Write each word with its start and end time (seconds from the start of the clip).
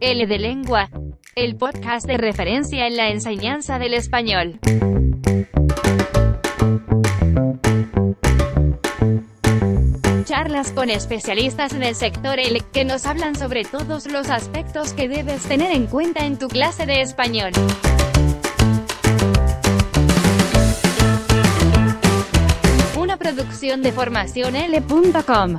L 0.00 0.26
de 0.26 0.38
Lengua, 0.38 0.88
el 1.34 1.56
podcast 1.56 2.06
de 2.06 2.16
referencia 2.16 2.86
en 2.86 2.96
la 2.96 3.08
enseñanza 3.10 3.80
del 3.80 3.94
español. 3.94 4.60
Charlas 10.24 10.70
con 10.70 10.90
especialistas 10.90 11.72
en 11.72 11.82
el 11.82 11.96
sector 11.96 12.38
L 12.38 12.62
que 12.72 12.84
nos 12.84 13.04
hablan 13.04 13.34
sobre 13.34 13.64
todos 13.64 14.06
los 14.06 14.30
aspectos 14.30 14.92
que 14.92 15.08
debes 15.08 15.42
tener 15.42 15.72
en 15.72 15.86
cuenta 15.86 16.24
en 16.26 16.38
tu 16.38 16.46
clase 16.46 16.86
de 16.86 17.00
español. 17.00 17.50
Una 22.96 23.16
producción 23.16 23.82
de 23.82 23.90
formacionl.com. 23.90 25.58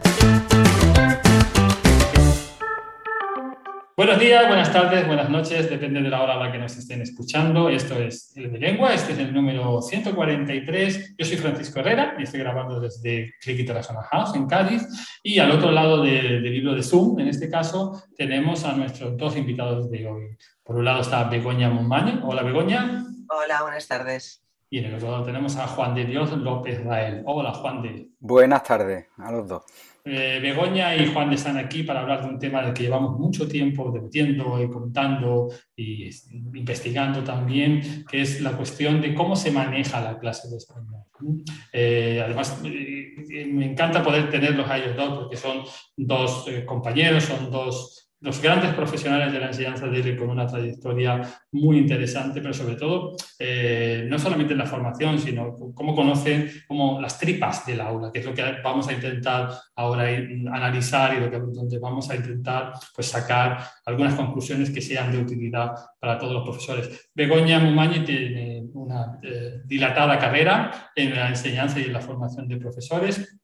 Buenos 3.98 4.20
días, 4.20 4.46
buenas 4.50 4.74
tardes, 4.74 5.08
buenas 5.08 5.30
noches, 5.30 5.70
depende 5.70 6.02
de 6.02 6.10
la 6.10 6.22
hora 6.22 6.34
a 6.34 6.38
la 6.38 6.52
que 6.52 6.58
nos 6.58 6.76
estén 6.76 7.02
escuchando. 7.02 7.70
Esto 7.70 7.96
es 7.96 8.36
El 8.36 8.52
de 8.52 8.60
Lengua, 8.60 8.94
este 8.94 9.14
es 9.14 9.20
el 9.20 9.34
número 9.34 9.82
143. 9.82 11.16
Yo 11.18 11.26
soy 11.26 11.38
Francisco 11.38 11.80
Herrera 11.80 12.14
y 12.20 12.24
estoy 12.24 12.42
grabando 12.42 12.82
desde 12.82 13.34
Click 13.40 13.58
International 13.62 14.04
House 14.04 14.36
en 14.36 14.48
Cádiz. 14.48 14.86
Y 15.24 15.40
al 15.40 15.50
otro 15.52 15.72
lado 15.72 16.04
del 16.04 16.44
libro 16.44 16.76
de 16.76 16.84
Zoom, 16.84 17.22
en 17.22 17.30
este 17.30 17.50
caso, 17.50 18.04
tenemos 18.18 18.66
a 18.66 18.74
nuestros 18.74 19.16
dos 19.16 19.38
invitados 19.38 19.90
de 19.90 20.06
hoy. 20.06 20.38
Por 20.62 20.76
un 20.76 20.84
lado 20.84 21.00
está 21.00 21.24
Begoña 21.30 21.70
Monmaño. 21.70 22.20
Hola, 22.28 22.44
Begoña. 22.44 23.02
Hola, 23.30 23.62
buenas 23.62 23.88
tardes. 23.88 24.44
Y 24.70 24.80
en 24.80 24.86
el 24.88 24.96
otro 24.96 25.10
lado 25.10 25.24
tenemos 25.24 25.56
a 25.56 25.68
Juan 25.68 25.96
de 25.96 26.04
Dios 26.04 26.34
López 26.34 26.84
Rael. 26.84 27.24
Hola, 27.26 27.54
Juan 27.54 27.82
de. 27.82 28.10
Buenas 28.20 28.62
tardes 28.62 29.06
a 29.16 29.32
los 29.32 29.48
dos. 29.48 29.64
Eh, 30.08 30.40
Begoña 30.40 30.96
y 30.96 31.08
Juan 31.08 31.34
están 31.34 31.58
aquí 31.58 31.82
para 31.82 32.02
hablar 32.02 32.22
de 32.22 32.28
un 32.28 32.38
tema 32.38 32.62
del 32.62 32.76
que 32.76 32.84
llevamos 32.84 33.18
mucho 33.18 33.48
tiempo 33.48 33.92
debatiendo 33.92 34.62
y 34.62 34.70
contando 34.70 35.50
y 35.76 36.12
investigando 36.54 37.24
también, 37.24 38.06
que 38.08 38.22
es 38.22 38.40
la 38.40 38.52
cuestión 38.52 39.02
de 39.02 39.16
cómo 39.16 39.36
se 39.36 39.52
maneja 39.52 40.00
la 40.02 40.20
clase 40.20 40.48
de 40.48 40.58
español. 40.58 41.02
Eh, 41.74 42.22
además, 42.24 42.62
eh, 42.64 43.48
me 43.52 43.72
encanta 43.72 44.04
poder 44.04 44.30
tenerlos 44.30 44.70
a 44.70 44.78
ellos 44.78 44.96
dos 44.96 45.18
porque 45.18 45.38
son 45.38 45.64
dos 45.98 46.46
compañeros, 46.68 47.24
son 47.24 47.50
dos 47.50 48.05
los 48.26 48.42
grandes 48.42 48.74
profesionales 48.74 49.32
de 49.32 49.40
la 49.40 49.48
enseñanza 49.48 49.86
de 49.86 50.18
con 50.18 50.32
una 50.32 50.48
trayectoria 50.48 51.22
muy 51.52 51.78
interesante, 51.78 52.42
pero 52.42 52.54
sobre 52.56 52.76
todo, 52.76 53.16
eh, 53.38 54.08
no 54.10 54.18
solamente 54.18 54.54
en 54.54 54.60
la 54.60 54.66
formación, 54.66 55.20
sino 55.20 55.56
cómo 55.76 55.94
conocen 55.94 56.50
como 56.68 57.00
las 57.00 57.20
tripas 57.20 57.66
del 57.68 57.82
aula, 57.82 58.12
que 58.12 58.20
es 58.20 58.26
lo 58.26 58.34
que 58.34 58.44
vamos 58.64 58.88
a 58.88 58.94
intentar 58.94 59.50
ahora 59.76 60.08
analizar 60.52 61.16
y 61.16 61.20
lo 61.20 61.30
que 61.30 61.38
donde 61.38 61.78
vamos 61.78 62.10
a 62.10 62.16
intentar 62.16 62.74
pues, 62.96 63.08
sacar 63.08 63.60
algunas 63.86 64.16
conclusiones 64.16 64.72
que 64.72 64.82
sean 64.82 65.12
de 65.12 65.20
utilidad 65.20 65.76
para 66.00 66.18
todos 66.18 66.34
los 66.34 66.44
profesores. 66.44 67.10
Begoña 67.14 67.60
Mumañi 67.60 68.04
tiene 68.04 68.64
una 68.74 69.20
eh, 69.22 69.62
dilatada 69.66 70.18
carrera 70.18 70.92
en 70.96 71.14
la 71.14 71.30
enseñanza 71.30 71.80
y 71.80 71.84
en 71.84 71.94
la 71.94 72.02
formación 72.02 72.48
de 72.48 72.58
profesores 72.58 73.38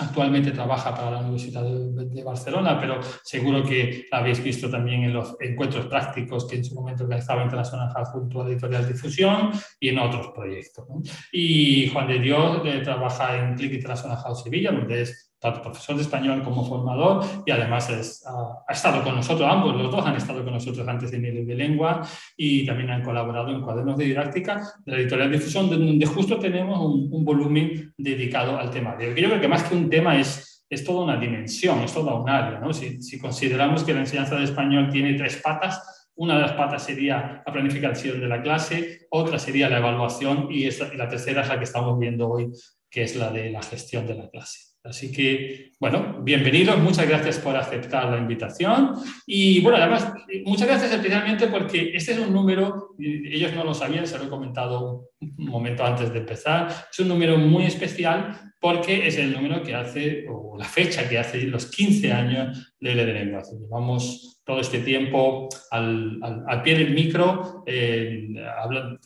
Actualmente 0.00 0.52
trabaja 0.52 0.94
para 0.94 1.10
la 1.10 1.18
Universidad 1.18 1.64
de, 1.64 2.22
Barcelona, 2.22 2.78
pero 2.78 3.00
seguro 3.24 3.64
que 3.64 4.06
la 4.10 4.18
habéis 4.18 4.42
visto 4.42 4.70
también 4.70 5.04
en 5.04 5.12
los 5.12 5.36
encuentros 5.40 5.86
prácticos 5.86 6.46
que 6.46 6.56
en 6.56 6.64
su 6.64 6.74
momento 6.74 7.04
organizaba 7.04 7.42
International 7.42 7.90
House 7.94 8.08
junto 8.10 8.42
a 8.42 8.48
Editorial 8.48 8.86
Difusión 8.86 9.50
y 9.80 9.88
en 9.88 9.98
otros 9.98 10.28
proyectos. 10.28 10.86
Y 11.32 11.88
Juan 11.88 12.06
de 12.06 12.18
Dios 12.18 12.62
eh, 12.64 12.80
trabaja 12.84 13.38
en 13.38 13.54
Click 13.54 13.72
International 13.72 14.18
House 14.18 14.42
Sevilla, 14.44 14.72
donde 14.72 15.02
es 15.02 15.27
tanto 15.40 15.62
profesor 15.62 15.96
de 15.96 16.02
español 16.02 16.42
como 16.42 16.64
formador, 16.64 17.24
y 17.46 17.50
además 17.50 17.88
ha, 17.90 18.72
estado 18.72 19.02
con 19.04 19.14
nosotros, 19.14 19.48
ambos 19.50 19.76
los 19.76 19.90
dos 19.90 20.04
han 20.04 20.16
estado 20.16 20.42
con 20.42 20.52
nosotros 20.52 20.86
antes 20.88 21.12
en 21.12 21.24
el 21.24 21.46
de 21.46 21.54
lengua 21.54 22.02
y 22.36 22.66
también 22.66 22.90
han 22.90 23.02
colaborado 23.02 23.50
en 23.50 23.62
cuadernos 23.62 23.96
de 23.96 24.06
didáctica 24.06 24.62
de 24.84 24.92
la 24.92 24.98
editorial 24.98 25.30
Difusión, 25.30 25.70
donde 25.70 26.06
justo 26.06 26.38
tenemos 26.38 26.78
un, 26.80 27.24
volumen 27.24 27.92
dedicado 27.96 28.58
al 28.58 28.70
tema. 28.70 28.96
Yo 28.98 29.12
creo 29.12 29.40
que 29.40 29.48
más 29.48 29.62
que 29.64 29.74
un 29.74 29.90
tema 29.90 30.18
es, 30.18 30.64
es 30.70 30.82
toda 30.82 31.04
una 31.04 31.16
dimensión, 31.18 31.80
es 31.80 31.92
toda 31.92 32.14
un 32.14 32.28
área. 32.28 32.58
¿no? 32.58 32.72
Si, 32.72 33.02
si 33.02 33.18
consideramos 33.18 33.84
que 33.84 33.92
la 33.92 34.00
enseñanza 34.00 34.36
de 34.36 34.44
español 34.44 34.88
tiene 34.90 35.14
tres 35.14 35.36
patas, 35.42 36.08
una 36.18 36.34
de 36.34 36.42
las 36.42 36.52
patas 36.52 36.84
sería 36.84 37.42
la 37.46 37.52
planificación 37.52 38.20
de 38.20 38.26
la 38.26 38.42
clase, 38.42 39.06
otra 39.10 39.38
sería 39.38 39.68
la 39.68 39.78
evaluación 39.78 40.48
y, 40.50 40.66
y 40.66 40.96
la 40.96 41.08
tercera 41.08 41.42
es 41.42 41.48
la 41.48 41.58
que 41.58 41.64
estamos 41.64 41.98
viendo 41.98 42.28
hoy, 42.28 42.50
que 42.90 43.02
es 43.02 43.14
la 43.14 43.30
de 43.30 43.50
la 43.50 43.62
gestión 43.62 44.06
de 44.06 44.14
la 44.14 44.28
clase. 44.28 44.67
Así 44.88 45.12
que, 45.12 45.72
bueno, 45.78 46.20
bienvenidos, 46.22 46.78
muchas 46.78 47.06
gracias 47.06 47.38
por 47.38 47.54
aceptar 47.54 48.08
la 48.10 48.16
invitación. 48.16 48.94
Y 49.26 49.60
bueno, 49.60 49.76
además, 49.76 50.14
muchas 50.46 50.66
gracias 50.66 50.92
especialmente 50.92 51.48
porque 51.48 51.90
este 51.94 52.12
es 52.12 52.18
un 52.18 52.32
número, 52.32 52.94
ellos 52.98 53.52
no 53.54 53.64
lo 53.64 53.74
sabían, 53.74 54.06
se 54.06 54.16
lo 54.16 54.24
he 54.24 54.28
comentado 54.30 55.10
un 55.20 55.46
momento 55.46 55.84
antes 55.84 56.12
de 56.12 56.20
empezar, 56.20 56.68
es 56.90 56.98
un 57.00 57.08
número 57.08 57.36
muy 57.38 57.64
especial 57.64 58.52
porque 58.60 59.06
es 59.06 59.16
el 59.18 59.32
número 59.32 59.62
que 59.62 59.74
hace, 59.74 60.26
o 60.28 60.56
la 60.58 60.64
fecha 60.64 61.08
que 61.08 61.18
hace 61.18 61.42
los 61.44 61.66
15 61.66 62.12
años 62.12 62.74
de 62.80 62.94
de 62.94 63.06
Lengua. 63.06 63.42
Llevamos 63.42 64.40
todo 64.44 64.60
este 64.60 64.80
tiempo 64.80 65.48
al, 65.70 66.18
al, 66.46 66.62
pie 66.62 66.78
del 66.78 66.92
micro, 66.92 67.62
eh, 67.66 68.28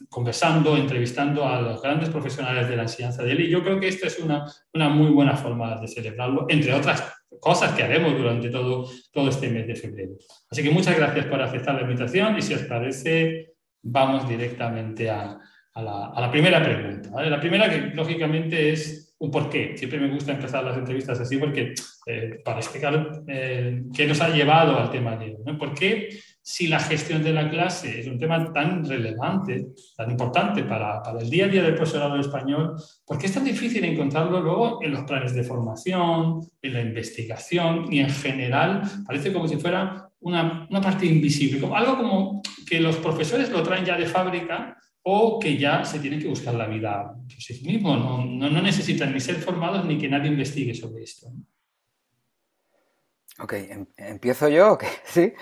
conversando, 0.09 0.77
entrevistando 0.77 1.47
a 1.47 1.61
los 1.61 1.83
grandes 1.83 2.09
profesionales 2.09 2.69
de 2.69 2.77
la 2.77 2.83
enseñanza 2.83 3.23
de 3.23 3.33
él. 3.33 3.41
Y 3.41 3.51
yo 3.51 3.63
creo 3.63 3.81
que 3.81 3.89
esta 3.89 4.07
es 4.07 4.19
una, 4.21 4.47
una 4.73 4.89
muy 4.89 5.11
buena 5.11 5.37
forma 5.37 5.81
de 5.81 5.89
celebrarlo, 5.89 6.47
entre 6.49 6.73
otras 6.73 7.13
cosas 7.41 7.73
que 7.73 7.83
haremos 7.83 8.17
durante 8.17 8.51
todo, 8.51 8.89
todo 9.13 9.29
este 9.29 9.51
mes 9.51 9.67
de 9.67 9.75
febrero. 9.75 10.13
Así 10.51 10.63
que 10.63 10.71
muchas 10.71 10.97
gracias 10.97 11.27
por 11.27 11.43
aceptar 11.43 11.75
la 11.75 11.83
invitación 11.83 12.39
y 12.39 12.43
si 12.43 12.55
os 12.55 12.63
parece, 12.63 13.55
vamos 13.83 14.29
directamente 14.29 15.11
a, 15.11 15.41
a, 15.75 15.83
la, 15.83 16.07
a 16.07 16.21
la, 16.21 16.31
primera 16.31 16.63
pregunta. 16.63 17.23
La 17.23 17.41
primera 17.41 17.69
que 17.69 17.95
lógicamente 17.95 18.73
es 18.73 19.15
un 19.23 19.31
porqué. 19.31 19.77
Siempre 19.77 20.01
me 20.01 20.09
gusta 20.09 20.33
empezar 20.33 20.65
las 20.65 20.77
entrevistas 20.77 21.21
así 21.21 21.37
porque 21.37 21.75
eh, 22.07 22.41
para 22.45 22.59
explicar 22.59 23.23
eh, 23.29 23.85
qué 23.95 24.07
nos 24.07 24.21
ha 24.21 24.29
llevado 24.29 24.79
al 24.79 24.91
tema 24.91 25.17
de 25.17 25.37
hoy. 25.37 25.57
¿Por 25.57 25.75
qué 25.75 26.09
si 26.43 26.67
la 26.67 26.81
gestión 26.81 27.23
de 27.23 27.33
la 27.33 27.49
clase 27.49 28.01
es 28.01 28.09
un 28.09 28.19
tema 28.19 28.53
tan 28.53 28.85
relevante, 28.85 29.69
tan 29.97 30.11
importante 30.11 30.65
para, 30.65 31.01
para, 31.01 31.21
el 31.21 31.31
día 31.31 31.45
a 31.45 31.49
día 31.49 31.63
del 31.63 31.77
profesorado 31.77 32.19
español, 32.19 32.75
por 33.07 33.17
qué 33.17 33.27
es 33.27 33.35
tan 33.35 33.45
difícil 33.45 33.85
encontrarlo 33.85 34.41
luego 34.41 34.83
en 34.83 34.91
los 34.91 35.05
planes 35.05 35.35
de 35.35 35.45
formación, 35.45 36.41
en 36.61 36.73
la 36.73 36.81
investigación 36.81 37.87
y 37.93 38.01
en 38.01 38.11
general 38.11 38.83
parece 39.07 39.33
como 39.33 39.47
si 39.47 39.57
fuera 39.57 40.09
una, 40.19 40.67
una 40.69 40.81
parte 40.81 41.07
invisible, 41.07 41.61
como, 41.61 41.77
algo 41.77 41.97
como 41.97 42.43
que 42.69 42.81
los 42.81 42.97
profesores 42.97 43.51
lo 43.51 43.63
traen 43.63 43.85
ya 43.85 43.97
de 43.97 44.07
fábrica 44.07 44.77
o 45.03 45.39
que 45.39 45.57
ya 45.59 45.85
se 45.85 45.99
tienen 45.99 46.21
que 46.21 46.29
buscar 46.29 46.55
la 46.55 46.67
vida 46.67 47.15
por 47.15 47.43
sí 47.43 47.63
mismos. 47.65 47.99
No, 47.99 48.25
no, 48.51 48.63
necesitan 48.63 49.13
ni 49.13 49.21
ser 49.21 49.37
formados 49.37 49.85
ni 49.85 49.99
que 49.99 50.09
nadie 50.09 50.31
investigue 50.31 50.75
sobre 50.75 51.03
esto. 51.03 51.29
Ok, 53.39 53.53
em, 53.55 53.87
¿empiezo 53.97 54.49
yo? 54.49 54.79
Sí. 55.05 55.33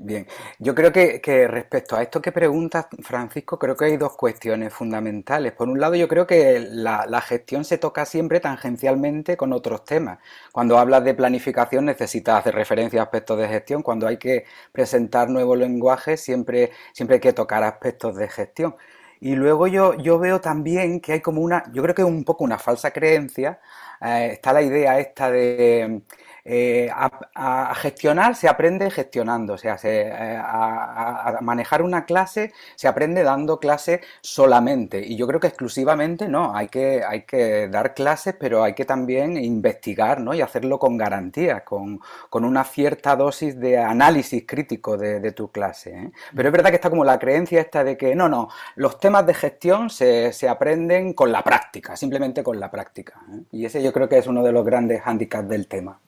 Bien, 0.00 0.28
yo 0.60 0.76
creo 0.76 0.92
que, 0.92 1.48
respecto 1.48 1.96
a 1.96 2.02
esto 2.02 2.22
que 2.22 2.30
preguntas, 2.30 2.86
Francisco, 3.02 3.58
creo 3.58 3.76
que 3.76 3.86
hay 3.86 3.96
dos 3.96 4.14
cuestiones 4.16 4.72
fundamentales. 4.72 5.52
Por 5.52 5.68
un 5.68 5.80
lado, 5.80 5.96
yo 5.96 6.06
creo 6.06 6.24
que 6.24 6.60
la, 6.60 7.20
gestión 7.20 7.64
se 7.64 7.78
toca 7.78 8.04
siempre 8.04 8.38
tangencialmente 8.38 9.36
con 9.36 9.52
otros 9.52 9.84
temas. 9.84 10.20
Cuando 10.52 10.78
hablas 10.78 11.02
de 11.02 11.14
planificación 11.14 11.84
necesitas 11.86 12.38
hacer 12.38 12.54
referencia 12.54 13.00
a 13.00 13.04
aspectos 13.04 13.38
de 13.38 13.48
gestión. 13.48 13.82
Cuando 13.82 14.06
hay 14.06 14.18
que 14.18 14.44
presentar 14.70 15.30
nuevos 15.30 15.58
lenguajes, 15.58 16.20
siempre, 16.20 16.70
siempre 16.92 17.16
hay 17.16 17.20
que 17.20 17.32
tocar 17.32 17.64
aspectos 17.64 18.14
de 18.14 18.28
gestión. 18.28 18.76
Y 19.20 19.34
luego 19.34 19.66
yo, 19.66 19.94
yo 19.94 20.20
veo 20.20 20.40
también 20.40 21.00
que 21.00 21.14
hay 21.14 21.20
como 21.20 21.40
una, 21.40 21.64
yo 21.72 21.82
creo 21.82 21.94
que 21.96 22.02
es 22.02 22.08
un 22.08 22.24
poco 22.24 22.44
una 22.44 22.58
falsa 22.58 22.92
creencia. 22.92 23.60
Eh, 24.00 24.30
está 24.34 24.52
la 24.52 24.62
idea 24.62 25.00
esta 25.00 25.28
de 25.30 26.02
eh, 26.50 26.88
a, 26.90 27.74
gestionar 27.74 28.34
se 28.34 28.48
aprende 28.48 28.90
gestionando, 28.90 29.52
o 29.52 29.58
sea, 29.58 29.76
eh, 29.82 30.40
a, 30.42 31.38
manejar 31.42 31.82
una 31.82 32.06
clase 32.06 32.54
se 32.74 32.88
aprende 32.88 33.22
dando 33.22 33.60
clase 33.60 34.00
solamente. 34.22 35.06
Y 35.06 35.16
yo 35.16 35.26
creo 35.26 35.40
que 35.40 35.48
exclusivamente 35.48 36.26
no, 36.26 36.56
hay 36.56 36.68
que, 36.68 37.04
hay 37.06 37.24
que 37.24 37.68
dar 37.68 37.92
clases, 37.92 38.34
pero 38.40 38.64
hay 38.64 38.72
que 38.72 38.86
también 38.86 39.36
investigar 39.36 40.20
¿no? 40.20 40.32
y 40.32 40.40
hacerlo 40.40 40.78
con 40.78 40.96
garantía, 40.96 41.64
con, 41.64 42.00
una 42.32 42.64
cierta 42.64 43.14
dosis 43.14 43.60
de 43.60 43.76
análisis 43.76 44.44
crítico 44.46 44.96
de, 44.96 45.32
tu 45.32 45.50
clase. 45.50 45.90
¿eh? 45.90 46.12
Pero 46.34 46.48
es 46.48 46.52
verdad 46.52 46.70
que 46.70 46.76
está 46.76 46.88
como 46.88 47.04
la 47.04 47.18
creencia 47.18 47.60
esta 47.60 47.84
de 47.84 47.98
que 47.98 48.14
no, 48.14 48.28
no, 48.30 48.48
los 48.76 48.98
temas 48.98 49.26
de 49.26 49.34
gestión 49.34 49.90
se, 49.90 50.32
se 50.32 50.48
aprenden 50.48 51.12
con 51.12 51.30
la 51.30 51.42
práctica, 51.44 51.94
simplemente 51.94 52.42
con 52.42 52.58
la 52.58 52.70
práctica. 52.70 53.20
Y 53.52 53.66
ese 53.66 53.82
yo 53.82 53.92
creo 53.92 54.08
que 54.08 54.16
es 54.16 54.26
uno 54.26 54.42
de 54.42 54.52
los 54.52 54.64
grandes 54.64 55.02
hándicaps 55.02 55.48
del 55.48 55.68
tema. 55.68 56.00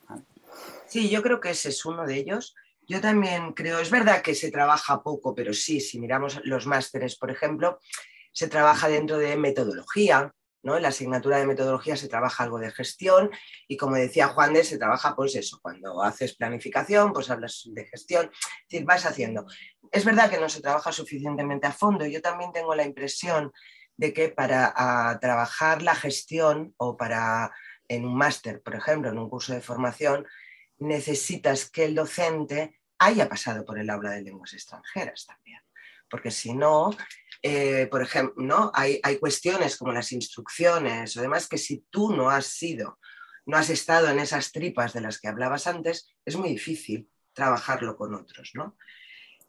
Sí, 0.90 1.08
yo 1.08 1.22
creo 1.22 1.40
que 1.40 1.50
ese 1.50 1.68
es 1.68 1.84
uno 1.86 2.04
de 2.04 2.16
ellos. 2.16 2.56
Yo 2.88 3.00
también 3.00 3.52
creo, 3.52 3.78
es 3.78 3.90
verdad 3.90 4.22
que 4.22 4.34
se 4.34 4.50
trabaja 4.50 5.04
poco, 5.04 5.36
pero 5.36 5.54
sí, 5.54 5.80
si 5.80 6.00
miramos 6.00 6.40
los 6.42 6.66
másteres, 6.66 7.16
por 7.16 7.30
ejemplo, 7.30 7.78
se 8.32 8.48
trabaja 8.48 8.88
dentro 8.88 9.16
de 9.16 9.36
metodología, 9.36 10.34
¿no? 10.64 10.76
En 10.76 10.82
la 10.82 10.88
asignatura 10.88 11.38
de 11.38 11.46
metodología 11.46 11.96
se 11.96 12.08
trabaja 12.08 12.42
algo 12.42 12.58
de 12.58 12.72
gestión 12.72 13.30
y 13.68 13.76
como 13.76 13.94
decía 13.94 14.26
Juan 14.28 14.52
de, 14.52 14.64
se 14.64 14.78
trabaja 14.78 15.14
pues 15.14 15.36
eso, 15.36 15.60
cuando 15.62 16.02
haces 16.02 16.34
planificación, 16.34 17.12
pues 17.12 17.30
hablas 17.30 17.62
de 17.66 17.86
gestión, 17.86 18.26
es 18.32 18.68
decir, 18.68 18.84
vas 18.84 19.06
haciendo. 19.06 19.46
Es 19.92 20.04
verdad 20.04 20.28
que 20.28 20.40
no 20.40 20.48
se 20.48 20.60
trabaja 20.60 20.90
suficientemente 20.90 21.68
a 21.68 21.72
fondo, 21.72 22.04
yo 22.04 22.20
también 22.20 22.52
tengo 22.52 22.74
la 22.74 22.84
impresión 22.84 23.52
de 23.96 24.12
que 24.12 24.28
para 24.28 25.18
trabajar 25.20 25.82
la 25.82 25.94
gestión 25.94 26.74
o 26.78 26.96
para 26.96 27.52
en 27.86 28.04
un 28.04 28.16
máster, 28.16 28.60
por 28.60 28.74
ejemplo, 28.74 29.10
en 29.10 29.18
un 29.18 29.30
curso 29.30 29.52
de 29.52 29.60
formación, 29.60 30.26
necesitas 30.80 31.70
que 31.70 31.84
el 31.84 31.94
docente 31.94 32.80
haya 32.98 33.28
pasado 33.28 33.64
por 33.64 33.78
el 33.78 33.88
aula 33.88 34.10
de 34.10 34.22
lenguas 34.22 34.52
extranjeras 34.52 35.26
también. 35.26 35.60
Porque 36.08 36.30
si 36.30 36.52
no, 36.52 36.90
eh, 37.42 37.86
por 37.90 38.02
ejemplo, 38.02 38.34
¿no? 38.44 38.70
Hay, 38.74 39.00
hay, 39.02 39.18
cuestiones 39.18 39.76
como 39.76 39.92
las 39.92 40.12
instrucciones 40.12 41.16
o 41.16 41.22
demás 41.22 41.48
que 41.48 41.58
si 41.58 41.84
tú 41.88 42.14
no 42.14 42.28
has 42.28 42.46
sido, 42.46 42.98
no 43.46 43.56
has 43.56 43.70
estado 43.70 44.08
en 44.08 44.18
esas 44.18 44.52
tripas 44.52 44.92
de 44.92 45.00
las 45.00 45.20
que 45.20 45.28
hablabas 45.28 45.66
antes, 45.66 46.08
es 46.24 46.36
muy 46.36 46.50
difícil 46.50 47.08
trabajarlo 47.32 47.96
con 47.96 48.14
otros. 48.14 48.50
¿no? 48.54 48.76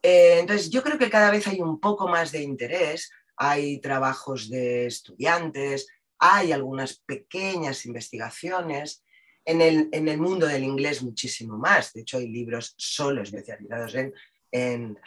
Eh, 0.01 0.39
entonces, 0.39 0.69
yo 0.69 0.81
creo 0.83 0.97
que 0.97 1.09
cada 1.09 1.31
vez 1.31 1.47
hay 1.47 1.61
un 1.61 1.79
poco 1.79 2.07
más 2.07 2.31
de 2.31 2.41
interés, 2.41 3.11
hay 3.35 3.79
trabajos 3.79 4.49
de 4.49 4.85
estudiantes, 4.85 5.87
hay 6.19 6.51
algunas 6.51 6.99
pequeñas 6.99 7.85
investigaciones. 7.85 9.03
En 9.43 9.59
el, 9.61 9.89
en 9.91 10.07
el 10.07 10.19
mundo 10.19 10.45
del 10.45 10.63
inglés 10.63 11.01
muchísimo 11.01 11.57
más. 11.57 11.93
De 11.93 12.01
hecho, 12.01 12.17
hay 12.17 12.27
libros 12.27 12.75
solo 12.77 13.23
especializados 13.23 13.95
en, 13.95 14.13
en 14.51 14.99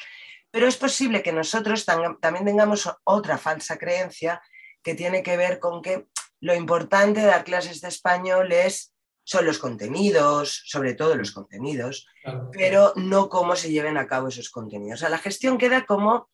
pero 0.55 0.69
es 0.69 0.77
posible 0.77 1.21
que 1.21 1.33
nosotros 1.33 1.85
también 1.85 2.45
tengamos 2.45 2.89
otra 3.03 3.39
falsa 3.39 3.77
creencia 3.77 4.41
que 4.85 4.95
tiene 4.95 5.21
que 5.25 5.37
ver 5.37 5.59
con 5.59 5.83
que 5.83 6.07
lo 6.39 6.55
importante 6.55 7.19
de 7.19 7.27
dar 7.27 7.43
clases 7.43 7.81
de 7.81 7.89
español 7.89 8.53
es, 8.53 8.95
son 9.25 9.47
los 9.47 9.59
contenidos, 9.59 10.63
sobre 10.67 10.95
todo 10.95 11.17
los 11.17 11.33
contenidos, 11.33 12.07
pero 12.53 12.93
no 12.95 13.29
cómo 13.29 13.57
se 13.57 13.73
lleven 13.73 13.97
a 13.97 14.07
cabo 14.07 14.29
esos 14.29 14.49
contenidos. 14.49 14.99
O 14.99 15.01
sea, 15.01 15.09
la 15.09 15.19
gestión 15.19 15.59
queda 15.59 15.87
como 15.87 16.31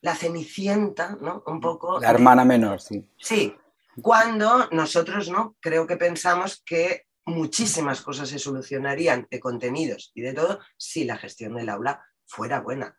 la 0.00 0.16
cenicienta, 0.16 1.18
¿no? 1.20 1.42
Un 1.46 1.60
poco. 1.60 2.00
La 2.00 2.08
hermana 2.08 2.46
menor, 2.46 2.80
sí. 2.80 3.06
Sí, 3.18 3.54
cuando 4.00 4.66
nosotros, 4.70 5.28
¿no? 5.28 5.56
Creo 5.60 5.86
que 5.86 5.98
pensamos 5.98 6.62
que 6.64 7.04
muchísimas 7.26 8.00
cosas 8.02 8.28
se 8.28 8.38
solucionarían 8.38 9.26
de 9.30 9.40
contenidos 9.40 10.10
y 10.14 10.22
de 10.22 10.34
todo 10.34 10.60
si 10.76 11.04
la 11.04 11.16
gestión 11.16 11.54
del 11.54 11.68
aula 11.68 12.02
fuera 12.26 12.60
buena. 12.60 12.96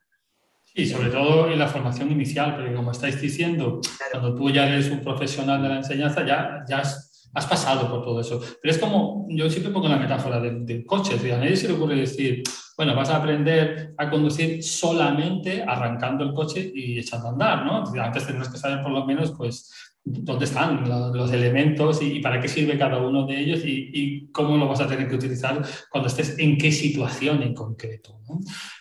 Y 0.76 0.88
sobre 0.88 1.10
todo 1.10 1.50
en 1.50 1.60
la 1.60 1.68
formación 1.68 2.12
inicial, 2.12 2.56
porque 2.56 2.74
como 2.74 2.92
estáis 2.92 3.22
diciendo, 3.22 3.80
cuando 4.12 4.34
tú 4.34 4.50
ya 4.50 4.68
eres 4.68 4.90
un 4.90 5.02
profesional 5.02 5.62
de 5.62 5.70
la 5.70 5.78
enseñanza, 5.78 6.26
ya, 6.26 6.64
ya 6.68 6.80
has, 6.80 7.30
has 7.34 7.46
pasado 7.46 7.90
por 7.90 8.04
todo 8.04 8.22
eso. 8.22 8.42
Pero 8.62 8.74
es 8.74 8.80
como, 8.80 9.28
yo 9.30 9.50
siempre 9.52 9.72
pongo 9.72 9.88
la 9.88 9.98
metáfora 9.98 10.40
del, 10.40 10.84
coche, 10.86 11.14
a 11.32 11.38
nadie 11.38 11.56
se 11.56 11.68
le 11.68 11.76
ocurre 11.76 11.96
decir, 11.96 12.42
bueno, 12.76 12.96
vas 12.96 13.10
a 13.10 13.18
aprender 13.18 13.94
a 13.98 14.10
conducir 14.10 14.64
solamente 14.64 15.62
arrancando 15.62 16.24
el 16.24 16.34
coche 16.34 16.72
y 16.74 16.98
echando 16.98 17.28
a 17.28 17.32
andar, 17.32 17.66
¿no? 17.66 17.84
Antes 18.02 18.26
tendrás 18.26 18.50
que 18.50 18.58
saber 18.58 18.82
por 18.82 18.92
lo 18.92 19.06
menos, 19.06 19.32
pues, 19.38 19.72
dónde 20.06 20.46
están 20.46 20.88
los, 21.14 21.32
elementos 21.32 22.02
y, 22.02 22.20
para 22.20 22.40
qué 22.42 22.48
sirve 22.48 22.78
cada 22.78 22.98
uno 22.98 23.26
de 23.26 23.40
ellos 23.40 23.62
y, 23.64 24.30
cómo 24.32 24.58
lo 24.58 24.68
vas 24.68 24.82
a 24.82 24.88
tener 24.88 25.08
que 25.08 25.16
utilizar 25.16 25.62
cuando 25.90 26.08
estés 26.08 26.38
en 26.40 26.58
qué 26.58 26.72
situación 26.72 27.42
en 27.44 27.54
concreto. 27.54 28.20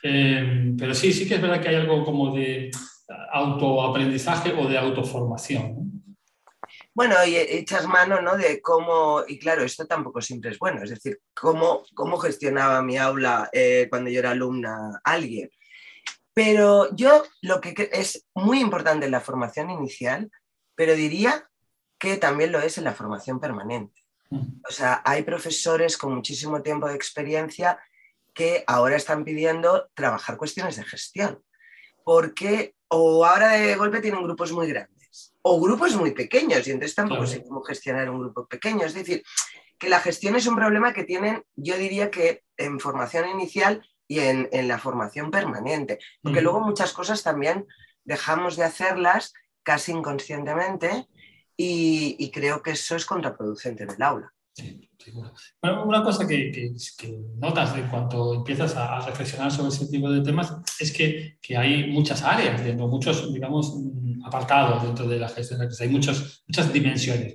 Eh, 0.02 0.74
pero 0.76 0.94
sí, 0.94 1.12
sí 1.12 1.28
que 1.28 1.36
es 1.36 1.42
verdad 1.42 1.60
que 1.60 1.69
hay 1.69 1.76
algo 1.76 2.04
como 2.04 2.34
de 2.34 2.70
autoaprendizaje 3.32 4.52
o 4.52 4.66
de 4.66 4.78
autoformación. 4.78 5.92
Bueno, 6.94 7.16
y 7.24 7.36
echas 7.36 7.86
mano 7.86 8.20
¿no? 8.20 8.36
de 8.36 8.60
cómo, 8.60 9.22
y 9.26 9.38
claro, 9.38 9.62
esto 9.62 9.86
tampoco 9.86 10.20
siempre 10.20 10.50
es 10.50 10.58
bueno, 10.58 10.82
es 10.82 10.90
decir, 10.90 11.20
cómo, 11.34 11.84
cómo 11.94 12.19
gestionaba 12.19 12.82
mi 12.82 12.98
aula 12.98 13.48
eh, 13.52 13.86
cuando 13.88 14.10
yo 14.10 14.19
era 14.19 14.30
alumna 14.30 15.00
alguien. 15.04 15.50
Pero 16.34 16.94
yo 16.94 17.24
lo 17.42 17.60
que 17.60 17.90
es 17.92 18.26
muy 18.34 18.60
importante 18.60 19.06
en 19.06 19.12
la 19.12 19.20
formación 19.20 19.70
inicial 19.70 20.30
pero 20.74 20.94
diría 20.94 21.48
que 21.98 22.16
también 22.16 22.52
lo 22.52 22.60
es 22.60 22.78
en 22.78 22.84
la 22.84 22.94
formación 22.94 23.40
permanente. 23.40 24.02
O 24.66 24.72
sea, 24.72 25.02
hay 25.04 25.22
profesores 25.24 25.98
con 25.98 26.14
muchísimo 26.14 26.62
tiempo 26.62 26.88
de 26.88 26.94
experiencia 26.94 27.78
que 28.32 28.64
ahora 28.66 28.96
están 28.96 29.24
pidiendo 29.24 29.90
trabajar 29.94 30.38
cuestiones 30.38 30.76
de 30.76 30.84
gestión, 30.84 31.42
porque 32.02 32.74
o 32.88 33.24
ahora 33.26 33.50
de 33.50 33.76
golpe 33.76 34.00
tienen 34.00 34.22
grupos 34.22 34.52
muy 34.52 34.69
grandes 34.69 35.34
o 35.42 35.60
grupos 35.60 35.94
muy 35.96 36.12
pequeños 36.12 36.66
y 36.66 36.70
entonces 36.70 36.94
tampoco 36.94 37.26
sé 37.26 37.42
cómo 37.42 37.62
gestionar 37.62 38.08
un 38.08 38.20
grupo 38.20 38.46
pequeño. 38.46 38.86
Es 38.86 38.94
decir, 38.94 39.22
que 39.78 39.88
la 39.88 40.00
gestión 40.00 40.36
es 40.36 40.46
un 40.46 40.56
problema 40.56 40.92
que 40.92 41.04
tienen, 41.04 41.42
yo 41.56 41.76
diría 41.76 42.10
que 42.10 42.42
en 42.56 42.78
formación 42.78 43.28
inicial 43.28 43.86
y 44.06 44.20
en, 44.20 44.48
la 44.69 44.78
formación 44.78 45.30
permanente, 45.30 45.98
porque 46.22 46.40
mm. 46.40 46.44
luego 46.44 46.60
muchas 46.60 46.92
cosas 46.92 47.22
también 47.22 47.66
dejamos 48.04 48.56
de 48.56 48.64
hacerlas 48.64 49.32
casi 49.62 49.93
inconscientemente 49.93 51.06
y, 51.56 52.31
creo 52.31 52.62
que 52.62 52.73
eso 52.73 52.97
es 52.97 53.05
contraproducente 53.05 53.85
en 53.85 53.91
el 53.91 54.03
aula. 54.03 54.32
Sí, 54.55 54.88
Bueno, 55.61 55.85
una 55.85 56.03
cosa 56.03 56.26
que, 56.26 56.50
que, 56.50 57.19
notas 57.37 57.76
en 57.76 57.88
cuanto 57.88 58.35
empiezas 58.35 58.76
a, 58.76 59.00
reflexionar 59.00 59.50
sobre 59.50 59.69
ese 59.69 59.87
tipo 59.87 60.11
de 60.11 60.23
temas 60.23 60.56
es 60.81 60.93
que, 60.93 61.38
que 61.41 61.56
hay 61.56 61.91
muchas 61.91 62.23
áreas, 62.23 62.62
dentro, 62.64 62.88
muchos, 62.88 63.32
digamos, 63.32 63.75
apartados 64.24 64.82
dentro 64.82 65.08
de 65.08 65.19
la 65.19 65.28
gestión 65.28 65.60
de 65.60 65.69
Hay 65.80 65.88
muchas, 65.88 66.42
muchas 66.46 66.72
dimensiones. 66.72 67.34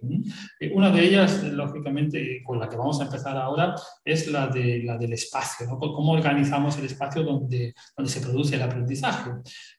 Eh, 0.59 0.71
una 0.73 0.89
de 0.89 1.03
ellas, 1.03 1.43
lógicamente, 1.43 2.41
con 2.45 2.59
la 2.59 2.69
que 2.69 2.77
vamos 2.77 2.99
a 2.99 3.05
empezar 3.05 3.37
ahora, 3.37 3.75
es 4.03 4.27
la, 4.27 4.47
de, 4.47 4.83
la 4.83 4.97
del 4.97 5.13
espacio, 5.13 5.67
¿no? 5.67 5.77
cómo 5.79 6.13
organizamos 6.13 6.77
el 6.77 6.85
espacio 6.85 7.23
donde, 7.23 7.73
donde 7.95 8.11
se 8.11 8.21
produce 8.21 8.55
el 8.55 8.61
aprendizaje. 8.61 9.31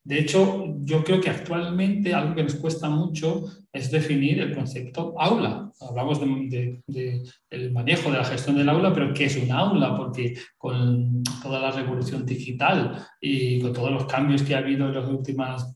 De 0.02 0.18
hecho, 0.18 0.76
yo 0.80 1.04
creo 1.04 1.20
que 1.20 1.30
actualmente 1.30 2.14
algo 2.14 2.34
que 2.34 2.44
nos 2.44 2.54
cuesta 2.54 2.88
mucho 2.88 3.44
es 3.72 3.90
definir 3.90 4.40
el 4.40 4.54
concepto 4.54 5.14
aula. 5.18 5.70
Hablamos 5.80 6.20
del 6.20 6.82
de, 6.86 7.70
manejo 7.70 8.10
de 8.10 8.18
la 8.18 8.24
gestión 8.24 8.56
del 8.56 8.68
aula, 8.68 8.92
pero 8.92 9.12
¿qué 9.12 9.26
es 9.26 9.36
un 9.36 9.52
aula? 9.52 9.96
Porque 9.96 10.34
con 10.56 11.22
toda 11.42 11.60
la 11.60 11.70
revolución 11.70 12.24
digital 12.24 13.06
y 13.20 13.60
con 13.60 13.72
todos 13.72 13.90
los 13.90 14.06
cambios 14.06 14.42
que 14.42 14.54
ha 14.54 14.58
habido 14.58 14.88
en 14.88 14.94
los 14.94 15.08
últimos 15.08 15.74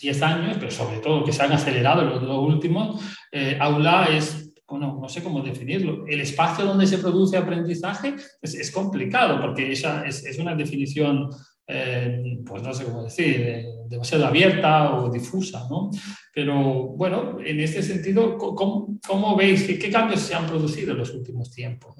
10 0.00 0.22
años, 0.22 0.56
pero 0.58 0.70
sobre 0.70 0.98
todo 0.98 1.24
que 1.24 1.32
se 1.32 1.42
han 1.42 1.52
acelerado 1.52 2.02
en 2.02 2.26
los 2.26 2.38
últimos, 2.38 3.02
eh, 3.30 3.56
aula 3.60 4.06
es 4.06 4.48
bueno, 4.72 4.98
no 4.98 5.06
sé 5.06 5.22
cómo 5.22 5.42
definirlo. 5.42 6.06
El 6.06 6.22
espacio 6.22 6.64
donde 6.64 6.86
se 6.86 6.96
produce 6.96 7.36
aprendizaje 7.36 8.14
es, 8.40 8.70
complicado 8.70 9.38
porque 9.38 9.70
esa 9.70 10.06
es, 10.06 10.24
es 10.24 10.38
una 10.38 10.54
definición 10.54 11.28
eh, 11.66 12.40
pues 12.44 12.62
no 12.62 12.74
sé 12.74 12.84
cómo 12.84 13.04
decir, 13.04 13.40
eh, 13.40 13.66
demasiado 13.88 14.26
abierta 14.26 14.94
o 14.94 15.10
difusa, 15.10 15.66
¿no? 15.70 15.90
Pero 16.34 16.88
bueno, 16.88 17.38
en 17.40 17.60
este 17.60 17.82
sentido, 17.82 18.36
¿cómo, 18.36 18.98
cómo 19.06 19.36
veis 19.36 19.64
qué, 19.64 19.78
qué, 19.78 19.90
cambios 19.90 20.20
se 20.20 20.34
han 20.34 20.46
producido 20.46 20.92
en 20.92 20.98
los 20.98 21.10
últimos 21.10 21.50
tiempos? 21.50 21.96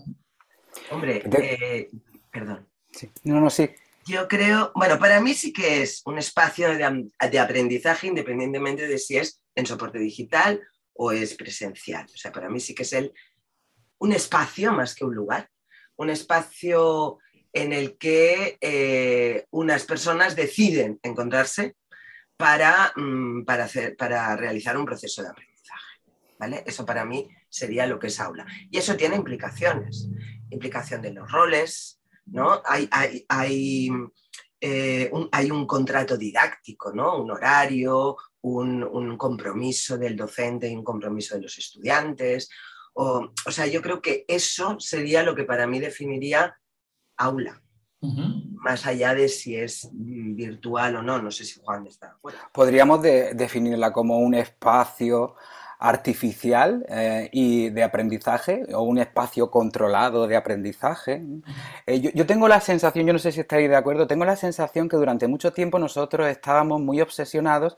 Hombre, 0.90 1.22
eh, 1.38 1.90
perdón. 2.30 2.66
Sí. 2.90 3.10
No, 3.24 3.40
no, 3.40 3.50
sí. 3.50 3.70
Yo 4.04 4.26
creo, 4.26 4.72
bueno, 4.74 4.98
para 4.98 5.20
mí 5.20 5.32
sí 5.32 5.52
que 5.52 5.82
es 5.82 6.02
un 6.06 6.18
espacio 6.18 6.68
de, 6.76 7.08
de 7.30 7.38
aprendizaje 7.38 8.08
independientemente 8.08 8.88
de 8.88 8.98
si 8.98 9.16
es 9.16 9.40
en 9.54 9.66
soporte 9.66 9.98
digital 9.98 10.60
o 10.94 11.12
es 11.12 11.34
presencial. 11.34 12.06
O 12.12 12.16
sea, 12.16 12.32
para 12.32 12.48
mí 12.48 12.58
sí 12.58 12.74
que 12.74 12.82
es 12.82 12.92
el, 12.92 13.12
un 13.98 14.12
espacio 14.12 14.72
más 14.72 14.94
que 14.94 15.04
un 15.04 15.14
lugar, 15.14 15.48
un 15.96 16.10
espacio 16.10 17.18
en 17.52 17.72
el 17.72 17.98
que 17.98 18.58
eh, 18.60 19.46
unas 19.50 19.84
personas 19.84 20.36
deciden 20.36 20.98
encontrarse 21.02 21.76
para, 22.36 22.92
mm, 22.96 23.44
para, 23.44 23.64
hacer, 23.64 23.96
para 23.96 24.34
realizar 24.36 24.76
un 24.76 24.86
proceso 24.86 25.22
de 25.22 25.28
aprendizaje. 25.28 25.52
¿vale? 26.38 26.64
Eso 26.66 26.84
para 26.84 27.04
mí 27.04 27.28
sería 27.48 27.86
lo 27.86 27.98
que 27.98 28.08
es 28.08 28.18
aula. 28.18 28.46
Y 28.70 28.78
eso 28.78 28.96
tiene 28.96 29.16
implicaciones. 29.16 30.08
Implicación 30.50 31.02
de 31.02 31.12
los 31.12 31.30
roles, 31.30 32.00
¿no? 32.26 32.62
Hay, 32.64 32.88
hay, 32.90 33.24
hay, 33.28 33.90
eh, 34.60 35.08
un, 35.12 35.28
hay 35.30 35.50
un, 35.50 35.66
contrato 35.66 36.16
didáctico, 36.16 36.92
¿no? 36.92 37.22
Un 37.22 37.30
horario, 37.30 38.16
un, 38.40 38.82
un, 38.82 39.16
compromiso 39.16 39.96
del 39.96 40.16
docente 40.16 40.68
y 40.68 40.74
un 40.74 40.84
compromiso 40.84 41.36
de 41.36 41.42
los 41.42 41.56
estudiantes. 41.58 42.48
O, 42.94 43.30
o 43.46 43.50
sea, 43.50 43.66
yo 43.66 43.80
creo 43.80 44.02
que 44.02 44.24
eso 44.26 44.78
sería 44.80 45.22
lo 45.22 45.34
que 45.34 45.44
para 45.44 45.66
mí 45.66 45.80
definiría 45.80 46.56
aula. 47.16 47.60
Más 48.00 48.84
allá 48.84 49.14
de 49.14 49.28
si 49.28 49.54
es 49.54 49.88
virtual 49.92 50.96
o 50.96 51.02
no, 51.02 51.22
no 51.22 51.30
sé 51.30 51.44
si 51.44 51.60
Juan 51.60 51.86
está 51.86 52.16
Podríamos 52.52 53.00
definirla 53.00 53.92
como 53.92 54.18
un 54.18 54.34
espacio 54.34 55.36
artificial 55.78 56.84
eh, 56.88 57.28
y 57.32 57.70
de 57.70 57.82
aprendizaje 57.82 58.64
o 58.72 58.82
un 58.82 58.98
espacio 58.98 59.50
controlado 59.50 60.28
de 60.28 60.36
aprendizaje. 60.36 61.24
Eh, 61.86 62.00
yo, 62.00 62.10
yo, 62.14 62.24
tengo 62.24 62.46
la 62.46 62.60
sensación, 62.60 63.06
yo 63.06 63.12
no 63.12 63.18
sé 63.18 63.32
si 63.32 63.40
estáis 63.40 63.68
de 63.68 63.74
acuerdo, 63.74 64.06
tengo 64.06 64.24
la 64.24 64.36
sensación 64.36 64.88
que 64.88 64.96
durante 64.96 65.26
mucho 65.26 65.52
tiempo 65.52 65.80
nosotros 65.80 66.28
estábamos 66.28 66.80
muy 66.80 67.00
obsesionados 67.00 67.76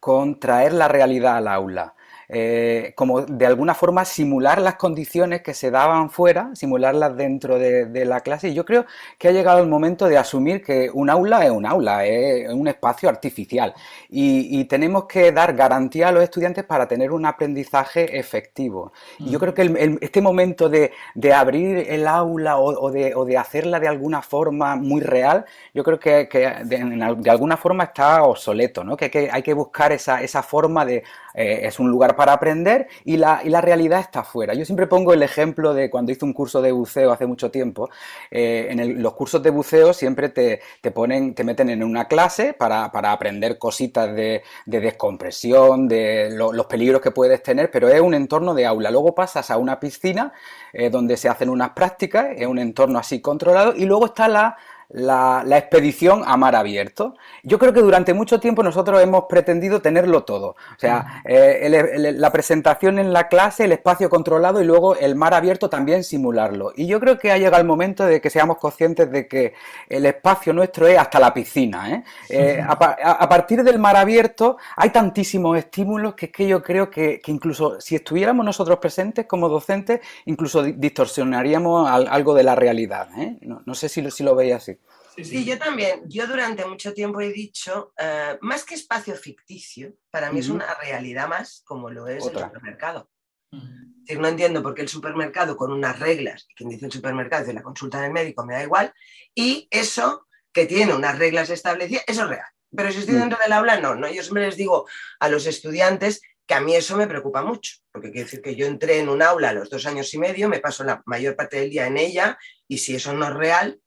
con 0.00 0.40
traer 0.40 0.72
la 0.72 0.88
realidad 0.88 1.36
al 1.36 1.48
aula. 1.48 1.94
Eh, 2.34 2.94
como 2.96 3.20
de 3.20 3.44
alguna 3.44 3.74
forma 3.74 4.06
simular 4.06 4.58
las 4.58 4.76
condiciones 4.76 5.42
que 5.42 5.52
se 5.52 5.70
daban 5.70 6.08
fuera, 6.08 6.48
simularlas 6.54 7.14
dentro 7.14 7.58
de, 7.58 8.04
la 8.06 8.20
clase. 8.20 8.48
Y 8.48 8.54
yo 8.54 8.64
creo 8.64 8.86
que 9.18 9.28
ha 9.28 9.32
llegado 9.32 9.60
el 9.60 9.68
momento 9.68 10.06
de 10.06 10.16
asumir 10.16 10.62
que 10.62 10.90
un 10.94 11.10
aula 11.10 11.44
es 11.44 11.50
un 11.50 11.66
aula, 11.66 12.06
es 12.06 12.50
un 12.50 12.68
espacio 12.68 13.10
artificial. 13.10 13.74
Y, 14.08 14.64
tenemos 14.64 15.04
que 15.04 15.32
dar 15.32 15.54
garantía 15.54 16.08
a 16.08 16.12
los 16.12 16.22
estudiantes 16.22 16.64
para 16.64 16.88
tener 16.88 17.12
un 17.12 17.26
aprendizaje 17.26 18.18
efectivo. 18.18 18.92
Y 19.18 19.30
yo 19.30 19.38
creo 19.38 19.52
que 19.52 19.98
este 20.00 20.22
momento 20.22 20.70
de, 20.70 20.92
abrir 21.34 21.84
el 21.90 22.06
aula 22.06 22.56
o, 22.58 22.90
de, 22.90 23.36
hacerla 23.36 23.78
de 23.78 23.88
alguna 23.88 24.22
forma 24.22 24.76
muy 24.76 25.02
real, 25.02 25.44
yo 25.74 25.84
creo 25.84 26.00
que, 26.00 26.28
de, 26.64 27.30
alguna 27.30 27.58
forma 27.58 27.84
está 27.84 28.22
obsoleto, 28.22 28.84
¿no? 28.84 28.96
que, 28.96 29.28
hay 29.30 29.42
que 29.42 29.52
buscar 29.52 29.92
esa, 29.92 30.22
esa 30.22 30.42
forma 30.42 30.86
de 30.86 31.02
eh, 31.34 31.60
es 31.64 31.78
un 31.78 31.90
lugar 31.90 32.16
para 32.16 32.32
aprender 32.32 32.88
y 33.04 33.16
la, 33.16 33.40
y 33.44 33.48
la, 33.48 33.60
realidad 33.60 34.00
está 34.00 34.20
afuera. 34.20 34.54
Yo 34.54 34.64
siempre 34.64 34.86
pongo 34.86 35.12
el 35.12 35.22
ejemplo 35.22 35.74
de 35.74 35.90
cuando 35.90 36.12
hice 36.12 36.24
un 36.24 36.32
curso 36.32 36.60
de 36.60 36.72
buceo 36.72 37.12
hace 37.12 37.26
mucho 37.26 37.50
tiempo. 37.50 37.90
Eh, 38.30 38.66
en 38.70 39.02
los 39.02 39.14
cursos 39.14 39.42
de 39.42 39.50
buceo 39.50 39.92
siempre 39.92 40.28
te, 40.28 40.60
te, 40.80 40.90
ponen, 40.90 41.34
te 41.34 41.44
meten 41.44 41.70
en 41.70 41.82
una 41.82 42.06
clase 42.06 42.54
para, 42.54 42.90
para 42.90 43.12
aprender 43.12 43.58
cositas 43.58 44.14
de, 44.14 44.42
de 44.66 44.80
descompresión, 44.80 45.88
de 45.88 46.30
los 46.30 46.66
peligros 46.66 47.00
que 47.00 47.10
puedes 47.10 47.42
tener, 47.42 47.70
pero 47.70 47.88
es 47.88 48.00
un 48.00 48.14
entorno 48.14 48.54
de 48.54 48.66
aula. 48.66 48.90
Luego 48.90 49.14
pasas 49.14 49.50
a 49.50 49.56
una 49.56 49.78
piscina 49.80 50.32
eh, 50.72 50.90
donde 50.90 51.16
se 51.16 51.28
hacen 51.28 51.50
unas 51.50 51.70
prácticas, 51.70 52.28
es 52.36 52.46
un 52.46 52.58
entorno 52.58 52.98
así 52.98 53.20
controlado 53.20 53.74
y 53.76 53.84
luego 53.84 54.06
está 54.06 54.28
la 54.28 54.56
la, 54.92 55.44
expedición 55.58 56.22
a 56.26 56.36
mar 56.36 56.54
abierto. 56.54 57.14
Yo 57.42 57.58
creo 57.58 57.72
que 57.72 57.80
durante 57.80 58.14
mucho 58.14 58.40
tiempo 58.40 58.62
nosotros 58.62 59.02
hemos 59.02 59.24
pretendido 59.28 59.80
tenerlo 59.80 60.24
todo. 60.24 60.48
O 60.50 60.78
sea, 60.78 61.22
eh, 61.24 62.12
la 62.14 62.30
presentación 62.30 62.98
en 62.98 63.12
la 63.12 63.28
clase, 63.28 63.64
el 63.64 63.72
espacio 63.72 64.10
controlado 64.10 64.60
y 64.60 64.64
luego 64.64 64.96
el 64.96 65.14
mar 65.14 65.34
abierto 65.34 65.70
también 65.70 66.04
simularlo. 66.04 66.72
Y 66.76 66.86
yo 66.86 67.00
creo 67.00 67.18
que 67.18 67.32
ha 67.32 67.38
llegado 67.38 67.60
el 67.60 67.66
momento 67.66 68.04
de 68.04 68.20
que 68.20 68.30
seamos 68.30 68.58
conscientes 68.58 69.10
de 69.10 69.26
que 69.26 69.54
el 69.88 70.06
espacio 70.06 70.52
nuestro 70.52 70.86
es 70.86 70.98
hasta 70.98 71.18
la 71.18 71.32
piscina. 71.32 71.90
¿eh? 71.90 72.04
Eh, 72.28 72.64
a, 72.66 73.28
partir 73.28 73.62
del 73.62 73.78
mar 73.78 73.96
abierto 73.96 74.58
hay 74.76 74.90
tantísimos 74.90 75.56
estímulos 75.56 76.14
que 76.14 76.26
es 76.26 76.32
que 76.32 76.46
yo 76.46 76.62
creo 76.62 76.90
que, 76.90 77.20
incluso 77.26 77.80
si 77.80 77.96
estuviéramos 77.96 78.44
nosotros 78.44 78.78
presentes 78.78 79.26
como 79.26 79.48
docentes, 79.48 80.00
incluso 80.26 80.62
distorsionaríamos 80.62 81.88
algo 81.88 82.34
de 82.34 82.42
la 82.42 82.54
realidad. 82.54 83.08
No, 83.40 83.62
no, 83.64 83.74
sé 83.74 83.88
si, 83.88 84.08
si 84.10 84.22
lo 84.22 84.34
veis 84.34 84.54
así. 84.54 84.76
Sí, 85.16 85.44
yo 85.44 85.58
también. 85.58 86.02
Yo 86.08 86.26
durante 86.26 86.64
mucho 86.64 86.94
tiempo 86.94 87.20
he 87.20 87.32
dicho, 87.32 87.92
eh, 87.98 88.38
más 88.40 88.64
que 88.64 88.74
espacio 88.74 89.14
ficticio, 89.14 89.94
para 90.10 90.32
mí 90.32 90.40
es 90.40 90.48
una 90.48 90.74
realidad 90.74 91.28
más 91.28 91.62
como 91.64 91.90
lo 91.90 92.08
es 92.08 92.24
el 92.26 92.32
supermercado. 92.32 93.10
no 93.50 94.28
entiendo 94.28 94.62
por 94.62 94.74
qué 94.74 94.82
el 94.82 94.88
supermercado 94.88 95.56
con 95.56 95.72
unas 95.72 95.98
reglas, 95.98 96.46
quien 96.56 96.70
dice 96.70 96.86
el 96.86 96.92
supermercado 96.92 97.42
dice 97.42 97.54
la 97.54 97.62
consulta 97.62 98.00
del 98.00 98.12
médico, 98.12 98.44
me 98.46 98.54
da 98.54 98.62
igual, 98.62 98.92
y 99.34 99.68
eso 99.70 100.26
que 100.52 100.66
tiene 100.66 100.94
unas 100.94 101.18
reglas 101.18 101.50
establecidas, 101.50 102.04
eso 102.06 102.22
es 102.22 102.28
real. 102.28 102.46
Pero 102.74 102.90
si 102.90 103.00
estoy 103.00 103.16
mm. 103.16 103.20
dentro 103.20 103.38
del 103.38 103.52
aula, 103.52 103.80
no, 103.80 103.94
no. 103.94 104.10
Yo 104.10 104.22
siempre 104.22 104.46
les 104.46 104.56
digo 104.56 104.88
a 105.20 105.28
los 105.28 105.46
estudiantes 105.46 106.22
que 106.46 106.54
a 106.54 106.60
mí 106.60 106.74
eso 106.74 106.96
me 106.96 107.06
preocupa 107.06 107.42
mucho, 107.42 107.76
porque 107.92 108.10
quiere 108.10 108.24
decir 108.24 108.42
que 108.42 108.56
yo 108.56 108.66
entré 108.66 108.98
en 108.98 109.08
un 109.08 109.22
aula 109.22 109.50
a 109.50 109.52
los 109.52 109.70
dos 109.70 109.86
años 109.86 110.12
y 110.14 110.18
medio, 110.18 110.48
me 110.48 110.58
paso 110.58 110.84
la 110.84 111.02
mayor 111.06 111.36
parte 111.36 111.58
del 111.58 111.70
día 111.70 111.86
en 111.86 111.98
ella, 111.98 112.38
y 112.66 112.78
si 112.78 112.94
eso 112.94 113.12
no 113.12 113.26
es 113.26 113.34
real, 113.34 113.80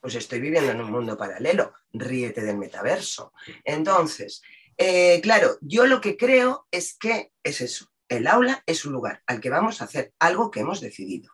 pues 0.00 0.14
estoy 0.14 0.40
viviendo 0.40 0.72
en 0.72 0.80
un 0.80 0.90
mundo 0.90 1.16
paralelo, 1.16 1.74
ríete 1.92 2.40
del 2.42 2.58
metaverso. 2.58 3.32
Entonces, 3.64 4.42
eh, 4.76 5.20
claro, 5.22 5.58
yo 5.60 5.86
lo 5.86 6.00
que 6.00 6.16
creo 6.16 6.66
es 6.70 6.96
que 6.96 7.32
es 7.42 7.60
eso, 7.60 7.86
el 8.08 8.26
aula 8.26 8.62
es 8.66 8.84
un 8.84 8.92
lugar 8.92 9.22
al 9.26 9.40
que 9.40 9.50
vamos 9.50 9.80
a 9.80 9.84
hacer 9.84 10.12
algo 10.18 10.50
que 10.50 10.60
hemos 10.60 10.80
decidido. 10.80 11.32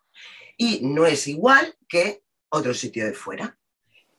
Y 0.56 0.80
no 0.82 1.06
es 1.06 1.26
igual 1.26 1.76
que 1.88 2.22
otro 2.48 2.74
sitio 2.74 3.04
de 3.04 3.14
fuera. 3.14 3.58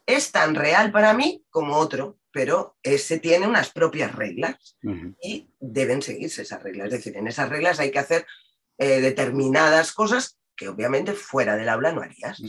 Es 0.05 0.31
tan 0.31 0.53
real 0.53 0.91
para 0.91 1.13
mí 1.13 1.43
como 1.49 1.77
otro, 1.77 2.19
pero 2.31 2.77
ese 2.83 3.19
tiene 3.19 3.47
unas 3.47 3.71
propias 3.71 4.13
reglas 4.13 4.77
y 5.21 5.49
deben 5.59 6.01
seguirse 6.01 6.43
esas 6.43 6.61
reglas. 6.61 6.87
Es 6.87 6.93
decir, 6.93 7.17
en 7.17 7.27
esas 7.27 7.49
reglas 7.49 7.79
hay 7.79 7.91
que 7.91 7.99
hacer 7.99 8.27
eh, 8.77 8.99
determinadas 9.01 9.93
cosas 9.93 10.37
que 10.55 10.67
obviamente 10.67 11.13
fuera 11.13 11.55
del 11.55 11.69
aula 11.69 11.91
no 11.93 12.01
harías. 12.01 12.41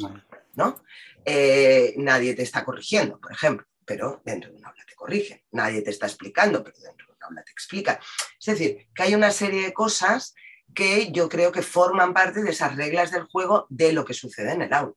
¿no? 0.54 0.82
Eh, 1.28 1.94
nadie 1.96 2.34
te 2.34 2.42
está 2.42 2.64
corrigiendo, 2.64 3.18
por 3.18 3.32
ejemplo, 3.32 3.66
pero 3.84 4.22
dentro 4.24 4.52
de 4.52 4.58
un 4.58 4.64
aula 4.64 4.84
te 4.86 4.94
corrigen. 4.94 5.42
Nadie 5.50 5.82
te 5.82 5.90
está 5.90 6.06
explicando, 6.06 6.62
pero 6.62 6.78
dentro 6.78 7.08
de 7.08 7.12
un 7.14 7.24
aula 7.24 7.42
te 7.42 7.50
explica. 7.50 7.98
Es 8.38 8.46
decir, 8.46 8.86
que 8.94 9.02
hay 9.02 9.14
una 9.16 9.32
serie 9.32 9.62
de 9.62 9.72
cosas 9.72 10.34
que 10.72 11.10
yo 11.10 11.28
creo 11.28 11.50
que 11.50 11.62
forman 11.62 12.14
parte 12.14 12.42
de 12.42 12.50
esas 12.50 12.76
reglas 12.76 13.10
del 13.10 13.24
juego 13.24 13.66
de 13.70 13.92
lo 13.92 14.04
que 14.04 14.14
sucede 14.14 14.52
en 14.52 14.62
el 14.62 14.72
aula. 14.72 14.94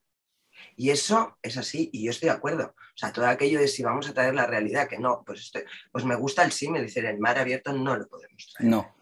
Y 0.76 0.90
eso 0.90 1.36
es 1.42 1.56
así, 1.56 1.90
y 1.92 2.04
yo 2.04 2.10
estoy 2.10 2.28
de 2.28 2.34
acuerdo. 2.34 2.74
O 2.76 2.96
sea, 2.96 3.12
todo 3.12 3.26
aquello 3.26 3.58
de 3.58 3.66
si 3.66 3.82
vamos 3.82 4.08
a 4.08 4.14
traer 4.14 4.34
la 4.34 4.46
realidad, 4.46 4.88
que 4.88 4.98
no, 4.98 5.24
pues, 5.26 5.40
estoy, 5.40 5.64
pues 5.90 6.04
me 6.04 6.14
gusta 6.14 6.44
el 6.44 6.52
sí, 6.52 6.68
me 6.68 6.82
dicen 6.82 7.06
el 7.06 7.18
mar 7.18 7.38
abierto 7.38 7.72
no 7.72 7.96
lo 7.96 8.06
podemos 8.06 8.52
traer. 8.54 8.70
No. 8.70 8.94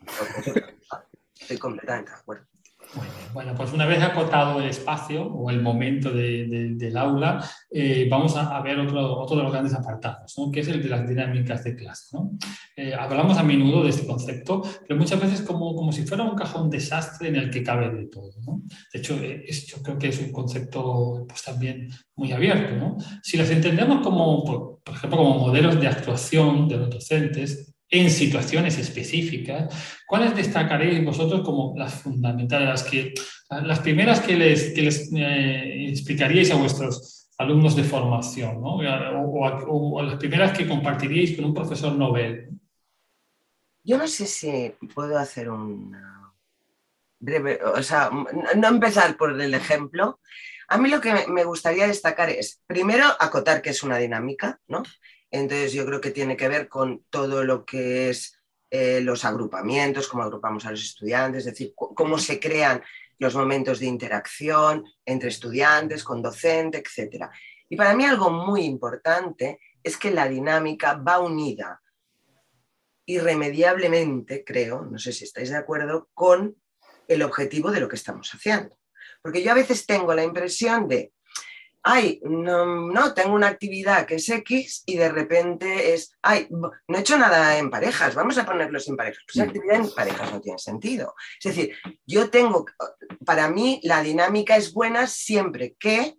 Estoy 1.38 1.58
completamente 1.58 2.10
de 2.10 2.16
acuerdo. 2.16 2.46
Bueno, 3.34 3.54
pues 3.54 3.72
una 3.72 3.86
vez 3.86 4.02
acotado 4.02 4.60
el 4.60 4.68
espacio 4.68 5.22
o 5.22 5.50
el 5.50 5.60
momento 5.60 6.10
del 6.10 6.96
aula, 6.96 7.44
eh, 7.70 8.08
vamos 8.10 8.34
a, 8.36 8.60
ver 8.62 8.78
otro, 8.78 9.18
otro, 9.18 9.36
de 9.36 9.42
los 9.42 9.52
grandes 9.52 9.74
apartados, 9.74 10.34
que 10.52 10.60
es 10.60 10.68
el 10.68 10.82
de 10.82 10.88
las 10.88 11.06
dinámicas 11.06 11.62
de 11.64 11.76
clase. 11.76 12.16
Eh, 12.76 12.94
hablamos 12.94 13.36
a 13.36 13.42
menudo 13.42 13.82
de 13.82 13.90
este 13.90 14.06
concepto, 14.06 14.62
pero 14.86 14.98
muchas 14.98 15.20
veces 15.20 15.42
como, 15.42 15.74
como 15.74 15.92
si 15.92 16.06
fuera 16.06 16.24
un 16.24 16.36
cajón 16.36 16.70
desastre 16.70 17.28
en 17.28 17.36
el 17.36 17.50
que 17.50 17.62
cabe 17.62 17.90
de 17.90 18.06
todo. 18.06 18.32
De 18.92 18.98
hecho, 18.98 19.14
eh, 19.22 19.44
yo 19.66 19.82
creo 19.82 19.98
que 19.98 20.08
es 20.08 20.20
un 20.20 20.32
concepto 20.32 21.26
pues, 21.28 21.42
también 21.42 21.90
muy 22.16 22.32
abierto. 22.32 22.96
Si 23.22 23.36
las 23.36 23.50
entendemos 23.50 24.00
como, 24.02 24.44
por, 24.44 24.80
por 24.82 24.94
ejemplo, 24.94 25.18
como 25.18 25.38
modelos 25.38 25.78
de 25.78 25.88
actuación 25.88 26.66
de 26.66 26.78
los 26.78 26.90
docentes, 26.90 27.67
en 27.90 28.10
situaciones 28.10 28.78
específicas, 28.78 30.02
¿cuáles 30.06 30.36
destacaréis 30.36 31.04
vosotros 31.04 31.42
como 31.42 31.74
las 31.76 31.94
fundamentales, 31.94 32.68
las, 32.68 32.82
que, 32.84 33.14
las 33.50 33.80
primeras 33.80 34.20
que 34.20 34.36
les, 34.36 35.10
eh, 35.16 35.88
explicaríais 35.88 36.50
a 36.50 36.56
vuestros 36.56 37.30
alumnos 37.38 37.76
de 37.76 37.84
formación, 37.84 38.60
¿no? 38.60 38.76
o, 38.76 40.02
las 40.02 40.16
primeras 40.16 40.56
que 40.56 40.66
compartiríais 40.66 41.36
con 41.36 41.46
un 41.46 41.54
profesor 41.54 41.94
novel? 41.94 42.50
Yo 43.84 43.96
no 43.96 44.06
sé 44.06 44.26
si 44.26 44.74
puedo 44.94 45.16
hacer 45.16 45.48
un 45.48 45.96
breve, 47.18 47.58
o 47.64 47.82
sea, 47.82 48.10
no 48.56 48.68
empezar 48.68 49.16
por 49.16 49.40
el 49.40 49.54
ejemplo. 49.54 50.20
A 50.68 50.76
mí 50.76 50.90
lo 50.90 51.00
que 51.00 51.26
me 51.28 51.44
gustaría 51.44 51.86
destacar 51.86 52.28
es, 52.28 52.60
primero, 52.66 53.06
acotar 53.18 53.62
que 53.62 53.70
es 53.70 53.82
una 53.82 53.96
dinámica, 53.96 54.60
¿no? 54.66 54.82
Entonces 55.30 55.72
yo 55.72 55.84
creo 55.84 56.00
que 56.00 56.10
tiene 56.10 56.36
que 56.36 56.48
ver 56.48 56.68
con 56.68 57.04
todo 57.10 57.44
lo 57.44 57.64
que 57.64 58.10
es 58.10 58.38
eh, 58.70 59.00
los 59.00 59.24
agrupamientos, 59.24 60.08
cómo 60.08 60.22
agrupamos 60.22 60.66
a 60.66 60.70
los 60.70 60.82
estudiantes, 60.82 61.40
es 61.40 61.52
decir, 61.52 61.72
cómo 61.74 62.18
se 62.18 62.38
crean 62.38 62.82
los 63.18 63.34
momentos 63.34 63.80
de 63.80 63.86
interacción 63.86 64.84
entre 65.04 65.28
estudiantes, 65.28 66.04
con 66.04 66.22
docente, 66.22 66.78
etc. 66.78 67.26
Y 67.68 67.76
para 67.76 67.94
mí 67.94 68.04
algo 68.04 68.30
muy 68.30 68.62
importante 68.62 69.58
es 69.82 69.96
que 69.96 70.10
la 70.10 70.28
dinámica 70.28 70.94
va 70.94 71.18
unida 71.18 71.80
irremediablemente, 73.06 74.44
creo, 74.44 74.84
no 74.84 74.98
sé 74.98 75.12
si 75.12 75.24
estáis 75.24 75.48
de 75.48 75.56
acuerdo, 75.56 76.10
con 76.12 76.56
el 77.08 77.22
objetivo 77.22 77.70
de 77.70 77.80
lo 77.80 77.88
que 77.88 77.96
estamos 77.96 78.30
haciendo. 78.34 78.78
Porque 79.22 79.42
yo 79.42 79.50
a 79.50 79.54
veces 79.54 79.86
tengo 79.86 80.14
la 80.14 80.24
impresión 80.24 80.86
de 80.88 81.12
ay, 81.90 82.20
no, 82.22 83.14
tengo 83.14 83.34
una 83.34 83.48
actividad 83.48 84.04
que 84.04 84.16
es 84.16 84.28
X 84.28 84.82
y 84.84 84.96
de 84.96 85.08
repente 85.08 85.94
es, 85.94 86.12
ay, 86.20 86.46
no 86.50 86.70
he 86.86 87.00
hecho 87.00 87.16
nada 87.16 87.56
en 87.56 87.70
parejas, 87.70 88.14
vamos 88.14 88.36
a 88.36 88.44
ponerlos 88.44 88.86
en 88.88 88.96
parejas. 88.96 89.24
Pues 89.26 89.36
mm. 89.36 89.48
actividad 89.48 89.76
en 89.76 89.90
parejas 89.94 90.30
no 90.30 90.40
tiene 90.42 90.58
sentido. 90.58 91.14
Es 91.42 91.56
decir, 91.56 91.74
yo 92.06 92.28
tengo, 92.28 92.66
para 93.24 93.48
mí 93.48 93.80
la 93.84 94.02
dinámica 94.02 94.58
es 94.58 94.74
buena 94.74 95.06
siempre 95.06 95.76
que 95.78 96.18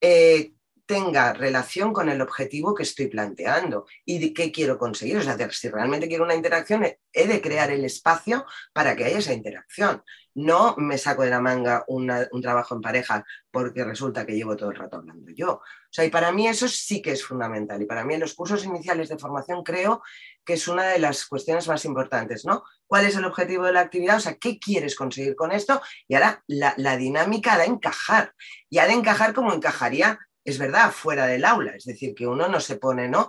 eh, 0.00 0.52
tenga 0.90 1.32
relación 1.32 1.92
con 1.92 2.08
el 2.08 2.20
objetivo 2.20 2.74
que 2.74 2.82
estoy 2.82 3.06
planteando 3.06 3.86
y 4.04 4.18
de 4.18 4.34
qué 4.34 4.50
quiero 4.50 4.76
conseguir. 4.76 5.18
O 5.18 5.22
sea, 5.22 5.38
si 5.52 5.68
realmente 5.68 6.08
quiero 6.08 6.24
una 6.24 6.34
interacción, 6.34 6.84
he 7.12 7.28
de 7.28 7.40
crear 7.40 7.70
el 7.70 7.84
espacio 7.84 8.44
para 8.72 8.96
que 8.96 9.04
haya 9.04 9.18
esa 9.18 9.32
interacción. 9.32 10.02
No 10.34 10.74
me 10.78 10.98
saco 10.98 11.22
de 11.22 11.30
la 11.30 11.40
manga 11.40 11.84
un 11.86 12.42
trabajo 12.42 12.74
en 12.74 12.80
pareja 12.80 13.24
porque 13.52 13.84
resulta 13.84 14.26
que 14.26 14.34
llevo 14.34 14.56
todo 14.56 14.70
el 14.70 14.76
rato 14.78 14.96
hablando 14.96 15.30
yo. 15.30 15.52
O 15.52 15.92
sea, 15.92 16.04
y 16.04 16.10
para 16.10 16.32
mí 16.32 16.48
eso 16.48 16.66
sí 16.66 17.00
que 17.00 17.12
es 17.12 17.24
fundamental. 17.24 17.80
Y 17.80 17.86
para 17.86 18.04
mí 18.04 18.14
en 18.14 18.20
los 18.20 18.34
cursos 18.34 18.64
iniciales 18.64 19.08
de 19.08 19.18
formación 19.18 19.62
creo 19.62 20.02
que 20.44 20.54
es 20.54 20.66
una 20.66 20.88
de 20.88 20.98
las 20.98 21.24
cuestiones 21.26 21.68
más 21.68 21.84
importantes, 21.84 22.44
¿no? 22.44 22.64
¿Cuál 22.88 23.06
es 23.06 23.14
el 23.14 23.24
objetivo 23.24 23.64
de 23.64 23.74
la 23.74 23.82
actividad? 23.82 24.16
O 24.16 24.20
sea, 24.20 24.34
¿qué 24.34 24.58
quieres 24.58 24.96
conseguir 24.96 25.36
con 25.36 25.52
esto? 25.52 25.80
Y 26.08 26.16
ahora 26.16 26.42
la, 26.48 26.74
la 26.78 26.96
dinámica 26.96 27.54
ha 27.54 27.58
de 27.58 27.66
encajar. 27.66 28.34
Y 28.68 28.78
ha 28.78 28.86
de 28.88 28.94
encajar 28.94 29.34
como 29.34 29.52
encajaría 29.52 30.18
es 30.44 30.58
verdad, 30.58 30.90
fuera 30.90 31.26
del 31.26 31.44
aula, 31.44 31.72
es 31.72 31.84
decir, 31.84 32.14
que 32.14 32.26
uno 32.26 32.48
no 32.48 32.60
se 32.60 32.76
pone, 32.76 33.08
¿no? 33.08 33.28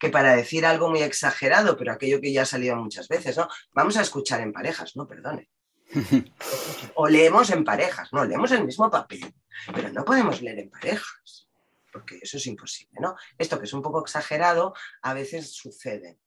que 0.00 0.08
para 0.08 0.34
decir 0.34 0.64
algo 0.64 0.88
muy 0.88 1.02
exagerado, 1.02 1.76
pero 1.76 1.92
aquello 1.92 2.22
que 2.22 2.32
ya 2.32 2.42
ha 2.42 2.46
salido 2.46 2.74
muchas 2.74 3.06
veces, 3.06 3.36
¿no? 3.36 3.48
Vamos 3.74 3.98
a 3.98 4.00
escuchar 4.00 4.40
en 4.40 4.50
parejas, 4.50 4.96
no, 4.96 5.06
perdone. 5.06 5.50
o 6.94 7.06
leemos 7.06 7.50
en 7.50 7.64
parejas, 7.64 8.08
no, 8.10 8.24
leemos 8.24 8.50
el 8.52 8.64
mismo 8.64 8.90
papel, 8.90 9.34
pero 9.74 9.92
no 9.92 10.02
podemos 10.04 10.40
leer 10.40 10.60
en 10.60 10.70
parejas, 10.70 11.48
porque 11.92 12.18
eso 12.22 12.38
es 12.38 12.46
imposible, 12.46 12.98
¿no? 12.98 13.14
Esto 13.36 13.58
que 13.58 13.66
es 13.66 13.72
un 13.74 13.82
poco 13.82 14.00
exagerado, 14.00 14.72
a 15.02 15.12
veces 15.12 15.52
sucede. 15.52 16.18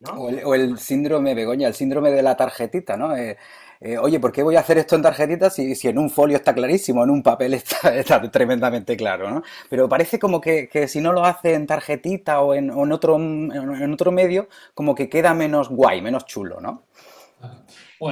¿No? 0.00 0.12
O, 0.12 0.54
el, 0.54 0.78
síndrome, 0.78 1.34
Begoña, 1.34 1.68
el 1.68 1.74
síndrome 1.74 2.10
de 2.10 2.22
la 2.22 2.36
tarjetita, 2.36 2.96
¿no? 2.96 3.16
Eh, 3.16 3.36
eh, 3.80 3.96
oye, 3.96 4.18
¿por 4.18 4.32
qué 4.32 4.42
voy 4.42 4.56
a 4.56 4.60
hacer 4.60 4.78
esto 4.78 4.96
en 4.96 5.02
tarjetitas 5.02 5.54
si, 5.54 5.76
si, 5.76 5.86
en 5.86 5.98
un 5.98 6.10
folio 6.10 6.36
está 6.36 6.52
clarísimo, 6.52 7.04
en 7.04 7.10
un 7.10 7.22
papel 7.22 7.54
está, 7.54 8.20
tremendamente 8.32 8.96
claro, 8.96 9.30
¿no? 9.30 9.42
Pero 9.70 9.88
parece 9.88 10.18
como 10.18 10.40
que, 10.40 10.68
si 10.88 11.00
no 11.00 11.12
lo 11.12 11.24
hace 11.24 11.54
en 11.54 11.66
tarjetita 11.66 12.40
o 12.40 12.54
en, 12.54 12.70
otro, 12.70 13.16
en 13.16 13.92
otro 13.92 14.10
medio, 14.10 14.48
como 14.74 14.94
que 14.94 15.08
queda 15.08 15.32
menos 15.34 15.68
guay, 15.68 16.02
menos 16.02 16.26
chulo, 16.26 16.60
¿no? 16.60 16.84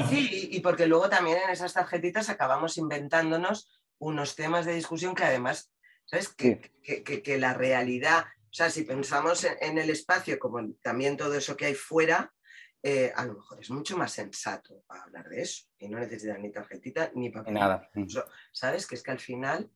Sí, 0.08 0.48
y 0.52 0.60
porque 0.60 0.86
luego 0.86 1.08
también 1.08 1.38
en 1.44 1.50
esas 1.50 1.72
tarjetitas 1.72 2.28
acabamos 2.28 2.76
inventándonos 2.76 3.68
unos 3.98 4.34
temas 4.34 4.66
de 4.66 4.74
discusión 4.74 5.14
que 5.14 5.24
además, 5.24 5.70
¿sabes? 6.04 6.28
Que, 6.28 6.60
que, 6.82 7.38
la 7.38 7.54
realidad, 7.54 8.24
o 8.24 8.35
sea, 8.56 8.70
si 8.70 8.84
pensamos 8.84 9.46
en, 9.60 9.76
el 9.76 9.90
espacio 9.90 10.38
como 10.38 10.72
también 10.80 11.16
todo 11.16 11.34
eso 11.34 11.56
que 11.56 11.66
hay 11.66 11.74
fuera, 11.74 12.32
eh, 12.82 13.12
a 13.14 13.26
lo 13.26 13.34
mejor 13.34 13.60
es 13.60 13.70
mucho 13.70 13.98
más 13.98 14.12
sensato 14.12 14.82
hablar 14.88 15.28
de 15.28 15.42
eso 15.42 15.66
y 15.78 15.88
no 15.88 15.98
necesitas 15.98 16.38
ni 16.38 16.50
tarjetita 16.50 17.10
ni 17.14 17.28
papel. 17.28 17.52
Nada. 17.52 17.90
¿Sabes? 18.52 18.86
Que 18.86 18.94
es 18.94 19.02
que 19.02 19.10
al 19.10 19.20
final, 19.20 19.70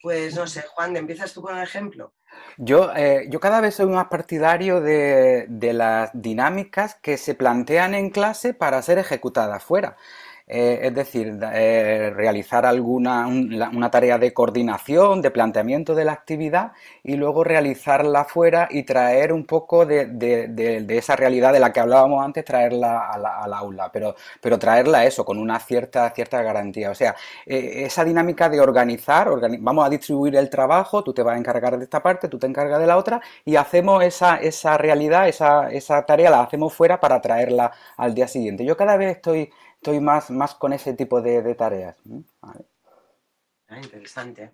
pues 0.00 0.36
no 0.36 0.46
sé, 0.46 0.62
Juan, 0.62 0.96
¿empiezas 0.96 1.34
tú 1.34 1.42
con 1.42 1.56
el 1.56 1.64
ejemplo? 1.64 2.14
Yo, 2.56 2.92
eh, 2.94 3.26
yo 3.28 3.40
cada 3.40 3.60
vez 3.60 3.74
soy 3.74 3.86
más 3.86 4.06
partidario 4.06 4.80
de, 4.80 5.46
de, 5.48 5.72
las 5.72 6.10
dinámicas 6.14 6.94
que 6.94 7.18
se 7.18 7.34
plantean 7.34 7.94
en 7.94 8.10
clase 8.10 8.54
para 8.54 8.80
ser 8.80 8.98
ejecutadas 8.98 9.64
fuera. 9.64 9.96
Eh, 10.46 10.80
es 10.82 10.94
decir, 10.94 11.38
eh, 11.54 12.12
realizar 12.14 12.66
alguna 12.66 13.26
una 13.26 13.90
tarea 13.90 14.18
de 14.18 14.32
coordinación, 14.34 15.22
de 15.22 15.30
planteamiento 15.30 15.94
de 15.94 16.04
la 16.04 16.12
actividad 16.12 16.72
y 17.02 17.16
luego 17.16 17.44
realizarla 17.44 18.24
fuera 18.24 18.68
y 18.70 18.82
traer 18.82 19.32
un 19.32 19.46
poco 19.46 19.86
de, 19.86 20.86
esa 20.88 21.16
realidad 21.16 21.52
de 21.52 21.60
la 21.60 21.72
que 21.72 21.80
hablábamos 21.80 22.24
antes, 22.24 22.44
traerla 22.44 23.10
al 23.10 23.52
aula, 23.54 23.90
pero, 23.92 24.14
pero 24.40 24.58
traerla 24.58 25.04
eso 25.04 25.24
con 25.24 25.38
una 25.38 25.58
cierta, 25.58 26.10
cierta 26.10 26.42
garantía. 26.42 26.90
O 26.90 26.94
sea, 26.94 27.14
eh, 27.46 27.84
esa 27.84 28.04
dinámica 28.04 28.48
de 28.48 28.60
organizar, 28.60 29.28
vamos 29.60 29.86
a 29.86 29.90
distribuir 29.90 30.36
el 30.36 30.50
trabajo, 30.50 31.02
tú 31.02 31.12
te 31.12 31.22
vas 31.22 31.34
a 31.36 31.38
encargar 31.38 31.78
de 31.78 31.84
esta 31.84 32.02
parte, 32.02 32.28
tú 32.28 32.38
te 32.38 32.46
encargas 32.46 32.80
de 32.80 32.86
la 32.86 32.96
otra 32.96 33.20
y 33.44 33.56
hacemos 33.56 34.02
esa, 34.04 34.36
esa 34.36 34.76
realidad, 34.78 35.28
esa, 35.28 35.70
esa 35.70 36.04
tarea 36.04 36.30
la 36.30 36.42
hacemos 36.42 36.74
fuera 36.74 37.00
para 37.00 37.20
traerla 37.20 37.72
al 37.96 38.14
día 38.14 38.28
siguiente. 38.28 38.64
Yo 38.64 38.76
cada 38.76 38.96
vez 38.96 39.16
estoy 39.16 39.50
estoy 39.82 39.98
más, 39.98 40.30
más 40.30 40.54
con 40.54 40.72
ese 40.72 40.94
tipo 40.94 41.20
de, 41.20 41.56
tareas. 41.56 41.96
Ah, 42.40 43.80
interesante. 43.82 44.52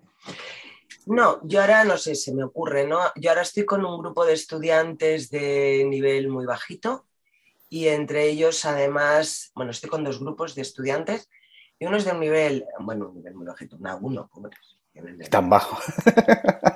No, 1.05 1.39
yo 1.43 1.61
ahora 1.61 1.83
no 1.83 1.97
sé, 1.97 2.15
se 2.15 2.33
me 2.33 2.43
ocurre, 2.43 2.87
¿no? 2.87 2.99
Yo 3.15 3.29
ahora 3.29 3.43
estoy 3.43 3.63
con 3.63 3.85
un 3.85 3.99
grupo 3.99 4.25
de 4.25 4.33
estudiantes 4.33 5.29
de 5.29 5.85
nivel 5.87 6.29
muy 6.29 6.47
bajito 6.47 7.05
y 7.69 7.89
entre 7.89 8.27
ellos 8.27 8.65
además, 8.65 9.51
bueno, 9.53 9.69
estoy 9.69 9.91
con 9.91 10.03
dos 10.03 10.19
grupos 10.19 10.55
de 10.55 10.63
estudiantes 10.63 11.29
y 11.77 11.85
uno 11.85 11.97
es 11.97 12.05
de 12.05 12.11
un 12.11 12.21
nivel, 12.21 12.65
bueno, 12.79 13.09
un 13.09 13.17
nivel 13.17 13.35
muy 13.35 13.45
bajito, 13.45 13.75
un 13.75 13.83
A1, 13.83 15.29
Tan 15.29 15.47
bajo. 15.47 15.77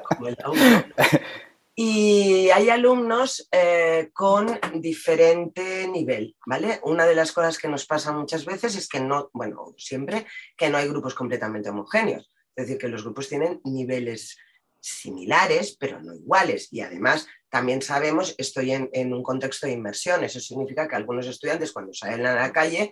Como 0.09 0.27
el 0.27 0.37
A1. 0.37 0.93
Y 1.75 2.51
hay 2.51 2.69
alumnos 2.69 3.47
eh, 3.51 4.11
con 4.13 4.59
diferente 4.75 5.87
nivel, 5.87 6.35
¿vale? 6.45 6.79
Una 6.83 7.05
de 7.05 7.15
las 7.15 7.31
cosas 7.31 7.57
que 7.57 7.67
nos 7.67 7.87
pasa 7.87 8.11
muchas 8.11 8.45
veces 8.45 8.75
es 8.75 8.87
que 8.87 8.99
no, 8.99 9.31
bueno, 9.33 9.73
siempre, 9.77 10.27
que 10.55 10.69
no 10.69 10.77
hay 10.77 10.87
grupos 10.87 11.15
completamente 11.15 11.69
homogéneos. 11.69 12.31
Es 12.55 12.67
decir, 12.67 12.77
que 12.77 12.87
los 12.87 13.03
grupos 13.03 13.27
tienen 13.27 13.59
niveles 13.63 14.37
similares, 14.79 15.75
pero 15.79 15.99
no 15.99 16.13
iguales. 16.13 16.67
Y 16.71 16.81
además, 16.81 17.27
también 17.49 17.81
sabemos, 17.81 18.35
estoy 18.37 18.73
en, 18.73 19.13
un 19.13 19.23
contexto 19.23 19.65
de 19.65 19.73
inmersión. 19.73 20.23
Eso 20.23 20.39
significa 20.39 20.87
que 20.87 20.95
algunos 20.95 21.25
estudiantes 21.25 21.71
cuando 21.71 21.93
salen 21.93 22.25
a 22.27 22.35
la 22.35 22.51
calle, 22.51 22.91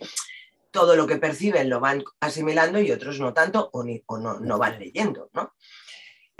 todo 0.71 0.95
lo 0.95 1.05
que 1.05 1.17
perciben 1.17 1.69
lo 1.69 1.79
van 1.79 2.03
asimilando 2.19 2.79
y 2.79 2.91
otros 2.91 3.19
no 3.19 3.33
tanto 3.33 3.69
o, 3.73 3.83
ni, 3.83 4.01
o 4.07 4.17
no, 4.17 4.39
no 4.39 4.57
van 4.57 4.79
leyendo, 4.79 5.29
¿no? 5.33 5.53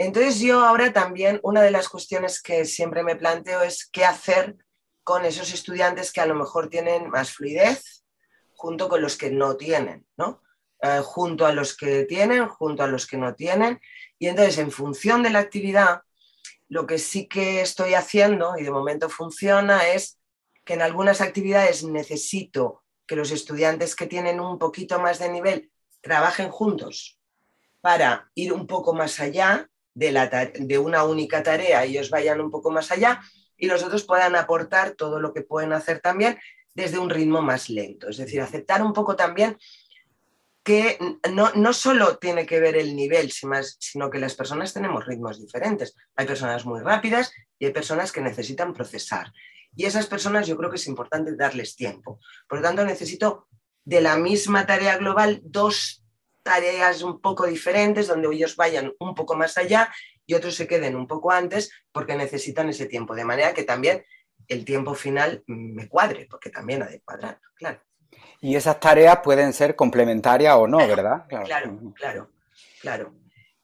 Entonces 0.04 0.40
yo 0.40 0.64
ahora 0.64 0.92
también 0.92 1.38
una 1.44 1.62
de 1.62 1.70
las 1.70 1.88
cuestiones 1.88 2.42
que 2.42 2.64
siempre 2.64 3.04
me 3.04 3.14
planteo 3.14 3.62
es 3.62 3.86
qué 3.86 4.04
hacer 4.04 4.56
con 5.04 5.24
esos 5.24 5.54
estudiantes 5.54 6.12
que 6.12 6.20
a 6.20 6.26
lo 6.26 6.34
mejor 6.34 6.68
tienen 6.68 7.08
más 7.08 7.30
fluidez 7.30 8.04
junto 8.56 8.88
con 8.88 9.00
los 9.00 9.16
que 9.16 9.30
no 9.30 9.56
tienen, 9.56 10.04
¿no? 10.16 10.42
Eh, 10.82 11.02
junto 11.04 11.46
a 11.46 11.52
los 11.52 11.76
que 11.76 12.04
tienen, 12.04 12.48
junto 12.48 12.82
a 12.82 12.88
los 12.88 13.06
que 13.06 13.16
no 13.16 13.36
tienen. 13.36 13.80
Y 14.18 14.26
entonces 14.26 14.58
en 14.58 14.72
función 14.72 15.22
de 15.22 15.30
la 15.30 15.38
actividad, 15.38 16.00
lo 16.68 16.84
que 16.84 16.98
sí 16.98 17.28
que 17.28 17.60
estoy 17.60 17.94
haciendo 17.94 18.58
y 18.58 18.64
de 18.64 18.72
momento 18.72 19.08
funciona 19.08 19.86
es 19.86 20.18
que 20.64 20.74
en 20.74 20.82
algunas 20.82 21.20
actividades 21.20 21.84
necesito 21.84 22.82
que 23.06 23.14
los 23.14 23.30
estudiantes 23.30 23.94
que 23.94 24.08
tienen 24.08 24.40
un 24.40 24.58
poquito 24.58 24.98
más 24.98 25.20
de 25.20 25.28
nivel 25.28 25.70
trabajen 26.00 26.50
juntos 26.50 27.20
para 27.80 28.32
ir 28.34 28.52
un 28.52 28.66
poco 28.66 28.94
más 28.94 29.20
allá 29.20 29.68
de, 29.94 30.78
una 30.78 31.04
única 31.04 31.42
tarea, 31.42 31.84
ellos 31.84 32.10
vayan 32.10 32.40
un 32.40 32.50
poco 32.50 32.70
más 32.70 32.90
allá 32.90 33.20
y 33.56 33.66
los 33.66 33.82
otros 33.82 34.04
puedan 34.04 34.36
aportar 34.36 34.92
todo 34.92 35.20
lo 35.20 35.32
que 35.32 35.42
pueden 35.42 35.72
hacer 35.72 36.00
también 36.00 36.38
desde 36.74 36.98
un 36.98 37.10
ritmo 37.10 37.42
más 37.42 37.68
lento. 37.68 38.08
Es 38.08 38.16
decir, 38.16 38.40
aceptar 38.40 38.82
un 38.82 38.92
poco 38.92 39.16
también 39.16 39.58
que 40.64 40.96
no, 41.32 41.50
no 41.54 41.72
solo 41.72 42.18
tiene 42.18 42.46
que 42.46 42.60
ver 42.60 42.76
el 42.76 42.94
nivel, 42.94 43.32
sino 43.32 44.10
que 44.10 44.18
las 44.18 44.34
personas 44.34 44.72
tenemos 44.72 45.04
ritmos 45.04 45.40
diferentes. 45.40 45.94
Hay 46.16 46.26
personas 46.26 46.64
muy 46.64 46.80
rápidas 46.80 47.32
y 47.58 47.66
hay 47.66 47.72
personas 47.72 48.12
que 48.12 48.20
necesitan 48.20 48.72
procesar. 48.72 49.32
Y 49.74 49.86
esas 49.86 50.06
personas 50.06 50.46
yo 50.46 50.56
creo 50.56 50.70
que 50.70 50.76
es 50.76 50.86
importante 50.86 51.34
darles 51.36 51.76
tiempo. 51.76 52.20
Por 52.48 52.58
lo 52.58 52.64
tanto, 52.64 52.84
necesito 52.84 53.48
de 53.84 54.00
la 54.00 54.16
misma 54.16 54.66
tarea 54.66 54.96
global 54.98 55.40
dos 55.42 56.01
tareas 56.42 57.02
un 57.02 57.20
poco 57.20 57.46
diferentes, 57.46 58.08
donde 58.08 58.28
ellos 58.34 58.56
vayan 58.56 58.92
un 58.98 59.14
poco 59.14 59.34
más 59.34 59.56
allá 59.58 59.92
y 60.26 60.34
otros 60.34 60.54
se 60.54 60.66
queden 60.66 60.96
un 60.96 61.06
poco 61.06 61.30
antes 61.30 61.70
porque 61.92 62.16
necesitan 62.16 62.68
ese 62.68 62.86
tiempo, 62.86 63.14
de 63.14 63.24
manera 63.24 63.54
que 63.54 63.64
también 63.64 64.04
el 64.48 64.64
tiempo 64.64 64.94
final 64.94 65.42
me 65.46 65.88
cuadre, 65.88 66.26
porque 66.28 66.50
también 66.50 66.82
ha 66.82 66.86
de 66.86 67.00
cuadrar, 67.00 67.40
claro. 67.54 67.80
Y 68.40 68.56
esas 68.56 68.80
tareas 68.80 69.20
pueden 69.22 69.52
ser 69.52 69.76
complementarias 69.76 70.56
o 70.56 70.66
no, 70.66 70.78
¿verdad? 70.78 71.26
Claro, 71.28 71.46
claro, 71.94 72.30
claro, 72.80 73.14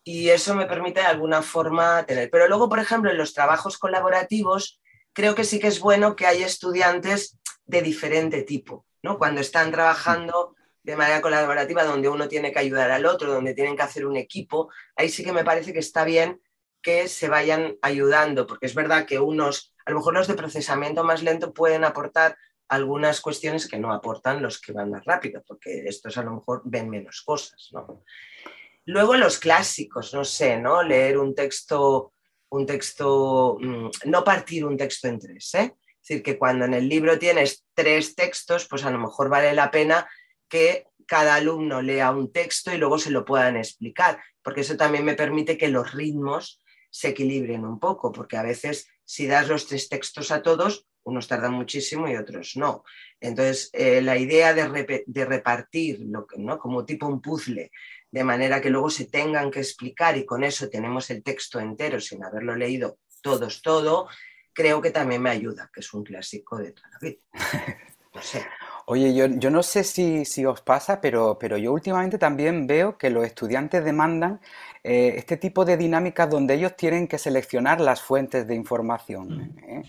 Y 0.04 0.28
eso 0.28 0.54
me 0.54 0.66
permite 0.66 1.00
de 1.00 1.06
alguna 1.06 1.42
forma 1.42 2.06
tener. 2.06 2.30
Pero 2.30 2.48
luego, 2.48 2.68
por 2.68 2.78
ejemplo, 2.78 3.10
en 3.10 3.18
los 3.18 3.34
trabajos 3.34 3.76
colaborativos, 3.76 4.80
creo 5.12 5.34
que 5.34 5.44
sí 5.44 5.58
que 5.58 5.66
es 5.66 5.80
bueno 5.80 6.16
que 6.16 6.26
haya 6.26 6.46
estudiantes 6.46 7.38
de 7.66 7.82
diferente 7.82 8.42
tipo, 8.42 8.86
¿no? 9.02 9.18
Cuando 9.18 9.40
están 9.40 9.70
trabajando 9.72 10.54
de 10.88 10.96
manera 10.96 11.20
colaborativa, 11.20 11.84
donde 11.84 12.08
uno 12.08 12.28
tiene 12.28 12.50
que 12.50 12.60
ayudar 12.60 12.90
al 12.90 13.04
otro, 13.04 13.30
donde 13.30 13.52
tienen 13.52 13.76
que 13.76 13.82
hacer 13.82 14.06
un 14.06 14.16
equipo, 14.16 14.70
ahí 14.96 15.10
sí 15.10 15.22
que 15.22 15.34
me 15.34 15.44
parece 15.44 15.74
que 15.74 15.80
está 15.80 16.02
bien 16.02 16.40
que 16.80 17.08
se 17.08 17.28
vayan 17.28 17.76
ayudando, 17.82 18.46
porque 18.46 18.64
es 18.64 18.74
verdad 18.74 19.04
que 19.04 19.18
unos, 19.18 19.74
a 19.84 19.90
lo 19.90 19.98
mejor 19.98 20.14
los 20.14 20.28
de 20.28 20.32
procesamiento 20.32 21.04
más 21.04 21.22
lento 21.22 21.52
pueden 21.52 21.84
aportar 21.84 22.38
algunas 22.68 23.20
cuestiones 23.20 23.68
que 23.68 23.78
no 23.78 23.92
aportan 23.92 24.40
los 24.40 24.62
que 24.62 24.72
van 24.72 24.90
más 24.90 25.04
rápido, 25.04 25.44
porque 25.46 25.84
estos 25.86 26.16
a 26.16 26.22
lo 26.22 26.36
mejor 26.36 26.62
ven 26.64 26.88
menos 26.88 27.20
cosas, 27.22 27.70
Luego 28.86 29.14
los 29.16 29.38
clásicos, 29.38 30.14
no 30.14 30.24
sé, 30.24 30.56
¿no? 30.56 30.82
Leer 30.82 31.18
un 31.18 31.34
texto, 31.34 32.14
un 32.48 32.64
texto, 32.64 33.58
mm, 33.60 33.90
no 34.06 34.24
partir 34.24 34.64
un 34.64 34.78
texto 34.78 35.06
en 35.08 35.18
tres, 35.18 35.54
¿eh? 35.54 35.74
Es 36.00 36.08
decir, 36.08 36.22
que 36.22 36.38
cuando 36.38 36.64
en 36.64 36.72
el 36.72 36.88
libro 36.88 37.18
tienes 37.18 37.66
tres 37.74 38.14
textos, 38.14 38.66
pues 38.66 38.86
a 38.86 38.90
lo 38.90 38.98
mejor 38.98 39.28
vale 39.28 39.52
la 39.52 39.70
pena 39.70 40.08
que 40.48 40.86
cada 41.06 41.36
alumno 41.36 41.80
lea 41.82 42.10
un 42.10 42.32
texto 42.32 42.72
y 42.72 42.78
luego 42.78 42.98
se 42.98 43.10
lo 43.10 43.24
puedan 43.24 43.56
explicar, 43.56 44.20
porque 44.42 44.60
eso 44.60 44.76
también 44.76 45.04
me 45.04 45.14
permite 45.14 45.56
que 45.56 45.68
los 45.68 45.92
ritmos 45.92 46.62
se 46.90 47.08
equilibren 47.08 47.64
un 47.64 47.78
poco, 47.78 48.12
porque 48.12 48.36
a 48.36 48.42
veces 48.42 48.88
si 49.04 49.26
das 49.26 49.48
los 49.48 49.66
tres 49.66 49.88
textos 49.88 50.30
a 50.30 50.42
todos, 50.42 50.86
unos 51.02 51.26
tardan 51.26 51.54
muchísimo 51.54 52.08
y 52.08 52.16
otros 52.16 52.56
no. 52.56 52.84
Entonces, 53.20 53.70
eh, 53.72 54.02
la 54.02 54.18
idea 54.18 54.52
de, 54.52 55.24
repartir 55.24 56.00
lo 56.00 56.26
que, 56.26 56.38
¿no? 56.38 56.58
como 56.58 56.84
tipo 56.84 57.06
un 57.06 57.22
puzzle, 57.22 57.70
de 58.10 58.24
manera 58.24 58.60
que 58.60 58.70
luego 58.70 58.90
se 58.90 59.06
tengan 59.06 59.50
que 59.50 59.60
explicar 59.60 60.16
y 60.16 60.26
con 60.26 60.44
eso 60.44 60.68
tenemos 60.68 61.10
el 61.10 61.22
texto 61.22 61.58
entero 61.58 62.00
sin 62.00 62.22
haberlo 62.24 62.54
leído 62.54 62.98
todos 63.22 63.62
todo, 63.62 64.08
creo 64.52 64.80
que 64.80 64.90
también 64.90 65.22
me 65.22 65.30
ayuda, 65.30 65.70
que 65.72 65.80
es 65.80 65.92
un 65.92 66.04
clásico 66.04 66.58
de 66.58 66.72
toda 66.72 66.90
la 66.90 66.98
vida. 67.00 67.20
No 68.14 68.22
sé. 68.22 68.44
Oye, 68.90 69.12
yo, 69.14 69.50
no 69.50 69.62
sé 69.62 69.84
si, 69.84 70.46
os 70.46 70.62
pasa, 70.62 71.02
pero, 71.02 71.38
pero 71.38 71.58
yo 71.58 71.74
últimamente 71.74 72.16
también 72.16 72.66
veo 72.66 72.96
que 72.96 73.10
los 73.10 73.22
estudiantes 73.26 73.84
demandan 73.84 74.40
eh, 74.82 75.12
este 75.18 75.36
tipo 75.36 75.66
de 75.66 75.76
dinámicas 75.76 76.30
donde 76.30 76.54
ellos 76.54 76.74
tienen 76.74 77.06
que 77.06 77.18
seleccionar 77.18 77.82
las 77.82 78.00
fuentes 78.00 78.46
de 78.46 78.54
información. 78.54 79.54
¿eh? 79.62 79.82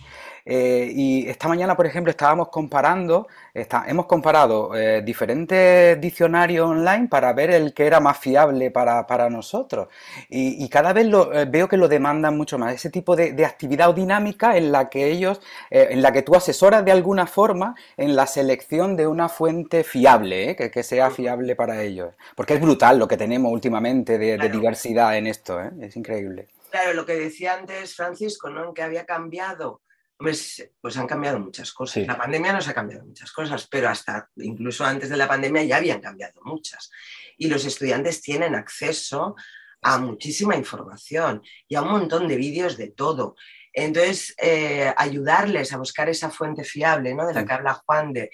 Eh, 0.52 0.92
y 0.96 1.30
esta 1.30 1.48
mañana, 1.48 1.78
por 1.78 1.86
ejemplo, 1.86 2.10
estábamos 2.10 2.50
comparando, 2.50 3.28
hemos 3.54 4.08
comparado 4.08 4.76
eh, 4.76 5.04
diferentes 5.04 6.02
diccionarios 6.02 6.68
online 6.68 7.08
para 7.08 7.32
ver 7.34 7.52
el 7.52 7.72
que 7.72 7.86
era 7.86 8.00
más 8.00 8.18
fiable 8.18 8.72
para, 8.72 9.30
nosotros. 9.30 9.90
Y, 10.28 10.68
cada 10.70 10.92
vez 10.92 11.06
lo, 11.06 11.32
eh, 11.32 11.46
veo 11.46 11.68
que 11.70 11.78
lo 11.78 11.88
demandan 11.88 12.36
mucho 12.36 12.58
más. 12.58 12.74
Ese 12.74 12.90
tipo 12.90 13.16
de, 13.16 13.46
actividad 13.46 13.92
o 13.92 13.94
dinámica 13.94 14.58
en 14.58 14.72
la 14.72 14.90
que 14.90 15.12
ellos, 15.12 15.40
en 15.70 16.02
la 16.02 16.12
que 16.12 16.24
tú 16.24 16.34
asesoras 16.36 16.84
de 16.84 16.94
alguna 16.94 17.28
forma 17.28 17.76
en 17.96 18.16
la 18.16 18.26
selección 18.26 18.96
de 18.96 19.06
una 19.06 19.30
fuente 19.30 19.84
fiable, 19.84 20.56
que, 20.56 20.84
sea 20.84 21.12
fiable 21.12 21.56
para 21.56 21.84
ellos. 21.84 22.16
Porque 22.36 22.56
es 22.56 22.62
brutal 22.62 22.98
lo 22.98 23.08
que 23.08 23.18
tenemos 23.18 23.52
últimamente 23.52 24.18
de, 24.18 24.50
diversidad 24.50 25.16
en 25.16 25.28
esto, 25.28 25.60
es 25.80 25.96
increíble. 25.96 26.48
Claro, 26.72 26.94
lo 26.94 27.06
que 27.06 27.14
decía 27.14 27.54
antes 27.54 27.96
Francisco, 27.96 28.50
¿no? 28.50 28.74
Que 28.74 28.82
había 28.82 29.06
cambiado 29.06 29.82
pues, 30.20 30.70
pues 30.82 30.98
han 30.98 31.08
cambiado 31.08 31.40
muchas 31.40 31.72
cosas. 31.72 32.06
La 32.06 32.18
pandemia 32.18 32.52
nos 32.52 32.68
ha 32.68 32.74
cambiado 32.74 33.06
muchas 33.06 33.32
cosas, 33.32 33.66
pero 33.72 33.88
hasta 33.88 34.30
incluso 34.36 34.84
antes 34.84 35.10
de 35.10 35.16
la 35.16 35.30
pandemia 35.30 35.64
ya 35.64 35.78
habían 35.78 36.02
cambiado 36.02 36.42
muchas. 36.44 36.92
Y 37.38 37.48
los 37.48 37.64
estudiantes 37.64 38.22
tienen 38.22 38.54
acceso 38.54 39.38
a 39.82 39.98
muchísima 39.98 40.58
información 40.58 41.42
y 41.70 41.76
a 41.76 41.82
un 41.82 41.92
montón 41.92 42.28
de 42.28 42.36
vídeos 42.36 42.76
de 42.76 42.90
todo. 42.90 43.38
Entonces, 43.72 44.36
eh, 44.38 44.94
ayudarles 44.98 45.72
a 45.72 45.78
buscar 45.78 46.10
esa 46.10 46.30
fuente 46.30 46.66
fiable, 46.66 47.14
¿no? 47.14 47.26
De 47.26 47.34
la 47.34 47.46
que 47.46 47.54
habla 47.54 47.82
Juan, 47.86 48.12
de 48.12 48.30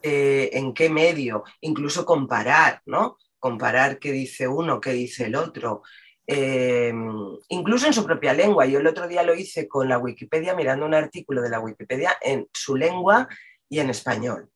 en 0.00 0.72
qué 0.72 0.88
medio, 0.88 1.42
incluso 1.62 2.06
comparar, 2.06 2.80
¿no? 2.86 3.18
Comparar 3.40 3.98
qué 3.98 4.12
dice 4.12 4.46
uno, 4.46 4.80
qué 4.80 4.92
dice 4.92 5.24
el 5.24 5.34
otro, 5.34 5.82
Em, 6.26 7.36
incluso 7.48 7.86
en 7.86 7.92
su 7.92 8.04
propia 8.04 8.32
lengua. 8.32 8.66
Yo 8.66 8.78
el 8.80 8.86
otro 8.86 9.06
día 9.06 9.22
lo 9.22 9.34
hice 9.34 9.68
con 9.68 9.88
la 9.88 9.98
Wikipedia 9.98 10.54
mirando 10.54 10.86
un 10.86 10.94
artículo 10.94 11.42
de 11.42 11.50
la 11.50 11.60
Wikipedia 11.60 12.16
en 12.20 12.48
su 12.52 12.76
lengua 12.76 13.28
y 13.68 13.80
en 13.80 13.90
español. 13.90 14.48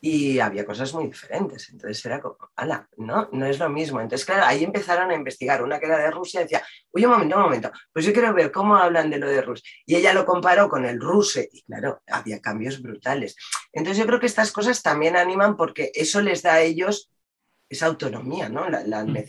Y 0.00 0.38
había 0.38 0.64
cosas 0.64 0.94
muy 0.94 1.06
diferentes. 1.06 1.68
Entonces 1.70 2.04
era 2.04 2.20
como, 2.20 2.36
ala, 2.54 2.88
no, 2.96 3.28
no 3.32 3.46
es 3.46 3.58
lo 3.58 3.68
mismo. 3.68 4.00
Entonces, 4.00 4.24
claro, 4.24 4.44
ahí 4.46 4.62
empezaron 4.62 5.10
a 5.10 5.14
investigar. 5.14 5.62
Una 5.62 5.78
que 5.80 5.86
era 5.86 5.98
de 5.98 6.10
Rusia 6.10 6.40
decía, 6.40 6.62
oye, 6.92 7.06
un 7.06 7.12
momento, 7.12 7.36
un 7.36 7.42
momento, 7.42 7.72
pues 7.92 8.04
yo 8.04 8.12
quiero 8.12 8.32
ver 8.32 8.52
cómo 8.52 8.76
hablan 8.76 9.10
de 9.10 9.18
lo 9.18 9.28
de 9.28 9.42
Rusia. 9.42 9.68
Y 9.84 9.96
ella 9.96 10.14
lo 10.14 10.24
comparó 10.24 10.68
con 10.68 10.84
el 10.84 11.00
ruso 11.00 11.40
y 11.40 11.62
claro, 11.62 12.02
había 12.06 12.40
cambios 12.40 12.80
brutales. 12.80 13.36
Entonces 13.72 13.98
yo 13.98 14.06
creo 14.06 14.20
que 14.20 14.26
estas 14.26 14.52
cosas 14.52 14.82
también 14.82 15.16
animan 15.16 15.56
porque 15.56 15.90
eso 15.94 16.20
les 16.20 16.42
da 16.42 16.54
a 16.54 16.60
ellos 16.60 17.10
esa 17.68 17.86
autonomía, 17.86 18.48
¿no? 18.48 18.68
La, 18.68 18.84
la, 18.84 19.04
mm 19.04 19.26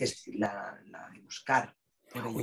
buscar. 1.27 1.75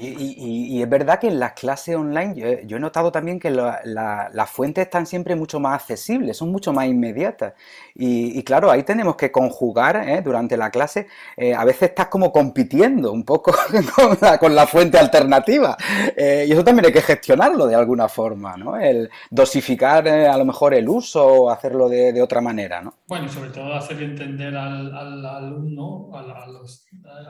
Y, 0.00 0.82
es 0.82 0.88
verdad 0.88 1.18
que 1.18 1.28
en 1.28 1.40
las 1.40 1.52
clases 1.52 1.96
online 1.96 2.62
yo, 2.66 2.76
he 2.76 2.80
notado 2.80 3.10
también 3.10 3.40
que 3.40 3.50
las 3.50 4.50
fuentes 4.50 4.84
están 4.84 5.06
siempre 5.06 5.34
mucho 5.34 5.58
más 5.58 5.80
accesibles, 5.80 6.36
son 6.36 6.50
mucho 6.50 6.72
más 6.72 6.86
inmediatas. 6.86 7.54
Y, 7.94 8.42
claro, 8.42 8.70
ahí 8.70 8.82
tenemos 8.82 9.16
que 9.16 9.30
conjugar 9.30 9.96
¿eh? 10.08 10.20
durante 10.22 10.56
la 10.56 10.70
clase. 10.70 11.06
Eh, 11.36 11.54
a 11.54 11.64
veces 11.64 11.90
estás 11.90 12.08
como 12.08 12.32
compitiendo 12.32 13.12
un 13.12 13.24
poco 13.24 13.54
con 14.40 14.54
la, 14.54 14.66
fuente 14.66 14.98
alternativa. 14.98 15.76
Eh, 16.16 16.46
y 16.48 16.52
eso 16.52 16.64
también 16.64 16.86
hay 16.86 16.92
que 16.92 17.02
gestionarlo 17.02 17.66
de 17.66 17.74
alguna 17.74 18.08
forma, 18.08 18.56
¿no? 18.56 18.76
El 18.76 19.10
dosificar 19.30 20.06
a 20.08 20.36
lo 20.36 20.44
mejor 20.44 20.74
el 20.74 20.88
uso 20.88 21.24
o 21.24 21.50
hacerlo 21.50 21.88
de, 21.88 22.22
otra 22.22 22.40
manera, 22.40 22.80
¿no? 22.80 22.94
Bueno, 23.06 23.26
y 23.26 23.28
sobre 23.28 23.50
todo 23.50 23.74
hacer 23.74 24.02
entender 24.02 24.56
al, 24.56 24.94
alumno, 25.24 26.10
a, 26.14 26.46
los 26.48 26.86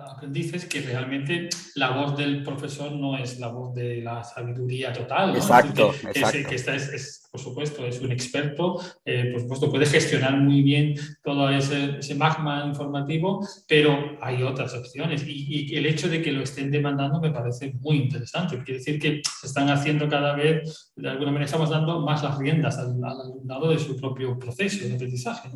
aprendices, 0.09 0.66
que 0.66 0.81
realmente 0.81 1.49
la 1.75 1.90
voz 1.90 2.16
del 2.24 2.42
profesor 2.42 2.92
no 2.92 3.16
es 3.16 3.38
la 3.38 3.48
voz 3.48 3.74
de 3.74 4.00
la 4.02 4.24
sabiduría 4.24 4.92
total. 4.92 5.34
Exacto, 5.37 5.92
que, 6.00 6.18
exacto. 6.18 6.48
Que, 6.48 6.54
es, 6.56 7.28
por 7.30 7.40
supuesto, 7.40 7.87
es 7.87 8.00
un 8.00 8.12
experto, 8.12 8.74
por 8.74 9.40
supuesto, 9.40 9.70
puede 9.70 9.87
gestionar 9.87 10.37
muy 10.37 10.62
bien 10.62 10.94
todo 11.22 11.50
ese, 11.50 11.98
ese 11.98 12.14
magma 12.14 12.64
informativo, 12.66 13.46
pero 13.66 14.16
hay 14.20 14.42
otras 14.42 14.74
opciones 14.74 15.24
y, 15.26 15.74
el 15.74 15.87
hecho 15.87 16.08
de 16.08 16.22
que 16.22 16.32
lo 16.32 16.42
estén 16.42 16.70
demandando 16.70 17.20
me 17.20 17.30
parece 17.30 17.72
muy 17.80 17.96
interesante. 17.96 18.56
Quiere 18.62 18.78
decir 18.78 18.98
que 19.00 19.22
se 19.40 19.46
están 19.46 19.68
haciendo 19.70 20.08
cada 20.08 20.34
vez, 20.34 20.92
de 20.96 21.08
alguna 21.08 21.32
manera 21.32 21.46
estamos 21.46 21.70
dando 21.70 22.00
más 22.00 22.22
las 22.22 22.38
riendas 22.38 22.78
al, 22.78 23.02
al 23.02 23.20
alumnado 23.20 23.70
de 23.70 23.78
su 23.78 23.96
propio 23.96 24.38
proceso 24.38 24.87
de 24.87 24.94
aprendizaje. 24.94 25.50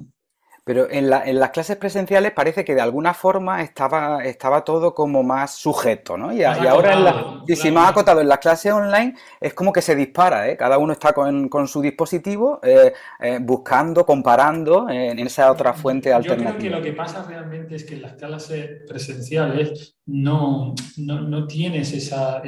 Pero 0.68 0.87
en, 0.90 1.09
las 1.09 1.48
clases 1.48 1.78
presenciales 1.78 2.33
parece 2.33 2.62
que 2.62 2.74
de 2.74 2.83
alguna 2.83 3.14
forma 3.14 3.62
estaba, 3.62 4.22
estaba 4.22 4.64
todo 4.64 4.94
como 4.94 5.22
más 5.22 5.54
sujeto, 5.54 6.18
¿no? 6.18 6.31
Y, 6.31 6.44
ahora, 6.44 6.92
en 6.92 7.04
la, 7.04 7.42
y 7.48 7.57
si 7.57 7.70
más 7.70 7.88
acotado, 7.88 8.20
en 8.20 8.28
las 8.28 8.37
clases 8.37 8.70
online 8.74 9.14
es 9.40 9.54
como 9.54 9.72
que 9.72 9.81
se 9.81 9.96
dispara, 9.96 10.46
¿eh? 10.46 10.59
Cada 10.59 10.76
uno 10.76 10.92
está 10.92 11.14
con, 11.14 11.48
su 11.66 11.81
dispositivo 11.81 12.61
eh, 12.62 12.92
eh, 13.18 13.38
buscando, 13.40 14.04
comparando 14.04 14.90
en 14.90 15.18
esa 15.20 15.50
otra 15.50 15.72
fuente 15.72 16.12
alternativa. 16.12 16.52
Yo 16.52 16.59
creo 16.59 16.70
que 16.70 16.76
lo 16.76 16.83
que 16.83 16.92
pasa 16.92 17.24
realmente 17.26 17.74
es 17.74 17.85
que 17.85 17.94
en 17.94 18.02
las 18.02 18.12
clases 18.12 18.83
presenciales 18.87 19.98
no, 20.09 20.75
no, 20.97 21.47
tienes 21.47 21.92
esa, 21.92 22.40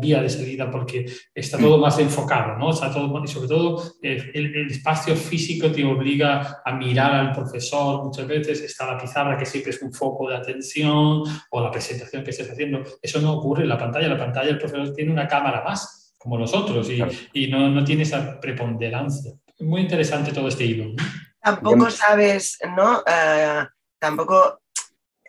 vía 0.00 0.20
de 0.20 0.28
salida 0.28 0.68
porque 0.68 1.06
está 1.32 1.58
todo 1.58 1.78
más 1.78 1.98
enfocado, 2.00 2.58
¿no? 2.58 2.70
Está 2.70 2.92
todo, 2.92 3.22
y 3.22 3.28
sobre 3.28 3.48
todo 3.48 3.82
el, 4.02 4.32
el 4.34 4.70
espacio 4.70 5.14
físico 5.14 5.70
te 5.70 5.84
obliga 5.84 6.60
a 6.64 6.72
mirar 6.72 7.14
al 7.14 7.32
profesor 7.32 8.04
muchas 8.04 8.26
veces 8.26 8.60
está 8.62 8.86
la 8.86 8.98
pizarra 8.98 9.38
que 9.38 9.46
siempre 9.46 9.70
es 9.70 9.80
un 9.80 9.92
foco 9.92 10.28
de 10.28 10.36
atención 10.36 11.22
o 11.50 11.60
la 11.60 11.70
presentación 11.70 12.24
que 12.24 12.30
estés 12.30 12.50
haciendo. 12.50 12.82
Eso 13.00 13.20
no 13.20 13.34
ocurre 13.34 13.62
en 13.62 13.68
la 13.68 13.78
pantalla. 13.78 14.08
La 14.08 14.18
pantalla 14.18 14.50
el 14.50 14.58
profesor 14.58 14.92
tiene 14.92 15.12
una 15.12 15.28
cámara 15.28 15.62
más, 15.62 16.14
como 16.18 16.38
nosotros, 16.38 16.90
y, 16.90 17.00
y 17.32 17.46
no, 17.48 17.68
no, 17.68 17.84
tiene 17.84 18.02
esa 18.02 18.40
preponderancia. 18.40 19.32
Muy 19.60 19.82
interesante 19.82 20.32
todo 20.32 20.48
este 20.48 20.64
hilo. 20.64 20.94
Tampoco 21.40 21.90
sabes, 21.90 22.58
¿no? 22.76 23.00
Uh, 23.00 23.66
tampoco 24.00 24.63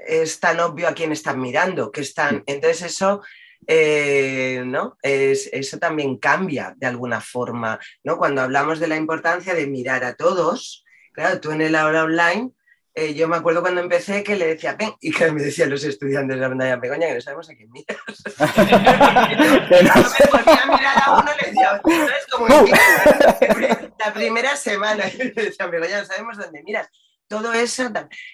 es 0.06 0.40
tan 0.40 0.60
obvio 0.60 0.88
a 0.88 0.94
quién 0.94 1.12
están 1.12 1.40
mirando, 1.40 1.92
que 1.92 2.02
están. 2.02 2.44
Entonces 2.46 2.84
eso 2.84 3.22
eh, 3.68 4.64
¿no? 4.66 4.98
Es, 5.02 5.50
eso 5.52 5.80
también 5.80 6.18
cambia 6.18 6.76
de 6.78 6.86
alguna 6.86 7.20
forma, 7.20 7.80
¿no? 8.04 8.18
Cuando 8.18 8.42
hablamos 8.42 8.80
de 8.80 8.88
la 8.88 8.96
importancia 8.96 9.56
de 9.56 9.66
mirar 9.66 10.04
a 10.04 10.16
todos, 10.16 10.86
Claro, 11.16 11.40
tú 11.40 11.52
en 11.52 11.62
el 11.62 11.76
aula 11.76 12.04
online, 12.04 12.52
eh, 12.94 13.14
yo 13.14 13.30
me 13.30 13.38
acuerdo 13.38 13.62
cuando 13.62 13.80
empecé 13.80 14.22
que 14.22 14.36
le 14.36 14.48
decía, 14.48 14.76
ven, 14.78 14.92
y 15.00 15.14
que 15.14 15.32
me 15.32 15.42
decían 15.42 15.70
los 15.70 15.86
estudiantes 15.86 16.36
de 16.36 16.42
la 16.42 16.50
pantalla, 16.50 16.76
Begoña, 16.76 17.08
que 17.08 17.16
no 17.16 17.22
sabemos 17.22 17.50
a 17.50 17.56
quién 17.56 17.72
miras. 17.72 17.98
no 18.38 20.02
me 20.02 20.28
podía 20.28 20.66
mirar 20.66 20.98
a 21.06 21.18
uno, 21.18 21.32
le 21.40 21.48
decía, 21.48 21.82
es 22.20 22.28
como 22.30 22.48
la 24.00 24.14
primera 24.14 24.58
semana, 24.58 25.06
y 25.14 25.18
le 25.18 25.32
decía, 25.32 25.68
Begoña, 25.68 26.00
no 26.00 26.06
sabemos 26.06 26.38
dónde 26.38 26.64
miras. 26.64 26.90
Todo 27.28 27.54
eso. 27.54 27.92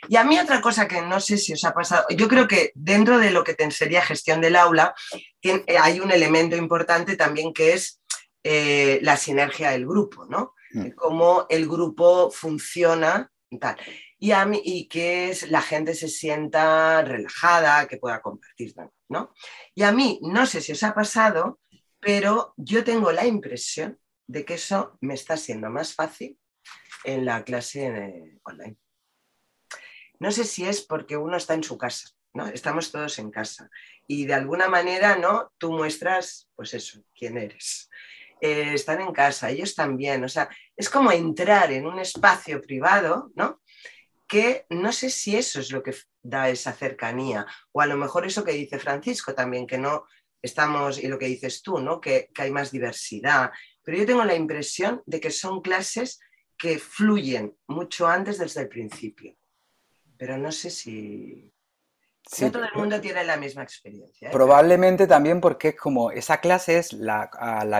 Y 0.09 0.17
a 0.17 0.23
mí 0.23 0.37
otra 0.37 0.59
cosa 0.59 0.87
que 0.87 1.01
no 1.01 1.19
sé 1.19 1.37
si 1.37 1.53
os 1.53 1.63
ha 1.63 1.73
pasado, 1.73 2.05
yo 2.09 2.27
creo 2.27 2.47
que 2.47 2.71
dentro 2.75 3.19
de 3.19 3.31
lo 3.31 3.43
que 3.43 3.55
sería 3.71 4.01
gestión 4.01 4.41
del 4.41 4.57
aula, 4.57 4.93
eh, 5.41 5.63
hay 5.79 5.99
un 5.99 6.11
elemento 6.11 6.55
importante 6.57 7.15
también 7.15 7.53
que 7.53 7.73
es 7.73 8.01
eh, 8.43 8.99
la 9.01 9.15
sinergia 9.17 9.71
del 9.71 9.85
grupo, 9.85 10.25
¿no? 10.25 10.53
Mm. 10.73 10.91
cómo 10.91 11.45
el 11.49 11.67
grupo 11.67 12.31
funciona 12.31 13.29
y 13.49 13.59
tal. 13.59 13.77
Y, 14.17 14.31
a 14.31 14.45
mí, 14.45 14.61
y 14.63 14.87
que 14.87 15.29
es, 15.29 15.49
la 15.49 15.61
gente 15.61 15.93
se 15.95 16.07
sienta 16.07 17.01
relajada, 17.01 17.87
que 17.87 17.97
pueda 17.97 18.21
compartir, 18.21 18.73
¿no? 19.09 19.33
Y 19.75 19.83
a 19.83 19.91
mí, 19.91 20.19
no 20.21 20.45
sé 20.45 20.61
si 20.61 20.71
os 20.71 20.83
ha 20.83 20.93
pasado, 20.93 21.59
pero 21.99 22.53
yo 22.55 22.83
tengo 22.83 23.11
la 23.11 23.25
impresión 23.25 23.99
de 24.27 24.45
que 24.45 24.53
eso 24.53 24.97
me 25.01 25.15
está 25.15 25.37
siendo 25.37 25.69
más 25.69 25.93
fácil 25.93 26.37
en 27.03 27.25
la 27.25 27.43
clase 27.43 28.39
online. 28.43 28.77
No 30.21 30.31
sé 30.31 30.43
si 30.43 30.67
es 30.67 30.83
porque 30.83 31.17
uno 31.17 31.35
está 31.35 31.55
en 31.55 31.63
su 31.63 31.79
casa, 31.79 32.09
¿no? 32.35 32.45
Estamos 32.45 32.91
todos 32.91 33.17
en 33.17 33.31
casa 33.31 33.71
y 34.05 34.25
de 34.27 34.35
alguna 34.35 34.69
manera, 34.69 35.15
¿no? 35.15 35.51
Tú 35.57 35.71
muestras, 35.71 36.47
pues 36.55 36.75
eso, 36.75 37.03
quién 37.17 37.39
eres. 37.39 37.89
Eh, 38.39 38.75
están 38.75 39.01
en 39.01 39.13
casa, 39.13 39.49
ellos 39.49 39.73
también. 39.73 40.23
O 40.23 40.29
sea, 40.29 40.47
es 40.77 40.91
como 40.91 41.11
entrar 41.11 41.71
en 41.71 41.87
un 41.87 41.97
espacio 41.97 42.61
privado, 42.61 43.31
¿no? 43.33 43.63
Que 44.27 44.67
no 44.69 44.91
sé 44.91 45.09
si 45.09 45.35
eso 45.35 45.59
es 45.59 45.71
lo 45.71 45.81
que 45.81 45.95
da 46.21 46.49
esa 46.49 46.71
cercanía, 46.71 47.47
o 47.71 47.81
a 47.81 47.87
lo 47.87 47.97
mejor 47.97 48.23
eso 48.27 48.43
que 48.43 48.51
dice 48.51 48.77
Francisco 48.77 49.33
también, 49.33 49.65
que 49.65 49.79
no 49.79 50.05
estamos, 50.39 50.99
y 50.99 51.07
lo 51.07 51.17
que 51.17 51.25
dices 51.25 51.63
tú, 51.63 51.79
¿no? 51.79 51.99
Que, 51.99 52.29
que 52.31 52.43
hay 52.43 52.51
más 52.51 52.69
diversidad. 52.69 53.49
Pero 53.81 53.97
yo 53.97 54.05
tengo 54.05 54.23
la 54.23 54.35
impresión 54.35 55.01
de 55.07 55.19
que 55.19 55.31
son 55.31 55.61
clases 55.61 56.19
que 56.59 56.77
fluyen 56.77 57.57
mucho 57.65 58.07
antes 58.07 58.37
desde 58.37 58.61
el 58.61 58.69
principio. 58.69 59.35
Pero 60.21 60.37
no 60.37 60.51
sé 60.51 60.69
si, 60.69 61.51
no 62.41 62.51
todo 62.51 62.63
el 62.63 62.79
mundo 62.79 63.01
tiene 63.01 63.23
la 63.23 63.37
misma 63.37 63.63
experiencia. 63.63 64.27
¿eh? 64.27 64.31
Probablemente 64.31 65.07
también 65.07 65.41
porque 65.41 65.69
es 65.69 65.75
como 65.75 66.11
esa 66.11 66.39
clase 66.39 66.77
es 66.77 66.93
la, 66.93 67.27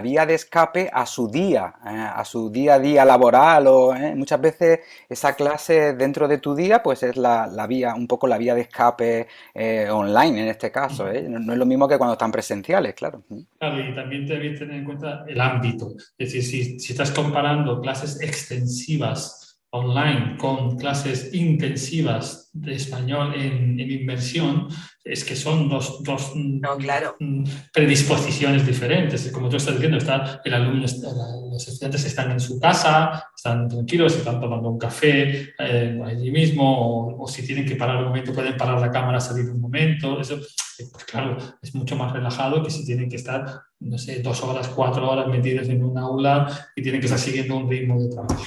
vía 0.01 0.25
de 0.25 0.33
escape 0.33 0.89
a 0.91 1.05
su 1.05 1.29
día, 1.29 1.75
¿eh? 1.85 1.89
a 1.89 2.25
su 2.25 2.49
día 2.49 2.73
a 2.73 2.79
día 2.79 3.05
laboral 3.05 3.67
o 3.67 3.95
¿eh? 3.95 4.15
muchas 4.15 4.41
veces 4.41 4.79
esa 5.07 5.35
clase 5.35 5.93
dentro 5.93 6.27
de 6.27 6.39
tu 6.39 6.55
día 6.55 6.81
pues 6.81 7.03
es 7.03 7.15
la, 7.15 7.45
vía, 7.69 7.93
un 7.93 8.07
poco 8.07 8.25
la 8.25 8.39
vía 8.39 8.55
de 8.55 8.61
escape 8.61 9.27
online 9.91 10.41
en 10.41 10.47
este 10.47 10.71
caso. 10.71 11.05
No, 11.13 11.53
es 11.53 11.59
lo 11.59 11.65
mismo 11.67 11.87
que 11.87 11.99
cuando 11.99 12.13
están 12.13 12.31
presenciales, 12.31 12.95
claro. 12.95 13.21
Claro, 13.59 13.79
y 13.79 13.93
también 13.93 14.25
debes 14.25 14.57
tener 14.57 14.77
en 14.77 14.85
cuenta 14.85 15.25
el 15.27 15.39
ámbito. 15.39 15.93
Es 16.17 16.33
decir, 16.33 16.43
si, 16.43 16.79
si 16.79 16.93
estás 16.93 17.11
comparando 17.11 17.79
clases 17.79 18.19
extensivas 18.19 19.40
online 19.71 20.35
con 20.37 20.77
clases 20.77 21.33
intensivas 21.33 22.49
de 22.53 22.75
español 22.75 23.33
en, 23.35 23.79
inversión, 23.79 24.67
es 25.03 25.23
que 25.23 25.35
son 25.35 25.69
dos, 25.69 26.03
dos 26.03 26.33
no, 26.35 26.75
claro. 26.77 27.15
Mm, 27.19 27.45
predisposiciones 27.73 28.65
diferentes. 28.67 29.31
Como 29.31 29.47
tú 29.47 29.55
estás 29.55 29.75
diciendo, 29.75 29.97
está, 29.97 30.41
el 30.43 30.53
alumno, 30.53 30.81
los 30.81 31.67
estudiantes 31.67 32.05
están 32.05 32.31
en 32.31 32.39
su 32.41 32.59
casa, 32.59 33.29
están 33.33 33.69
tranquilos, 33.69 34.15
están 34.17 34.41
tomando 34.41 34.69
un 34.69 34.77
café 34.77 35.53
eh, 35.57 36.01
allí 36.05 36.31
mismo, 36.31 37.15
o, 37.17 37.27
si 37.27 37.45
tienen 37.45 37.65
que 37.65 37.77
parar 37.77 37.97
un 37.97 38.09
momento, 38.09 38.33
pueden 38.33 38.57
parar 38.57 38.81
la 38.81 38.91
cámara, 38.91 39.21
salir 39.21 39.49
un 39.49 39.61
momento. 39.61 40.19
Eso, 40.19 40.37
pues 40.37 41.05
claro, 41.05 41.37
es 41.61 41.73
mucho 41.73 41.95
más 41.95 42.11
relajado 42.11 42.61
que 42.61 42.69
si 42.69 42.85
tienen 42.85 43.09
que 43.09 43.15
estar, 43.15 43.61
no 43.79 43.97
sé, 43.97 44.21
dos 44.21 44.43
horas, 44.43 44.67
cuatro 44.67 45.09
horas 45.09 45.27
metidos 45.27 45.69
en 45.69 45.81
un 45.81 45.97
aula 45.97 46.69
y 46.75 46.81
tienen 46.81 46.99
que 46.99 47.07
estar 47.07 47.19
siguiendo 47.19 47.55
un 47.55 47.69
ritmo 47.69 48.01
de 48.01 48.09
trabajo 48.09 48.43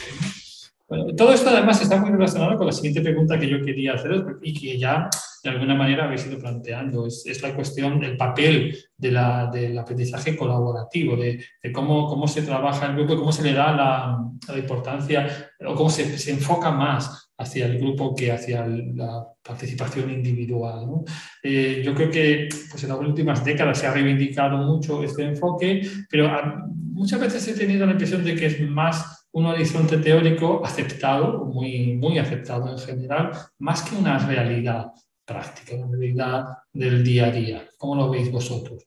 todo 1.16 1.32
esto 1.32 1.50
además 1.50 1.80
está 1.82 1.96
muy 1.98 2.10
relacionado 2.10 2.56
con 2.56 2.66
la 2.66 2.72
siguiente 2.72 3.00
pregunta 3.00 3.38
que 3.38 3.48
yo 3.48 3.62
quería 3.62 3.94
hacer 3.94 4.24
y 4.42 4.52
que 4.52 4.78
ya 4.78 5.08
de 5.44 5.50
alguna 5.50 5.74
manera 5.74 6.04
habéis 6.04 6.26
ido 6.26 6.38
planteando. 6.38 7.06
Es, 7.06 7.24
es 7.26 7.42
la 7.42 7.54
cuestión 7.54 8.00
del 8.00 8.16
papel 8.16 8.76
de 8.96 9.10
la, 9.10 9.50
del 9.52 9.78
aprendizaje 9.78 10.36
colaborativo, 10.36 11.16
de, 11.16 11.44
de, 11.62 11.72
cómo, 11.72 12.08
cómo 12.08 12.26
se 12.26 12.42
trabaja 12.42 12.86
el 12.86 12.96
grupo, 12.96 13.16
cómo 13.16 13.30
se 13.30 13.42
le 13.42 13.52
da 13.52 13.72
la, 13.76 14.18
la 14.48 14.58
importancia 14.58 15.50
o 15.66 15.74
cómo 15.74 15.90
se, 15.90 16.18
se, 16.18 16.30
enfoca 16.30 16.70
más 16.70 17.30
hacia 17.36 17.66
el 17.66 17.78
grupo 17.78 18.14
que 18.14 18.32
hacia 18.32 18.66
la 18.66 19.26
participación 19.42 20.10
individual. 20.10 20.86
¿no? 20.86 21.04
Eh, 21.42 21.82
yo 21.84 21.94
creo 21.94 22.10
que 22.10 22.48
pues 22.70 22.82
en 22.82 22.88
las 22.88 22.98
últimas 22.98 23.44
décadas 23.44 23.78
se 23.78 23.86
ha 23.86 23.92
reivindicado 23.92 24.56
mucho 24.56 25.02
este 25.02 25.24
enfoque, 25.24 25.82
pero 26.08 26.30
muchas 26.66 27.20
veces 27.20 27.46
he 27.48 27.54
tenido 27.54 27.84
la 27.84 27.92
impresión 27.92 28.24
de 28.24 28.34
que 28.34 28.46
es 28.46 28.60
más 28.62 29.23
un 29.34 29.46
horizonte 29.46 29.98
teórico 29.98 30.64
aceptado, 30.64 31.44
muy, 31.44 31.94
muy 31.94 32.18
aceptado 32.18 32.70
en 32.70 32.78
general, 32.78 33.32
más 33.58 33.82
que 33.82 33.96
una 33.96 34.16
realidad 34.18 34.92
práctica, 35.24 35.74
una 35.74 35.88
realidad 35.88 36.44
del 36.72 37.02
día 37.02 37.26
a 37.26 37.30
día. 37.32 37.68
¿Cómo 37.76 37.96
lo 37.96 38.10
veis 38.10 38.30
vosotros? 38.30 38.86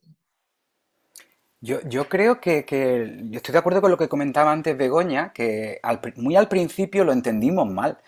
Yo, 1.60 1.80
yo 1.86 2.08
creo 2.08 2.40
que, 2.40 2.64
que, 2.64 3.24
yo 3.24 3.36
estoy 3.36 3.52
de 3.52 3.58
acuerdo 3.58 3.82
con 3.82 3.90
lo 3.90 3.98
que 3.98 4.08
comentaba 4.08 4.50
antes 4.50 4.78
Begoña, 4.78 5.32
que 5.34 5.80
muy 6.16 6.34
al 6.34 6.48
principio 6.48 7.04
lo 7.04 7.12
entendimos 7.12 7.70
mal. 7.70 7.98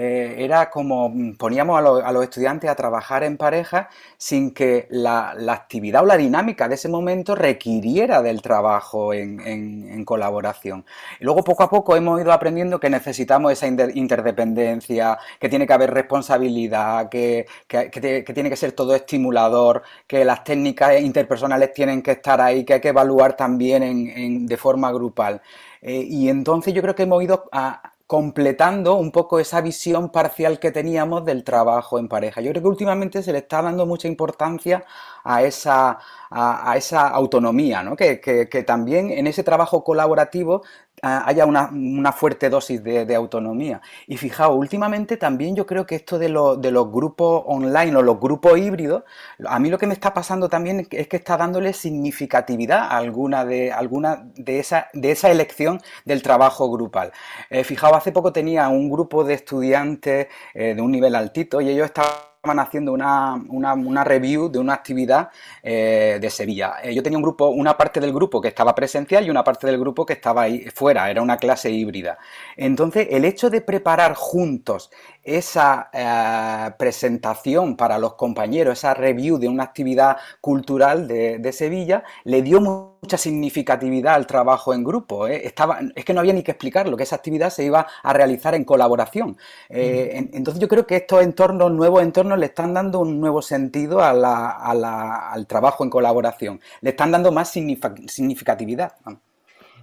Eh, 0.00 0.44
era 0.44 0.70
como 0.70 1.08
mm, 1.08 1.34
poníamos 1.34 1.76
a, 1.76 2.12
los 2.12 2.22
estudiantes 2.22 2.70
a 2.70 2.76
trabajar 2.76 3.24
en 3.24 3.36
pareja 3.36 3.88
sin 4.16 4.52
que 4.54 4.86
la, 4.90 5.30
actividad 5.48 6.04
o 6.04 6.06
la 6.06 6.16
dinámica 6.16 6.68
de 6.68 6.76
ese 6.76 6.88
momento 6.88 7.34
requiriera 7.34 8.22
del 8.22 8.40
trabajo 8.40 9.12
en, 9.12 10.04
colaboración. 10.04 10.84
Y 11.18 11.24
luego 11.24 11.42
poco 11.42 11.64
a 11.64 11.70
poco 11.70 11.96
hemos 11.96 12.20
ido 12.20 12.32
aprendiendo 12.32 12.78
que 12.78 12.88
necesitamos 12.88 13.50
esa 13.52 13.66
interdependencia, 13.66 15.18
que 15.40 15.48
tiene 15.48 15.66
que 15.66 15.72
haber 15.72 15.92
responsabilidad, 15.92 17.08
que, 17.08 17.46
tiene 17.66 18.50
que 18.50 18.56
ser 18.56 18.72
todo 18.72 18.94
estimulador, 18.94 19.82
que 20.06 20.24
las 20.24 20.44
técnicas 20.44 21.00
interpersonales 21.00 21.72
tienen 21.72 22.02
que 22.02 22.12
estar 22.12 22.40
ahí, 22.40 22.64
que 22.64 22.74
hay 22.74 22.80
que 22.80 22.90
evaluar 22.90 23.36
también 23.36 24.46
de 24.46 24.56
forma 24.56 24.92
grupal. 24.92 25.42
Eh, 25.82 26.04
y 26.08 26.28
entonces 26.28 26.72
yo 26.74 26.82
creo 26.82 26.94
que 26.94 27.02
hemos 27.04 27.22
ido 27.22 27.48
a, 27.52 27.94
completando 28.08 28.94
un 28.94 29.12
poco 29.12 29.38
esa 29.38 29.60
visión 29.60 30.08
parcial 30.10 30.58
que 30.58 30.70
teníamos 30.72 31.26
del 31.26 31.44
trabajo 31.44 31.98
en 31.98 32.08
pareja. 32.08 32.40
Yo 32.40 32.50
creo 32.52 32.62
que 32.62 32.68
últimamente 32.68 33.22
se 33.22 33.32
le 33.32 33.38
está 33.40 33.60
dando 33.60 33.84
mucha 33.84 34.08
importancia 34.08 34.86
a 35.24 35.42
esa, 35.42 35.98
a, 36.30 36.74
esa 36.78 37.06
autonomía, 37.08 37.82
¿no? 37.82 37.96
que, 37.96 38.18
que, 38.18 38.62
también 38.62 39.10
en 39.10 39.26
ese 39.26 39.42
trabajo 39.42 39.84
colaborativo 39.84 40.62
haya 41.02 41.46
una, 41.46 42.12
fuerte 42.12 42.50
dosis 42.50 42.82
de, 42.82 43.14
autonomía. 43.14 43.80
Y 44.06 44.16
fijaos, 44.16 44.56
últimamente 44.56 45.16
también 45.16 45.56
yo 45.56 45.66
creo 45.66 45.86
que 45.86 45.96
esto 45.96 46.18
de, 46.18 46.28
de, 46.58 46.70
los 46.70 46.90
grupos 46.92 47.42
online 47.46 47.96
o 47.96 48.02
los 48.02 48.20
grupos 48.20 48.58
híbridos, 48.58 49.02
a 49.46 49.58
mí 49.58 49.70
lo 49.70 49.78
que 49.78 49.86
me 49.86 49.94
está 49.94 50.14
pasando 50.14 50.48
también 50.48 50.86
es 50.90 51.08
que 51.08 51.16
está 51.16 51.36
dándole 51.36 51.72
significatividad 51.72 52.80
a 52.80 52.96
alguna 52.96 53.44
de, 53.44 53.72
alguna 53.72 54.24
de, 54.34 54.58
esa, 54.58 54.88
de 54.92 55.10
esa 55.10 55.30
elección 55.30 55.80
del 56.04 56.22
trabajo 56.22 56.70
grupal. 56.70 57.12
Eh, 57.50 57.64
fijaos, 57.64 57.96
hace 57.96 58.12
poco 58.12 58.32
tenía 58.32 58.68
un 58.68 58.90
grupo 58.90 59.24
de 59.24 59.34
estudiantes 59.34 60.28
eh, 60.54 60.74
de 60.74 60.82
un 60.82 60.90
nivel 60.90 61.14
altito 61.14 61.60
y 61.60 61.68
ellos 61.68 61.86
estaban 61.86 62.28
haciendo 62.42 62.92
una, 62.92 63.34
una, 63.48 64.04
review 64.04 64.48
de 64.48 64.58
una 64.58 64.74
actividad 64.74 65.30
eh, 65.62 66.18
de 66.20 66.30
Sevilla. 66.30 66.76
Eh, 66.82 66.94
yo 66.94 67.02
tenía 67.02 67.18
un 67.18 67.22
grupo, 67.22 67.48
una 67.48 67.76
parte 67.76 68.00
del 68.00 68.12
grupo 68.12 68.40
que 68.40 68.48
estaba 68.48 68.74
presencial 68.74 69.26
y 69.26 69.30
una 69.30 69.44
parte 69.44 69.66
del 69.66 69.78
grupo 69.78 70.06
que 70.06 70.14
estaba 70.14 70.42
ahí 70.42 70.60
fuera, 70.74 71.10
era 71.10 71.20
una 71.20 71.36
clase 71.36 71.70
híbrida. 71.70 72.18
Entonces, 72.56 73.08
el 73.10 73.24
hecho 73.24 73.50
de 73.50 73.60
preparar 73.60 74.14
juntos 74.14 74.90
esa 75.22 75.90
eh, 75.92 76.70
presentación 76.78 77.76
para 77.76 77.98
los 77.98 78.14
compañeros, 78.14 78.78
esa 78.78 78.94
review 78.94 79.38
de 79.38 79.48
una 79.48 79.64
actividad 79.64 80.16
cultural 80.40 81.06
de, 81.06 81.52
Sevilla, 81.52 82.04
le 82.24 82.42
dio 82.42 82.97
mucha 83.00 83.16
significatividad 83.16 84.14
al 84.14 84.26
trabajo 84.26 84.74
en 84.74 84.84
grupo. 84.84 85.26
¿eh? 85.26 85.46
Estaba, 85.46 85.80
es 85.94 86.04
que 86.04 86.14
no 86.14 86.20
había 86.20 86.32
ni 86.32 86.42
que 86.42 86.52
explicarlo, 86.52 86.96
que 86.96 87.02
esa 87.02 87.16
actividad 87.16 87.50
se 87.50 87.64
iba 87.64 87.86
a 88.02 88.12
realizar 88.12 88.54
en 88.54 88.64
colaboración. 88.64 89.36
Eh, 89.68 90.28
entonces 90.32 90.60
yo 90.60 90.68
creo 90.68 90.86
que 90.86 90.96
estos 90.96 91.22
entornos, 91.22 91.70
nuevos 91.72 92.02
entornos, 92.02 92.38
le 92.38 92.46
están 92.46 92.74
dando 92.74 93.00
un 93.00 93.20
nuevo 93.20 93.42
sentido 93.42 94.02
al 94.02 95.46
trabajo 95.46 95.84
en 95.84 95.90
colaboración. 95.90 96.60
Le 96.80 96.90
están 96.90 97.10
dando 97.10 97.32
más 97.32 97.50
significatividad. 97.50 98.94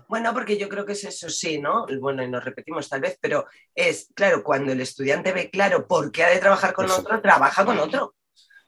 Bueno, 0.07 0.33
porque 0.33 0.57
yo 0.57 0.69
creo 0.69 0.85
que 0.85 0.93
es 0.93 1.03
eso, 1.03 1.29
sí, 1.29 1.59
¿no? 1.59 1.85
Bueno, 1.99 2.23
y 2.23 2.29
nos 2.29 2.43
repetimos 2.43 2.87
tal 2.87 3.01
vez, 3.01 3.17
pero 3.19 3.45
es, 3.73 4.09
claro, 4.13 4.43
cuando 4.43 4.71
el 4.71 4.81
estudiante 4.81 5.31
ve 5.31 5.49
claro 5.49 5.87
por 5.87 6.11
qué 6.11 6.23
ha 6.23 6.29
de 6.29 6.39
trabajar 6.39 6.73
con 6.73 6.89
otro, 6.89 7.21
trabaja 7.21 7.65
con 7.65 7.79
otro. 7.79 8.14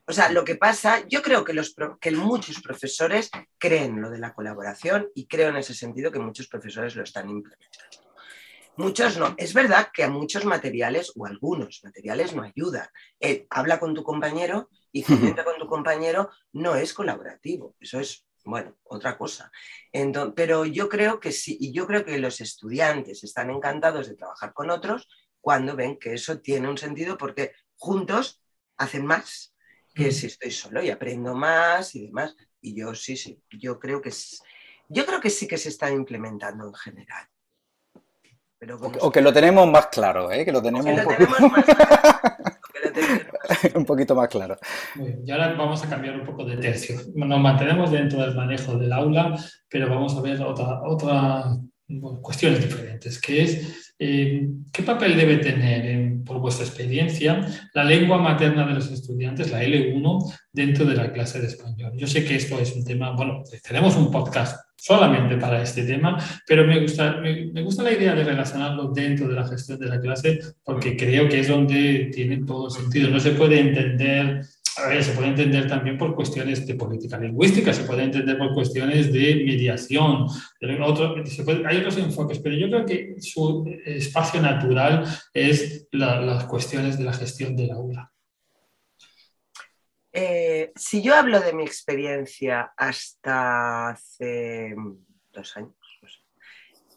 O 0.10 0.14
sea, 0.14 0.32
lo 0.32 0.46
que 0.46 0.56
pasa, 0.56 1.06
yo 1.10 1.22
creo 1.22 1.44
que, 1.44 1.54
los, 1.54 1.76
que 2.00 2.12
muchos 2.12 2.62
profesores 2.62 3.30
creen 3.58 4.02
lo 4.02 4.10
de 4.10 4.20
la 4.20 4.34
colaboración 4.34 5.10
y 5.14 5.28
creo 5.28 5.50
en 5.50 5.58
ese 5.58 5.74
sentido 5.74 6.12
que 6.12 6.20
muchos 6.20 6.48
profesores 6.48 6.96
lo 6.96 7.04
están 7.04 7.30
implementando. 7.30 8.08
Muchos 8.78 9.18
no. 9.18 9.36
Es 9.38 9.54
verdad 9.54 9.90
que 9.94 10.04
a 10.04 10.10
muchos 10.10 10.46
materiales 10.46 11.12
o 11.16 11.26
algunos 11.26 11.82
materiales 11.84 12.34
no 12.34 12.44
ayudan. 12.44 12.88
habla 13.50 13.80
con 13.80 13.94
tu 13.94 14.04
compañero 14.04 14.70
y 14.94 15.04
comenta 15.04 15.44
con 15.44 15.58
tu 15.58 15.68
compañero 15.68 16.30
no 16.54 16.76
es 16.76 16.94
colaborativo. 16.94 17.76
Eso 17.80 18.00
es 18.00 18.26
bueno, 18.46 18.78
otra 18.86 19.18
cosa. 19.18 19.52
pero 20.36 20.64
yo 20.64 20.88
creo 20.88 21.20
que 21.20 21.34
sí, 21.34 21.58
y 21.60 21.74
yo 21.74 21.86
creo 21.86 22.06
que 22.06 22.18
los 22.18 22.40
estudiantes 22.40 23.26
están 23.26 23.50
encantados 23.50 24.08
de 24.08 24.16
trabajar 24.16 24.54
con 24.54 24.70
otros 24.70 25.10
cuando 25.42 25.76
ven 25.76 26.00
que 26.00 26.14
eso 26.14 26.40
tiene 26.40 26.70
un 26.70 26.78
sentido 26.78 27.18
porque 27.18 27.52
juntos 27.76 28.42
hacen 28.78 29.06
más 29.06 29.54
que 29.98 30.12
si 30.12 30.28
estoy 30.28 30.52
solo 30.52 30.84
y 30.84 30.90
aprendo 30.90 31.34
más 31.34 31.96
y 31.96 32.08
demás. 32.08 32.36
Y 32.62 32.76
yo 32.76 32.94
sí, 32.94 33.18
sí, 33.18 33.42
yo 33.60 33.80
creo 33.80 34.02
que, 34.02 34.12
yo 34.90 35.06
creo 35.06 35.20
que 35.20 35.30
sí 35.30 35.48
que 35.48 35.58
se 35.58 35.70
está 35.70 35.90
implementando 35.92 36.68
en 36.68 36.74
general. 36.74 37.28
o, 39.02 39.12
que, 39.12 39.22
lo 39.22 39.34
tenemos 39.34 39.70
más 39.70 39.88
claro, 39.88 40.32
¿eh? 40.32 40.46
que 40.46 40.52
lo 40.52 40.62
tenemos, 40.62 40.86
un, 40.86 41.52
un 43.76 43.86
poquito 43.86 44.16
más 44.16 44.28
claro. 44.28 44.58
y 45.24 45.32
ahora 45.32 45.54
vamos 45.54 45.84
a 45.84 45.90
cambiar 45.90 46.20
un 46.20 46.26
poco 46.26 46.46
de 46.46 46.58
tercio. 46.58 47.00
Nos 47.16 47.40
mantenemos 47.40 47.92
dentro 47.92 48.22
del 48.22 48.36
manejo 48.36 48.78
del 48.78 48.94
aula, 48.94 49.36
pero 49.70 49.90
vamos 49.90 50.16
a 50.16 50.22
ver 50.22 50.42
otra, 50.42 50.82
otra 50.84 51.58
cuestiones 52.22 52.62
diferentes, 52.62 53.22
que 53.22 53.44
es 53.44 53.94
eh, 54.00 54.48
qué 54.72 54.84
papel 54.84 55.16
debe 55.16 55.38
tener, 55.38 55.86
por 56.28 56.40
vuestra 56.40 56.66
experiencia, 56.66 57.48
la 57.74 57.84
lengua 57.84 58.18
materna 58.18 58.68
de 58.68 58.74
los 58.74 58.92
estudiantes, 58.92 59.52
la 59.52 59.64
L1, 59.64 60.34
dentro 60.52 60.86
de 60.86 60.96
la 60.96 61.12
clase 61.12 61.40
de 61.40 61.48
español. 61.48 61.94
Yo 61.96 62.08
sé 62.08 62.26
que 62.26 62.36
esto 62.36 62.60
es 62.60 62.76
un 62.76 62.84
tema, 62.84 63.12
bueno, 63.12 63.44
tenemos 63.68 63.96
un 63.96 64.12
podcast 64.12 64.68
solamente 64.76 65.38
para 65.38 65.62
este 65.62 65.84
tema, 65.84 66.18
pero 66.46 66.66
me 66.66 66.80
gusta, 66.80 67.18
me, 67.18 67.62
gusta 67.64 67.84
la 67.84 67.92
idea 67.92 68.14
de 68.14 68.24
relacionarlo 68.24 68.90
dentro 68.90 69.28
de 69.28 69.34
la 69.34 69.48
gestión 69.48 69.80
de 69.80 69.88
la 69.88 70.00
clase 70.00 70.40
porque 70.64 70.96
creo 70.96 71.28
que 71.28 71.40
es 71.40 71.48
donde 71.48 72.12
tiene 72.14 72.46
todo 72.46 72.70
sentido. 72.70 73.10
No 73.10 73.20
se 73.20 73.32
puede 73.32 73.60
entender 73.60 74.46
se 75.02 75.12
puede 75.14 75.30
entender 75.30 75.68
también 75.68 75.98
por 75.98 76.16
cuestiones 76.16 76.66
de 76.68 76.76
política 76.76 77.18
lingüística, 77.18 77.74
se 77.74 77.84
puede 77.84 78.04
entender 78.04 78.38
por 78.38 78.54
cuestiones 78.54 79.12
de 79.12 79.44
mediación, 79.46 80.28
hay 80.62 81.78
otros 81.78 81.98
enfoques, 81.98 82.40
pero 82.40 82.56
yo 82.56 82.68
creo 82.68 82.86
que 82.86 83.16
su 83.20 83.66
espacio 83.86 84.42
natural 84.42 85.04
es 85.34 85.88
las 85.92 86.46
cuestiones 86.46 86.98
de 86.98 87.06
la 87.06 87.14
gestión 87.14 87.56
del 87.56 87.72
aula. 87.72 88.12
Eh, 90.14 90.72
si 90.76 91.02
yo 91.02 91.16
hablo 91.16 91.40
de 91.40 91.54
mi 91.54 91.64
experiencia 91.64 92.72
hasta 92.76 93.90
hace 93.90 94.76
dos 95.32 95.58
años, 95.58 95.76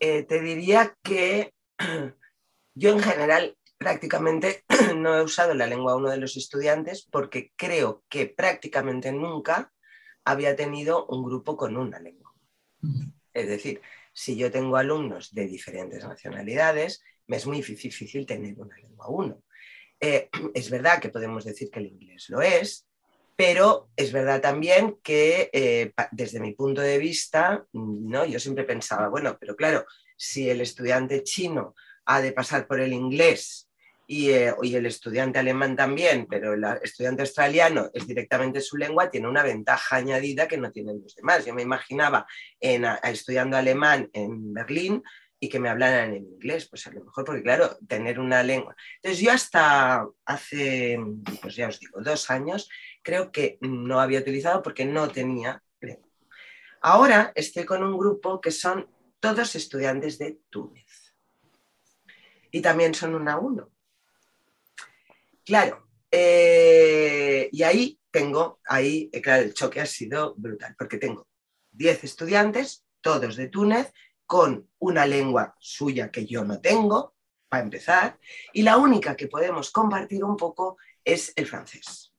eh, 0.01 0.23
te 0.23 0.41
diría 0.41 0.97
que 1.03 1.53
yo 2.75 2.91
en 2.91 3.01
general 3.01 3.57
prácticamente 3.81 4.65
no 4.95 5.17
he 5.17 5.23
usado 5.23 5.55
la 5.55 5.67
lengua 5.67 5.97
uno 5.97 6.11
de 6.11 6.19
los 6.19 6.37
estudiantes 6.37 7.09
porque 7.11 7.53
creo 7.57 8.05
que 8.11 8.27
prácticamente 8.27 9.11
nunca 9.11 9.73
había 10.23 10.55
tenido 10.55 11.07
un 11.07 11.25
grupo 11.25 11.57
con 11.57 11.79
una 11.79 11.99
lengua. 11.99 12.31
Es 13.33 13.49
decir, 13.49 13.81
si 14.13 14.37
yo 14.37 14.51
tengo 14.51 14.77
alumnos 14.77 15.33
de 15.33 15.47
diferentes 15.47 16.05
nacionalidades, 16.05 17.03
me 17.27 17.39
es 17.39 17.47
muy 17.47 17.63
difícil 17.63 18.27
tener 18.27 18.61
una 18.61 18.77
lengua 18.77 19.09
uno. 19.09 19.43
Eh, 19.99 20.29
es 20.55 20.69
verdad 20.69 21.01
que 21.01 21.09
podemos 21.09 21.45
decir 21.45 21.71
que 21.71 21.81
el 21.81 21.87
inglés 21.87 22.29
lo 22.29 22.43
es, 22.43 22.87
pero 23.35 23.89
es 23.97 24.13
verdad 24.13 24.43
también 24.43 24.99
que 25.03 25.49
eh, 25.55 25.95
desde 26.13 26.39
mi 26.39 26.53
punto 26.53 26.83
de 26.83 26.99
vista, 26.99 27.65
¿no? 27.73 28.27
yo 28.27 28.39
siempre 28.39 28.65
pensaba, 28.65 29.09
bueno, 29.09 29.39
pero 29.41 29.57
claro, 29.57 29.87
si 30.19 30.51
el 30.51 30.61
estudiante 30.61 31.23
chino 31.23 31.75
ha 32.05 32.21
de 32.21 32.33
pasar 32.33 32.67
por 32.67 32.81
el 32.81 32.93
inglés 32.93 33.70
eh, 34.13 34.53
y, 34.63 34.75
el 34.75 34.87
estudiante 34.87 35.39
alemán 35.39 35.77
también, 35.77 36.27
pero 36.29 36.55
el 36.55 36.65
estudiante 36.83 37.23
australiano 37.23 37.91
es 37.95 38.07
directamente 38.07 38.61
su 38.61 38.77
lengua, 38.77 39.11
tiene 39.11 39.29
una 39.29 39.45
ventaja 39.45 39.97
añadida 39.97 40.49
que 40.49 40.59
no 40.59 40.73
tienen 40.73 41.01
los 41.01 41.15
demás. 41.15 41.47
Yo 41.47 41.55
me 41.55 41.63
imaginaba 41.63 42.27
estudiando 42.61 43.57
alemán 43.57 44.11
en 44.13 44.53
Berlín 44.53 45.03
y 45.43 45.49
que 45.49 45.59
me 45.59 45.71
hablaran 45.71 46.13
en 46.13 46.25
inglés, 46.25 46.69
pues 46.69 46.87
a 46.87 46.93
lo 46.93 47.05
mejor, 47.05 47.25
porque 47.25 47.43
claro, 47.43 47.79
tener 47.89 48.21
una 48.21 48.43
lengua. 48.43 48.77
Entonces 48.97 49.21
yo 49.25 49.33
hasta 49.33 50.07
hace, 50.27 50.99
pues 51.41 51.57
ya 51.57 51.69
os 51.69 51.81
digo, 51.81 52.01
dos 52.03 52.31
años, 52.31 52.69
creo 53.03 53.33
que 53.33 53.59
no 53.63 54.01
había 54.01 54.21
utilizado 54.21 54.61
porque 54.61 54.85
no 54.85 55.09
tenía 55.09 55.63
lengua. 55.81 56.09
Ahora 56.83 57.33
estoy 57.35 57.65
con 57.65 57.83
un 57.83 57.97
grupo 57.97 58.41
que 58.41 58.51
son 58.51 58.91
todos 59.19 59.55
estudiantes 59.55 60.19
de 60.19 60.39
Túnez. 60.51 61.15
Y 62.51 62.61
también 62.61 62.95
son 62.95 63.15
una 63.15 63.35
a 63.35 63.39
uno. 63.39 63.71
Claro, 65.51 65.85
eh, 66.13 67.49
y 67.51 67.65
ahí 67.65 67.99
tengo, 68.13 68.61
ahí, 68.69 69.11
eh, 69.13 69.21
claro, 69.21 69.43
el 69.43 69.53
choque 69.53 69.81
ha 69.81 69.87
sido 69.87 70.37
brutal, 70.37 70.77
porque 70.79 70.97
tengo 70.97 71.27
10 71.73 72.05
estudiantes, 72.05 72.87
todos 73.01 73.35
de 73.35 73.49
Túnez, 73.49 73.93
con 74.27 74.71
una 74.79 75.07
lengua 75.07 75.57
suya 75.59 76.13
que 76.13 76.25
yo 76.25 76.45
no 76.45 76.61
tengo, 76.61 77.17
para 77.49 77.65
empezar, 77.65 78.17
y 78.53 78.63
la 78.63 78.77
única 78.77 79.17
que 79.17 79.27
podemos 79.27 79.73
compartir 79.73 80.23
un 80.23 80.37
poco 80.37 80.77
es 81.05 81.33
el 81.35 81.49
francés. 81.49 82.15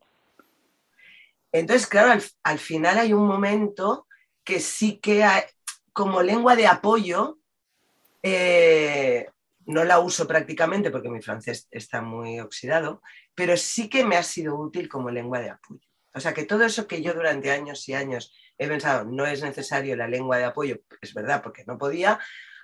Entonces, 1.54 1.88
claro, 1.88 2.22
al, 2.44 2.60
final 2.60 2.98
hay 2.98 3.14
un 3.14 3.26
momento 3.26 4.08
que 4.44 4.60
sí 4.60 5.00
que 5.00 5.24
hay, 5.24 5.44
como 5.94 6.22
lengua 6.22 6.58
de 6.58 6.68
apoyo, 6.68 7.40
eh, 8.24 9.30
no 9.72 9.84
la 9.84 10.00
uso 10.00 10.28
prácticamente 10.28 10.92
porque 10.92 11.10
mi 11.10 11.22
francés 11.22 11.68
está 11.72 12.02
muy 12.02 12.40
oxidado, 12.40 13.02
pero 13.34 13.56
sí 13.58 13.90
que 13.90 14.06
me 14.06 14.18
ha 14.18 14.24
sido 14.24 14.56
útil 14.58 14.90
como 14.90 15.10
lengua 15.10 15.40
de 15.40 15.52
apoyo. 15.52 15.82
O 16.14 16.20
sea 16.20 16.34
que 16.34 16.44
todo 16.44 16.66
eso 16.66 16.88
que 16.88 17.02
yo 17.02 17.14
durante 17.14 17.52
años 17.52 17.88
y 17.88 17.94
años 17.94 18.34
he 18.58 18.68
pensado, 18.68 19.06
no 19.06 19.26
es 19.26 19.42
necesario 19.42 19.96
la 19.96 20.08
lengua 20.08 20.38
de 20.38 20.44
apoyo, 20.44 20.78
es 21.02 21.14
verdad, 21.14 21.42
porque 21.42 21.64
no 21.66 21.78
podía, 21.78 22.20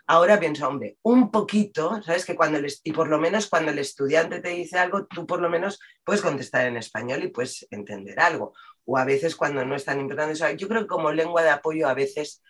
ahora 0.06 0.40
pienso, 0.40 0.68
hombre, 0.68 0.98
un 1.02 1.32
poquito, 1.32 2.02
¿sabes? 2.04 2.26
Que 2.26 2.36
cuando 2.36 2.60
y 2.84 2.92
por 2.92 3.08
lo 3.08 3.20
menos 3.20 3.48
cuando 3.48 3.72
el 3.72 3.80
estudiante 3.80 4.42
te 4.42 4.50
dice 4.50 4.78
algo, 4.78 5.06
tú 5.06 5.26
por 5.26 5.40
lo 5.40 5.50
menos 5.50 5.80
puedes 6.04 6.22
contestar 6.22 6.68
en 6.68 6.78
español 6.78 7.24
y 7.24 7.30
puedes 7.30 7.66
entender 7.72 8.20
algo. 8.20 8.54
O 8.86 8.98
a 8.98 9.06
veces 9.06 9.36
cuando 9.36 9.66
no 9.66 9.76
es 9.76 9.86
tan 9.86 10.00
importante, 10.00 10.58
yo 10.58 10.68
creo 10.68 10.82
que 10.82 10.88
como 10.88 11.12
lengua 11.12 11.42
de 11.42 11.50
apoyo 11.50 11.88
a 11.88 11.94
veces 11.94 12.42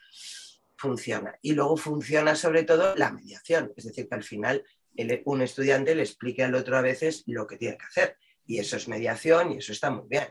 funciona. 0.77 1.37
Y 1.41 1.53
luego 1.53 1.75
funciona 1.75 2.35
sobre 2.35 2.63
todo 2.63 2.95
la 2.95 3.11
mediación, 3.11 3.73
es 3.75 3.85
decir, 3.85 4.07
que 4.07 4.15
al 4.15 4.23
final 4.23 4.63
un 5.25 5.41
estudiante 5.41 5.95
le 5.95 6.03
explique 6.03 6.43
al 6.43 6.55
otro 6.55 6.77
a 6.77 6.81
veces 6.81 7.23
lo 7.27 7.45
que 7.45 7.57
tiene 7.57 7.77
que 7.77 7.85
hacer. 7.85 8.17
Y 8.45 8.59
eso 8.59 8.77
es 8.77 8.87
mediación 8.87 9.51
y 9.51 9.57
eso 9.57 9.71
está 9.71 9.91
muy 9.91 10.07
bien. 10.07 10.27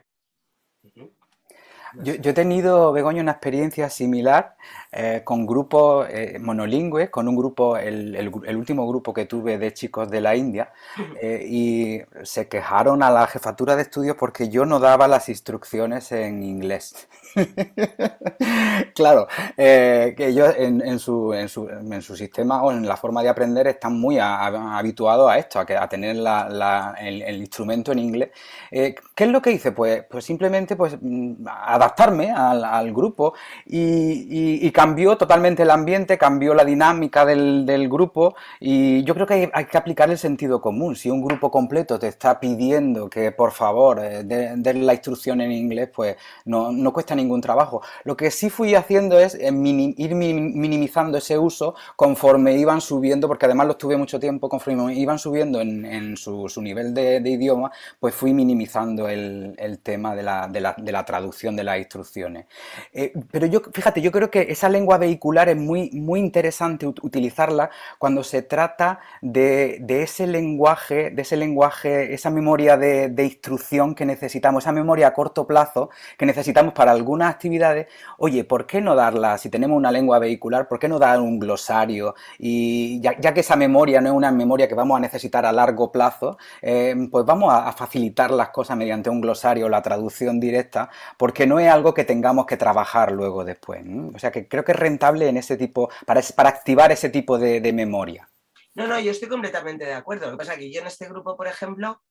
Yo, 2.03 2.13
he 2.15 2.35
tenido, 2.35 2.93
Begoña, 2.93 3.23
una 3.23 3.33
experiencia 3.33 3.89
similar 3.89 4.57
eh, 4.99 5.21
con 5.25 5.47
grupos 5.47 6.09
eh, 6.11 6.39
monolingües, 6.41 7.11
con 7.11 7.29
un 7.29 7.37
grupo, 7.37 7.77
el, 7.77 8.31
último 8.57 8.89
grupo 8.89 9.13
que 9.13 9.27
tuve 9.27 9.59
de 9.59 9.75
chicos 9.75 10.11
de 10.11 10.23
la 10.23 10.35
India, 10.35 10.73
eh, 11.21 11.45
y 11.47 12.01
se 12.23 12.49
quejaron 12.49 13.03
a 13.03 13.11
la 13.11 13.27
jefatura 13.27 13.77
de 13.77 13.83
estudios 13.83 14.17
porque 14.17 14.49
yo 14.49 14.65
no 14.65 14.79
daba 14.79 15.07
las 15.07 15.29
instrucciones 15.29 16.13
en 16.13 16.43
inglés. 16.43 17.09
claro, 18.95 19.29
que 19.57 20.15
ellos 20.19 20.55
en, 20.57 20.99
su, 20.99 21.35
en, 21.35 21.51
su, 21.51 21.69
en, 21.69 22.01
su, 22.01 22.17
sistema 22.17 22.63
o 22.63 22.73
en 22.73 22.89
la 22.89 22.97
forma 22.97 23.23
de 23.23 23.29
aprender 23.29 23.67
están 23.67 24.01
muy 24.01 24.19
habituados 24.19 25.31
a 25.31 25.37
esto, 25.37 25.61
a, 25.61 25.89
tener 25.89 26.17
el, 26.17 27.37
instrumento 27.37 27.93
en 27.93 27.99
inglés. 27.99 28.31
¿Qué 28.71 29.25
es 29.25 29.29
lo 29.29 29.43
que 29.43 29.53
hice? 29.53 29.73
Pues, 29.73 30.05
pues 30.09 30.25
simplemente 30.25 30.77
pues, 30.77 30.97
mm, 30.99 31.47
adaptarme 31.47 32.31
al, 32.33 32.93
grupo 32.95 33.35
y, 33.67 34.71
cambió 34.87 35.17
totalmente 35.17 35.63
el 35.63 35.71
ambiente, 35.71 36.19
cambió 36.19 36.55
la 36.55 36.65
dinámica 36.65 37.25
del, 37.25 37.89
grupo 37.89 38.35
y 38.61 39.05
yo 39.05 39.15
creo 39.15 39.27
que 39.27 39.51
hay, 39.53 39.65
que 39.67 39.79
aplicar 39.79 40.11
el 40.11 40.19
sentido 40.19 40.61
común. 40.61 40.97
Si 40.97 41.11
un 41.11 41.23
grupo 41.23 41.51
completo 41.51 41.99
te 41.99 42.09
está 42.09 42.41
pidiendo 42.41 43.09
que 43.09 43.33
por 43.33 43.53
favor 43.53 44.01
eh, 44.03 44.23
den 44.25 44.87
la 44.87 44.95
instrucción 44.95 45.41
en 45.41 45.53
inglés, 45.53 45.91
pues 45.95 46.17
no, 46.45 46.93
cuesta 46.93 47.15
ningún 47.15 47.41
trabajo. 47.41 47.83
Lo 48.05 48.17
que 48.17 48.31
sí 48.31 48.51
fui 48.51 48.75
haciendo 48.75 49.19
es 49.19 49.35
eh, 49.35 49.51
ir 49.53 50.15
minimizando 50.15 51.19
ese 51.19 51.39
uso 51.39 51.75
conforme 51.97 52.57
iban 52.57 52.81
subiendo, 52.81 53.29
porque 53.29 53.47
además 53.47 53.67
lo 53.67 53.73
estuve 53.73 53.97
mucho 53.97 54.19
tiempo, 54.19 54.49
conforme 54.49 54.95
iban 54.95 55.19
subiendo 55.19 55.61
en, 55.61 56.17
su, 56.17 56.49
nivel 56.61 56.95
de, 56.95 57.21
idioma, 57.29 57.71
pues 58.01 58.15
fui 58.15 58.33
minimizando 58.33 59.09
el, 59.09 59.81
tema 59.83 60.15
de 60.15 60.23
la, 60.23 60.49
de 60.49 60.93
la 60.93 61.05
traducción 61.05 61.55
de 61.57 61.65
la 61.65 61.77
instrucciones. 61.79 62.47
Eh, 62.93 63.13
pero 63.31 63.47
yo, 63.47 63.61
fíjate, 63.73 64.01
yo 64.01 64.11
creo 64.11 64.31
que 64.31 64.47
esa 64.49 64.69
lengua 64.77 64.99
vehicular 64.99 65.49
es 65.49 65.57
muy, 65.57 65.91
muy 65.93 66.21
interesante 66.21 66.87
utilizarla 66.87 67.71
cuando 67.99 68.23
se 68.23 68.43
trata 68.43 69.01
de, 69.23 69.83
ese 69.89 70.27
lenguaje, 70.27 71.11
de 71.11 71.23
ese 71.23 71.37
lenguaje, 71.37 72.15
esa 72.15 72.31
memoria 72.31 72.77
de, 72.77 73.25
instrucción 73.25 73.95
que 73.95 74.05
necesitamos, 74.05 74.65
esa 74.65 74.73
memoria 74.73 75.09
a 75.09 75.15
corto 75.15 75.47
plazo 75.47 75.91
que 76.19 76.27
necesitamos 76.27 76.75
para 76.75 76.93
algunas 76.93 77.31
actividades. 77.31 77.87
Oye, 78.19 78.45
¿por 78.45 78.67
qué 78.67 78.81
no 78.81 78.95
darla, 78.95 79.39
si 79.39 79.49
tenemos 79.49 79.77
una 79.77 79.91
lengua 79.91 80.19
vehicular, 80.19 80.69
por 80.69 80.79
qué 80.79 80.89
no 80.89 80.99
dar 80.99 81.21
un 81.21 81.39
glosario? 81.39 82.15
Y 82.39 83.01
ya, 83.01 83.15
que 83.35 83.41
esa 83.41 83.57
memoria 83.57 84.01
no 84.01 84.09
es 84.11 84.15
una 84.15 84.31
memoria 84.31 84.69
que 84.69 84.75
vamos 84.75 84.97
a 84.97 85.01
necesitar 85.01 85.47
a 85.47 85.53
largo 85.53 85.91
plazo, 85.91 86.39
eh, 86.63 86.95
pues 87.11 87.25
vamos 87.25 87.53
a, 87.53 87.69
a 87.69 87.73
facilitar 87.73 88.31
las 88.31 88.51
cosas 88.51 88.77
mediante 88.77 89.11
un 89.11 89.21
glosario 89.21 89.67
o 89.67 89.69
la 89.69 89.83
traducción 89.83 90.39
directa, 90.41 90.91
porque 91.17 91.47
no 91.47 91.59
es 91.59 91.69
algo 91.69 91.95
que 91.95 92.05
tengamos 92.05 92.47
que 92.47 92.57
trabajar 92.57 93.13
luego 93.13 93.45
después. 93.45 93.83
O 94.15 94.19
sea 94.19 94.31
que 94.31 94.47
creo 94.57 94.65
que 94.65 94.73
es 94.73 94.79
rentable 94.79 95.29
en 95.29 95.37
ese 95.37 95.57
tipo, 95.57 95.91
para, 96.07 96.23
para 96.35 96.49
activar 96.49 96.91
ese 96.91 97.11
tipo 97.11 97.39
de, 97.39 97.73
memoria. 97.73 98.29
No, 98.75 98.87
no, 98.87 98.99
yo 98.99 99.11
estoy 99.11 99.29
completamente 99.29 99.85
de 99.85 99.93
acuerdo. 99.93 100.27
Lo 100.27 100.33
que 100.33 100.39
pasa 100.39 100.55
es 100.55 100.59
que 100.59 100.73
yo 100.73 100.81
en 100.81 100.87
este 100.87 101.09
grupo, 101.09 101.37
por 101.37 101.47
ejemplo, 101.47 102.03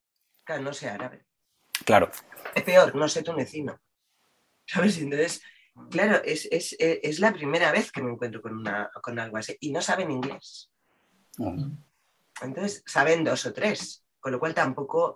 no 0.62 0.74
sé 0.74 0.90
árabe. 0.90 1.26
Claro. 1.86 2.12
Es 2.54 2.64
peor, 2.64 2.96
no 2.96 3.08
sé 3.08 3.24
tunecino. 3.24 3.80
¿Sabes? 4.66 4.98
Entonces, 5.00 5.42
claro, 5.90 6.22
es, 6.24 7.20
la 7.20 7.34
primera 7.34 7.72
vez 7.72 7.92
que 7.92 8.02
me 8.02 8.12
encuentro 8.12 8.42
con, 8.42 8.58
una, 8.58 8.92
con 9.02 9.18
algo 9.20 9.38
así. 9.38 9.58
Y 9.60 9.72
no 9.72 9.82
saben 9.82 10.12
inglés. 10.12 10.72
Mm. 11.38 11.72
Entonces, 12.42 12.84
saben 12.86 13.24
dos 13.24 13.46
o 13.46 13.54
tres. 13.54 14.06
Con 14.20 14.32
lo 14.32 14.40
cual 14.40 14.54
tampoco 14.54 15.16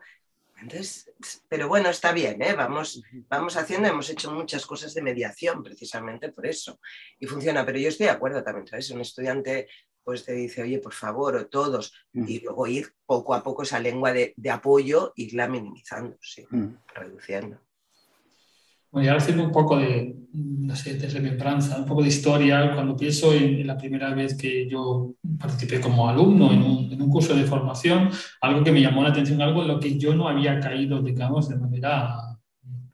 entonces, 0.62 1.12
pero 1.48 1.68
bueno, 1.68 1.90
está 1.90 2.12
bien, 2.12 2.42
¿eh? 2.42 2.54
vamos, 2.54 3.02
vamos 3.28 3.56
haciendo, 3.58 3.88
hemos 3.88 4.10
hecho 4.10 4.32
muchas 4.32 4.66
cosas 4.66 4.94
de 4.94 5.02
mediación 5.02 5.64
precisamente 5.64 6.32
por 6.32 6.46
eso 6.46 6.80
y 7.20 7.26
funciona, 7.26 7.66
pero 7.66 7.80
yo 7.80 7.90
estoy 7.90 8.08
de 8.08 8.12
acuerdo 8.12 8.44
también, 8.44 8.68
¿sabes? 8.68 8.90
Un 8.92 9.02
estudiante 9.02 9.68
pues 10.04 10.26
te 10.26 10.34
dice, 10.34 10.64
oye, 10.64 10.80
por 10.80 10.94
favor, 10.94 11.36
o 11.36 11.48
todos, 11.48 11.94
mm. 12.14 12.26
y 12.28 12.40
luego 12.40 12.66
ir 12.66 12.96
poco 13.06 13.36
a 13.36 13.44
poco 13.44 13.64
esa 13.64 13.80
lengua 13.80 14.12
de, 14.12 14.34
apoyo, 14.52 15.14
irla 15.16 15.48
minimizando, 15.48 16.18
sí, 16.20 16.48
mm. 16.50 16.78
reduciendo. 16.96 17.62
Bueno, 18.92 19.06
y 19.06 19.10
ahora 19.10 19.22
haciendo 19.22 19.44
un 19.44 19.52
poco 19.52 19.78
de, 19.78 20.16
no 20.34 20.76
sé, 20.76 20.96
de 20.96 21.08
remembranza, 21.08 21.78
un 21.78 21.86
poco 21.86 22.02
de 22.02 22.08
historia, 22.08 22.74
cuando 22.74 22.96
pienso 22.96 23.34
en, 23.34 23.66
la 23.66 23.78
primera 23.78 24.14
vez 24.14 24.36
que 24.36 24.68
yo 24.68 25.14
participé 25.40 25.80
como 25.80 26.10
alumno 26.10 26.52
en 26.52 26.64
un, 26.64 26.92
en 26.92 27.02
un, 27.02 27.10
curso 27.10 27.36
de 27.36 27.44
formación, 27.44 28.10
algo 28.42 28.64
que 28.64 28.72
me 28.72 28.82
llamó 28.82 29.04
la 29.04 29.10
atención, 29.10 29.42
algo 29.42 29.62
en 29.62 29.68
lo 29.68 29.80
que 29.80 29.98
yo 29.98 30.16
no 30.16 30.28
había 30.28 30.60
caído, 30.60 31.02
digamos, 31.02 31.50
de 31.50 31.58
manera 31.58 32.30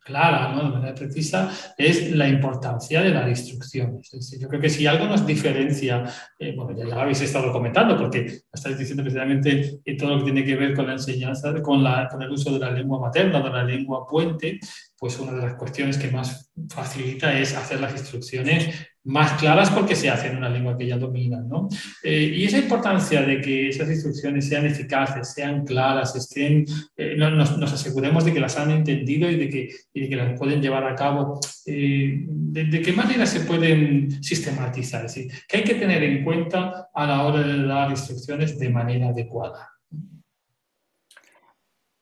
clara, 0.06 0.54
¿no? 0.54 0.64
de 0.64 0.70
manera 0.70 0.93
precisa, 0.93 1.52
es 1.76 2.16
la 2.16 2.30
importancia 2.30 3.02
de 3.02 3.12
dar 3.12 3.28
instrucciones. 3.28 4.08
yo 4.39 4.48
creo 4.48 4.62
que 4.62 4.70
si 4.70 4.86
algo 4.86 5.08
nos 5.08 5.26
diferencia, 5.26 6.04
eh, 6.38 6.54
bueno, 6.56 6.78
ya, 6.78 6.86
lo 6.86 7.02
habéis 7.02 7.22
estado 7.22 7.52
comentando, 7.52 7.98
porque 7.98 8.41
estáis 8.54 8.78
diciendo 8.78 9.02
precisamente 9.02 9.82
todo 9.98 10.12
lo 10.12 10.18
que 10.20 10.26
tiene 10.26 10.46
que 10.46 10.56
ver 10.56 10.76
con 10.76 10.86
la 10.86 10.93
enseñanza, 10.93 11.60
con, 11.64 11.84
la, 11.84 12.08
con 12.08 12.22
el 12.22 12.30
uso 12.30 12.54
de 12.54 12.60
la 12.60 12.70
lengua 12.70 13.00
materna, 13.00 13.41
de 13.41 13.50
la 13.50 13.64
lengua 13.64 14.06
puente, 14.06 14.60
pues 15.06 15.20
una 15.20 15.34
de 15.34 15.41
las 15.43 15.53
cuestiones 15.53 15.99
que 15.99 16.10
más 16.10 16.51
facilita 16.68 17.38
es 17.38 17.53
hacer 17.53 17.80
las 17.80 17.91
instrucciones 17.91 18.74
más 19.03 19.34
claras 19.34 19.70
porque 19.70 19.95
se 19.95 20.10
hacen 20.10 20.32
en 20.32 20.38
una 20.38 20.49
lengua 20.49 20.76
que 20.76 20.88
ya 20.88 20.97
dominan. 20.97 21.47
¿no? 21.47 21.70
Eh, 22.01 22.34
y 22.36 22.45
esa 22.45 22.58
importancia 22.58 23.22
de 23.22 23.39
que 23.39 23.70
esas 23.70 23.88
instrucciones 23.88 24.49
sean 24.49 24.66
eficaces, 24.66 25.32
sean 25.32 25.64
claras, 25.64 26.16
estén, 26.16 26.66
eh, 26.97 27.16
nos, 27.18 27.56
nos, 27.56 27.72
aseguremos 27.72 28.26
de 28.26 28.34
que 28.34 28.39
las 28.39 28.58
han 28.58 28.72
entendido 28.72 29.30
y 29.30 29.36
de 29.36 29.47
que, 29.47 29.70
y 29.93 30.10
que 30.10 30.16
las 30.16 30.39
pueden 30.39 30.60
llevar 30.60 30.88
a 30.88 30.95
cabo, 30.95 31.39
eh, 31.68 32.26
de, 32.26 32.82
qué 32.82 32.91
manera 32.93 33.28
se 33.28 33.41
pueden 33.41 34.24
sistematizar? 34.24 35.06
Es 35.06 35.14
decir, 35.14 35.32
¿qué 35.47 35.58
hay 35.58 35.64
que 35.64 35.76
tener 35.76 36.01
en 36.01 36.24
cuenta 36.24 36.89
a 36.91 37.06
la 37.06 37.26
hora 37.26 37.43
de 37.43 37.64
dar 37.64 37.91
instrucciones 37.91 38.58
de 38.58 38.70
manera 38.70 39.10
adecuada? 39.10 39.70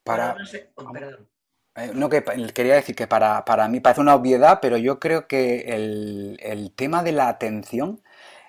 Para... 0.05 0.37
Oh, 0.75 0.95
eh, 0.95 1.32
no, 1.93 2.09
que 2.09 2.23
quería 2.53 2.75
decir 2.75 2.95
que 2.95 3.07
para, 3.07 3.67
mí 3.69 3.79
parece 3.79 4.01
una 4.01 4.15
obviedad, 4.15 4.59
pero 4.61 4.77
yo 4.77 4.99
creo 4.99 5.27
que 5.27 5.61
el, 5.69 6.71
tema 6.75 7.03
de 7.03 7.11
la 7.13 7.27
atención 7.29 8.01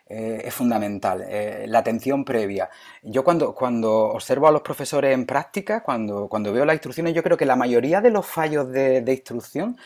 eh, 0.09 0.43
es 0.45 0.55
fundamental, 0.55 1.25
eh, 1.29 1.67
la 1.69 1.79
atención 1.81 2.25
previa. 2.25 2.71
Yo 3.03 3.25
cuando, 3.25 3.55
cuando 3.55 3.93
observo 4.11 4.49
a 4.49 4.53
los 4.53 4.63
profesores 4.63 5.15
en 5.15 5.27
práctica, 5.27 5.83
cuando, 5.83 6.29
cuando 6.29 6.53
veo 6.53 6.65
las 6.65 6.75
instrucciones, 6.75 7.15
yo 7.15 7.23
creo 7.23 7.37
que 7.37 7.47
la 7.47 7.57
mayoría 7.57 8.01
de 8.01 8.11
los 8.11 8.27
fallos 8.27 8.71
de 8.71 9.05
instrucción 9.07 9.77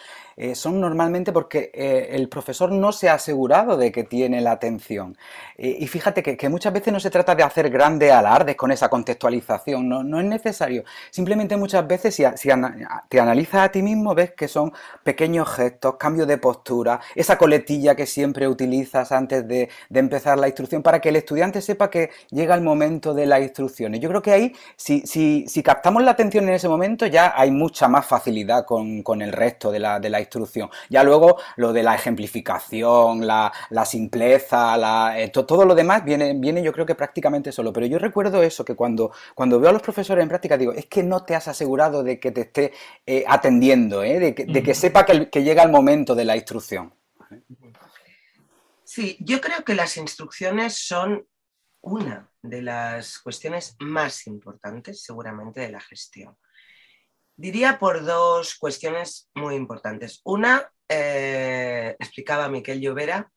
eh, 0.40 0.54
son 0.54 0.80
normalmente 0.80 1.32
porque 1.32 1.72
eh, 1.74 2.10
el 2.12 2.28
profesor 2.28 2.70
no 2.70 2.92
se 2.92 3.08
ha 3.08 3.14
asegurado 3.14 3.76
de 3.76 3.90
que 3.90 4.04
tiene 4.04 4.40
la 4.40 4.52
atención. 4.52 5.16
y 5.56 5.86
fíjate 5.88 6.22
que, 6.22 6.48
muchas 6.48 6.72
veces 6.72 6.92
no 6.92 7.00
se 7.00 7.10
trata 7.10 7.34
de 7.34 7.42
hacer 7.42 7.68
grandes 7.70 8.12
alardes 8.12 8.54
con 8.54 8.70
esa 8.70 8.88
contextualización, 8.88 9.88
no, 9.88 10.20
es 10.20 10.26
necesario. 10.26 10.84
Simplemente 11.10 11.56
muchas 11.56 11.86
veces 11.86 12.14
si, 12.14 12.24
te 13.08 13.20
analizas 13.20 13.64
a 13.64 13.72
ti 13.72 13.82
mismo 13.82 14.14
ves 14.14 14.32
que 14.32 14.46
son 14.46 14.72
pequeños 15.02 15.48
gestos, 15.48 15.96
cambios 15.96 16.28
de 16.28 16.38
postura, 16.38 17.00
esa 17.16 17.36
coletilla 17.36 17.96
que 17.96 18.06
siempre 18.06 18.46
utilizas 18.46 19.10
antes 19.10 19.46
de, 19.48 19.68
empezar 19.92 20.38
la 20.38 20.46
instrucción 20.46 20.82
para 20.82 21.00
que 21.00 21.08
el 21.08 21.16
estudiante 21.16 21.60
sepa 21.60 21.90
que 21.90 22.10
llega 22.30 22.54
el 22.54 22.62
momento 22.62 23.12
de 23.12 23.26
las 23.26 23.42
instrucciones. 23.42 24.00
Yo 24.00 24.08
creo 24.08 24.22
que 24.22 24.30
ahí, 24.30 24.54
si, 24.76 25.00
si, 25.06 25.62
captamos 25.64 26.04
la 26.04 26.12
atención 26.12 26.48
en 26.48 26.54
ese 26.54 26.68
momento, 26.68 27.06
ya 27.06 27.34
hay 27.36 27.50
mucha 27.50 27.88
más 27.88 28.06
facilidad 28.06 28.64
con, 28.64 29.02
el 29.20 29.32
resto 29.32 29.72
de 29.72 29.80
la, 29.80 29.98
de 29.98 30.10
la 30.10 30.20
instrucción. 30.28 30.70
Ya 30.88 31.02
luego 31.02 31.40
lo 31.56 31.72
de 31.72 31.82
la 31.82 31.94
ejemplificación, 31.94 33.26
la, 33.26 33.52
simpleza, 33.84 34.76
la, 34.76 35.18
eh, 35.18 35.28
todo 35.30 35.64
lo 35.64 35.74
demás 35.74 36.04
viene, 36.04 36.34
viene 36.34 36.62
yo 36.62 36.72
creo 36.72 36.86
que 36.86 36.94
prácticamente 36.94 37.50
solo. 37.50 37.72
Pero 37.72 37.86
yo 37.86 37.98
recuerdo 37.98 38.42
eso, 38.42 38.64
que 38.64 38.74
cuando, 38.74 39.12
cuando 39.34 39.58
veo 39.58 39.70
a 39.70 39.72
los 39.72 39.82
profesores 39.82 40.22
en 40.22 40.28
práctica 40.28 40.56
digo, 40.56 40.72
es 40.72 40.86
que 40.86 41.02
no 41.02 41.24
te 41.24 41.34
has 41.34 41.48
asegurado 41.48 42.02
de 42.02 42.20
que 42.20 42.30
te 42.30 42.42
esté 42.42 42.72
eh, 43.06 43.24
atendiendo, 43.26 44.02
eh, 44.02 44.18
de, 44.20 44.62
que, 44.62 44.74
sepa 44.74 45.04
que, 45.04 45.30
que 45.30 45.42
llega 45.42 45.62
el 45.62 45.70
momento 45.70 46.14
de 46.14 46.24
la 46.24 46.36
instrucción. 46.36 46.94
Sí, 48.84 49.16
yo 49.20 49.40
creo 49.40 49.64
que 49.64 49.74
las 49.74 49.96
instrucciones 49.96 50.74
son 50.74 51.26
una 51.80 52.30
de 52.42 52.62
las 52.62 53.18
cuestiones 53.18 53.76
más 53.80 54.26
importantes 54.26 55.02
seguramente 55.02 55.60
de 55.60 55.70
la 55.70 55.80
gestión. 55.80 56.36
Diría 57.38 57.78
por 57.78 58.04
dos 58.04 58.56
cuestiones 58.56 59.30
muy 59.32 59.54
importantes. 59.54 60.20
Una, 60.24 60.72
eh, 60.88 61.94
explicaba 62.00 62.48
Miquel 62.48 62.80
Llovera, 62.80 63.30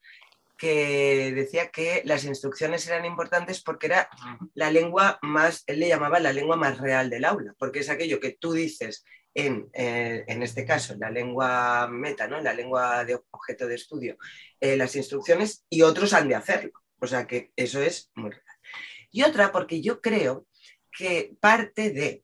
que 0.58 1.32
decía 1.36 1.70
que 1.70 2.02
las 2.04 2.26
instrucciones 2.26 2.88
eran 2.88 3.06
importantes 3.06 3.62
porque 3.62 3.86
era 3.86 4.10
la 4.56 4.72
lengua 4.72 5.20
más, 5.22 5.64
él 5.68 5.82
le 5.82 5.88
llamaba 5.88 6.20
la 6.20 6.34
lengua 6.34 6.56
más 6.56 6.80
real 6.80 7.12
del 7.12 7.26
aula, 7.26 7.54
porque 7.60 7.82
es 7.82 7.92
aquello 7.92 8.20
que 8.20 8.32
tú 8.40 8.54
dices 8.54 9.06
en, 9.36 9.70
eh, 9.74 10.24
en 10.28 10.42
este 10.42 10.66
caso, 10.66 10.96
la 10.98 11.12
lengua 11.12 11.88
meta, 11.88 12.28
¿no? 12.28 12.42
la 12.42 12.56
lengua 12.56 13.06
de 13.06 13.20
objeto 13.30 13.68
de 13.68 13.76
estudio, 13.76 14.18
eh, 14.60 14.78
las 14.78 14.96
instrucciones 14.96 15.64
y 15.70 15.84
otros 15.84 16.14
han 16.14 16.28
de 16.28 16.36
hacerlo. 16.36 16.72
O 17.00 17.06
sea 17.06 17.28
que 17.28 17.52
eso 17.56 17.80
es 17.80 18.10
muy 18.16 18.32
real. 18.32 18.44
Y 19.12 19.22
otra, 19.22 19.52
porque 19.52 19.80
yo 19.80 20.02
creo 20.02 20.48
que 20.92 21.36
parte 21.40 21.92
de 21.92 22.24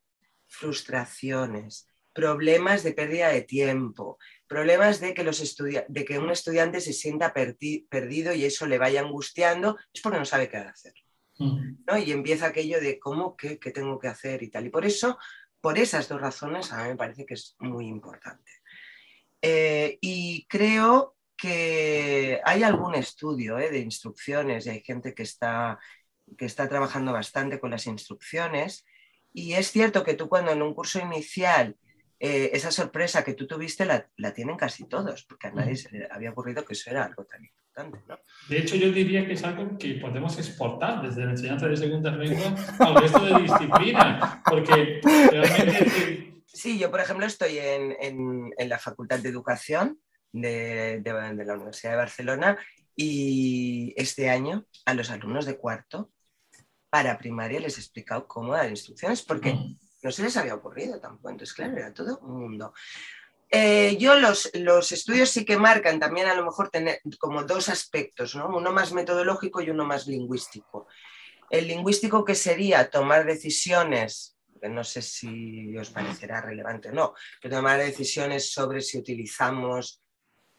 frustraciones, 0.58 1.88
problemas 2.14 2.84
de 2.84 2.94
pérdida 2.94 3.30
de 3.30 3.44
tiempo, 3.44 4.18
problemas 4.48 5.00
de 5.00 5.14
que, 5.14 5.24
los 5.24 5.56
de 5.88 6.06
que 6.06 6.18
un 6.18 6.32
estudiante 6.32 6.82
se 6.82 6.94
sienta 6.94 7.34
perdido 7.34 8.34
y 8.34 8.44
eso 8.44 8.66
le 8.66 8.80
vaya 8.80 9.02
angustiando, 9.02 9.78
es 9.94 10.02
porque 10.02 10.18
no 10.18 10.26
sabe 10.26 10.50
qué 10.50 10.58
hacer. 10.58 10.94
Mm. 11.38 11.84
¿no? 11.86 11.98
Y 12.00 12.12
empieza 12.12 12.48
aquello 12.48 12.82
de 12.82 12.98
cómo, 12.98 13.38
qué, 13.38 13.60
qué 13.60 13.70
tengo 13.70 14.00
que 14.00 14.08
hacer 14.08 14.42
y 14.42 14.50
tal. 14.50 14.66
Y 14.66 14.70
por 14.70 14.84
eso, 14.84 15.20
por 15.62 15.78
esas 15.78 16.10
dos 16.10 16.20
razones, 16.20 16.74
a 16.74 16.84
mí 16.84 16.90
me 16.90 16.96
parece 16.96 17.26
que 17.26 17.36
es 17.36 17.56
muy 17.60 17.88
importante. 17.88 18.52
Eh, 19.40 20.00
y 20.02 20.48
creo 20.48 21.16
que 21.38 22.42
hay 22.44 22.64
algún 22.64 22.96
estudio 22.96 23.60
eh, 23.60 23.70
de 23.70 23.78
instrucciones 23.78 24.66
y 24.66 24.72
hay 24.72 24.82
gente 24.82 25.14
que 25.14 25.22
está, 25.22 25.78
que 26.36 26.46
está 26.46 26.68
trabajando 26.68 27.14
bastante 27.14 27.60
con 27.60 27.70
las 27.70 27.86
instrucciones 27.86 28.86
y 29.34 29.54
es 29.54 29.72
cierto 29.72 30.04
que 30.04 30.14
tú 30.14 30.30
cuando 30.30 30.52
en 30.52 30.62
un 30.62 30.74
curso 30.74 31.00
inicial 31.00 31.76
eh, 32.20 32.50
esa 32.54 32.72
sorpresa 32.72 33.24
que 33.24 33.36
tú 33.36 33.46
tuviste 33.46 33.86
la, 33.86 34.10
tienen 34.34 34.58
casi 34.58 34.86
todos, 34.86 35.24
porque 35.24 35.48
a 35.48 35.52
nadie 35.52 35.76
se 35.76 35.92
le 35.92 36.08
había 36.10 36.32
ocurrido 36.32 36.66
que 36.66 36.74
eso 36.74 36.90
era 36.90 37.06
algo 37.06 37.26
tan 37.26 37.46
importante. 37.46 38.00
De 38.50 38.58
hecho, 38.58 38.76
yo 38.76 38.92
diría 38.92 39.28
que 39.28 39.34
es 39.34 39.44
algo 39.44 39.78
que 39.78 39.96
podemos 39.96 40.36
exportar 40.40 41.04
desde 41.04 41.26
la 41.26 41.32
enseñanza 41.32 41.68
de 41.68 41.78
segunda 41.78 42.10
lengua 42.12 42.56
al 42.80 42.96
resto 42.96 43.24
de 43.24 43.42
disciplina, 43.44 44.42
porque 44.50 45.00
realmente... 45.04 46.34
Sí, 46.48 46.80
yo 46.80 46.90
por 46.90 47.02
ejemplo 47.02 47.28
estoy 47.28 47.60
en, 47.60 48.52
la 48.58 48.80
Facultad 48.80 49.20
de 49.20 49.30
Educación 49.30 50.00
de, 50.32 51.02
de 51.02 51.46
la 51.46 51.54
Universidad 51.54 51.92
de 51.92 51.98
Barcelona 51.98 52.58
y 52.96 53.94
este 53.96 54.32
año 54.32 54.66
a 54.86 54.96
los 54.96 55.12
alumnos 55.12 55.46
de 55.46 55.58
cuarto 55.58 56.10
para 56.98 57.16
primaria 57.16 57.60
les 57.60 57.78
he 57.78 57.82
explicado 57.82 58.28
cómo 58.28 58.54
dar 58.54 58.68
instrucciones 58.70 59.22
porque 59.22 59.54
mm. 59.54 59.80
no 60.02 60.12
se 60.12 60.24
les 60.24 60.36
había 60.36 60.56
ocurrido 60.56 61.00
tampoco. 61.00 61.30
Entonces, 61.30 61.54
claro, 61.54 61.78
era 61.78 61.94
todo 61.94 62.18
un 62.24 62.40
mundo. 62.40 62.74
Eh, 63.52 63.98
yo 63.98 64.16
los, 64.16 64.50
los, 64.56 64.92
estudios 64.92 65.30
sí 65.30 65.46
que 65.46 65.58
marcan 65.58 66.00
también 66.00 66.28
a 66.28 66.34
lo 66.34 66.44
mejor 66.44 66.70
tener 66.70 67.00
como 67.20 67.44
dos 67.44 67.70
aspectos, 67.70 68.36
¿no? 68.36 68.48
uno 68.48 68.72
más 68.72 68.94
metodológico 68.94 69.62
y 69.62 69.70
uno 69.70 69.86
más 69.86 70.08
lingüístico. 70.08 70.88
El 71.52 71.68
lingüístico 71.68 72.26
que 72.26 72.34
sería 72.34 72.90
tomar 72.90 73.24
decisiones, 73.26 74.36
que 74.60 74.68
no 74.68 74.84
sé 74.84 75.04
si 75.04 75.78
os 75.78 75.92
parecerá 75.92 76.42
relevante 76.42 76.90
o 76.90 76.94
no, 76.94 77.14
pero 77.40 77.58
tomar 77.58 77.78
decisiones 77.78 78.52
sobre 78.52 78.82
si 78.82 78.98
utilizamos 78.98 80.02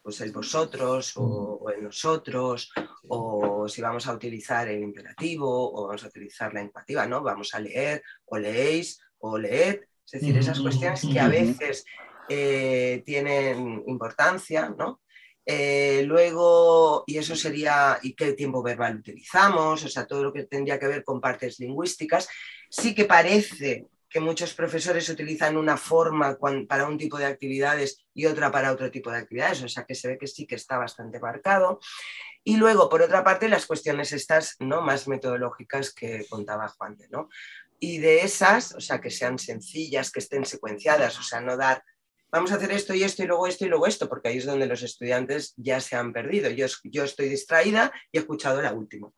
pues 0.09 0.23
el 0.23 0.33
vosotros 0.33 1.13
o, 1.17 1.69
el 1.69 1.83
nosotros, 1.83 2.73
o 3.09 3.69
si 3.69 3.83
vamos 3.83 4.07
a 4.07 4.15
utilizar 4.15 4.67
el 4.67 4.83
imperativo 4.83 5.47
o 5.47 5.87
vamos 5.87 6.03
a 6.03 6.07
utilizar 6.07 6.55
la 6.55 6.63
empativa, 6.63 7.07
¿no? 7.07 7.23
Vamos 7.23 7.55
a 7.55 7.61
leer 7.61 8.03
o 8.25 8.39
leéis 8.39 9.03
o 9.19 9.37
leed, 9.37 9.81
es 10.07 10.11
decir, 10.11 10.35
esas 10.39 10.61
cuestiones 10.61 11.03
que 11.03 11.21
a 11.21 11.29
veces 11.29 11.85
eh, 12.27 13.03
tienen 13.05 13.85
importancia, 13.87 14.71
¿no? 14.71 15.03
Eh, 15.45 16.05
luego, 16.07 17.05
y 17.07 17.19
eso 17.19 17.37
sería, 17.37 17.99
¿y 18.03 18.15
qué 18.15 18.33
tiempo 18.33 18.63
verbal 18.63 18.97
utilizamos? 19.01 19.85
O 19.85 19.89
sea, 19.91 20.07
todo 20.07 20.23
lo 20.23 20.33
que 20.33 20.45
tendría 20.45 20.79
que 20.79 20.89
ver 20.89 21.05
con 21.05 21.21
partes 21.21 21.61
lingüísticas. 21.61 22.31
Sí 22.71 22.95
que 22.95 23.05
parece 23.05 23.89
que 24.09 24.21
muchos 24.21 24.55
profesores 24.55 25.09
utilizan 25.09 25.57
una 25.57 25.77
forma 25.77 26.39
para 26.69 26.87
un 26.87 26.97
tipo 26.97 27.19
de 27.19 27.27
actividades 27.27 28.07
y 28.15 28.27
otra 28.27 28.51
para 28.51 28.73
otro 28.73 28.91
tipo 28.91 29.11
de 29.11 29.19
actividades, 29.19 29.63
o 29.63 29.69
sea 29.69 29.85
que 29.85 29.95
se 29.95 30.09
ve 30.09 30.19
que 30.19 30.27
sí 30.27 30.47
que 30.47 30.55
está 30.55 30.79
bastante 30.79 31.21
marcado. 31.21 31.81
Y 32.43 32.57
luego, 32.57 32.89
por 32.89 33.03
otra 33.03 33.23
parte, 33.23 33.49
las 33.49 33.67
cuestiones 33.67 34.13
estas 34.13 34.57
¿no? 34.61 34.81
más 34.81 35.07
metodológicas 35.09 35.93
que 35.93 36.27
contaba 36.29 36.69
Juan 36.69 36.97
de, 36.97 37.09
¿no? 37.11 37.29
Y 37.79 37.99
de 37.99 38.23
esas, 38.23 38.75
o 38.75 38.81
sea, 38.81 39.01
que 39.01 39.11
sean 39.11 39.39
sencillas, 39.39 40.11
que 40.11 40.21
estén 40.21 40.45
secuenciadas, 40.47 41.19
o 41.19 41.23
sea, 41.23 41.41
no 41.41 41.57
dar, 41.57 41.83
vamos 42.31 42.51
a 42.51 42.57
hacer 42.57 42.73
esto 42.73 42.95
y 42.95 43.03
esto 43.03 43.23
y 43.23 43.27
luego 43.27 43.47
esto 43.47 43.67
y 43.67 43.69
luego 43.69 43.87
esto, 43.87 44.09
porque 44.09 44.29
ahí 44.29 44.39
es 44.39 44.47
donde 44.47 44.67
los 44.67 44.83
estudiantes 44.83 45.53
ya 45.57 45.81
se 45.81 45.97
han 45.97 46.13
perdido. 46.13 46.51
Yo, 46.51 46.67
yo 46.85 47.05
estoy 47.05 47.29
distraída 47.29 47.93
y 48.11 48.17
he 48.17 48.21
escuchado 48.21 48.63
la 48.63 48.73
última 48.73 49.11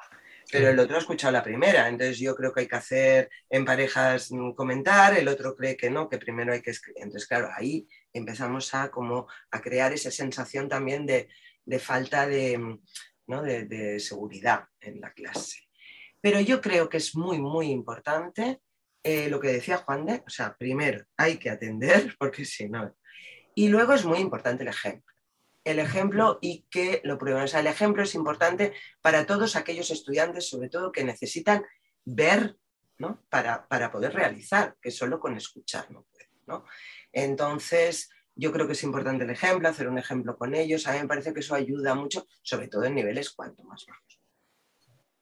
pero 0.51 0.69
el 0.69 0.79
otro 0.79 0.97
ha 0.97 1.01
escuchado 1.01 1.33
la 1.33 1.43
primera. 1.43 1.89
Entonces 1.89 2.19
yo 2.19 2.35
creo 2.35 2.53
que 2.53 2.61
hay 2.61 2.69
que 2.69 2.77
hacer 2.77 3.31
en 3.49 3.65
parejas 3.65 4.31
comentar, 4.57 5.17
el 5.17 5.29
otro 5.29 5.55
cree 5.57 5.77
que 5.77 5.91
no, 5.91 6.09
que 6.09 6.19
primero 6.19 6.53
hay 6.53 6.63
que 6.63 6.71
escribir. 6.71 7.03
Entonces, 7.03 7.29
claro, 7.29 7.49
ahí 7.57 7.87
empezamos 8.13 8.75
a, 8.75 8.91
como, 8.91 9.29
a 9.51 9.61
crear 9.61 9.93
esa 9.93 10.11
sensación 10.11 10.69
también 10.69 11.07
de, 11.07 11.29
falta 11.79 12.27
de, 12.27 12.79
de, 13.27 14.01
seguridad 14.01 14.65
en 14.81 15.01
la 15.01 15.13
clase. 15.13 15.61
Pero 16.21 16.41
yo 16.41 16.61
creo 16.61 16.89
que 16.89 16.99
es 16.99 17.15
muy, 17.17 17.39
muy 17.39 17.71
importante 17.71 18.61
eh, 19.03 19.29
lo 19.31 19.41
que 19.41 19.49
decía 19.49 19.79
Juan 19.79 20.05
de, 20.05 20.23
o 20.27 20.31
sea, 20.31 20.57
primero 20.57 21.05
hay 21.17 21.39
que 21.39 21.51
atender, 21.51 22.15
porque 22.19 22.45
si 22.45 22.69
no. 22.69 22.95
Y 23.55 23.69
luego 23.69 23.95
es 23.95 24.05
muy 24.05 24.19
importante 24.19 24.63
el 24.63 24.69
ejemplo 24.69 25.11
el 25.71 25.79
ejemplo 25.79 26.39
y 26.41 26.67
que 26.71 27.01
lo 27.05 27.19
prueben. 27.19 27.45
O 27.45 27.49
sea, 27.49 27.61
el 27.61 27.67
ejemplo 27.67 28.03
es 28.03 28.15
importante 28.15 28.73
para 29.01 29.27
todos 29.27 29.57
aquellos 29.57 29.91
estudiantes, 29.91 30.49
sobre 30.49 30.69
todo, 30.69 30.93
que 30.93 31.05
necesitan 31.05 31.65
ver 32.05 32.57
para, 33.29 33.91
poder 33.91 34.13
realizar, 34.13 34.77
que 34.81 34.91
solo 34.91 35.19
con 35.19 35.37
escuchar 35.37 35.91
no 35.91 36.05
pueden. 36.05 36.29
¿no? 36.47 36.65
Entonces, 37.13 38.11
yo 38.35 38.53
creo 38.53 38.67
que 38.67 38.73
es 38.73 38.83
importante 38.83 39.25
el 39.25 39.31
ejemplo, 39.31 39.69
hacer 39.69 39.89
un 39.89 39.99
ejemplo 39.99 40.37
con 40.37 40.55
ellos. 40.55 40.87
A 40.87 40.93
mí 40.93 41.01
me 41.01 41.09
parece 41.09 41.33
que 41.33 41.41
eso 41.41 41.55
ayuda 41.55 41.95
mucho, 41.95 42.27
sobre 42.43 42.69
todo 42.69 42.85
en 42.85 42.95
niveles 42.95 43.31
cuanto 43.31 43.65
más 43.65 43.85
bajos. 43.87 44.21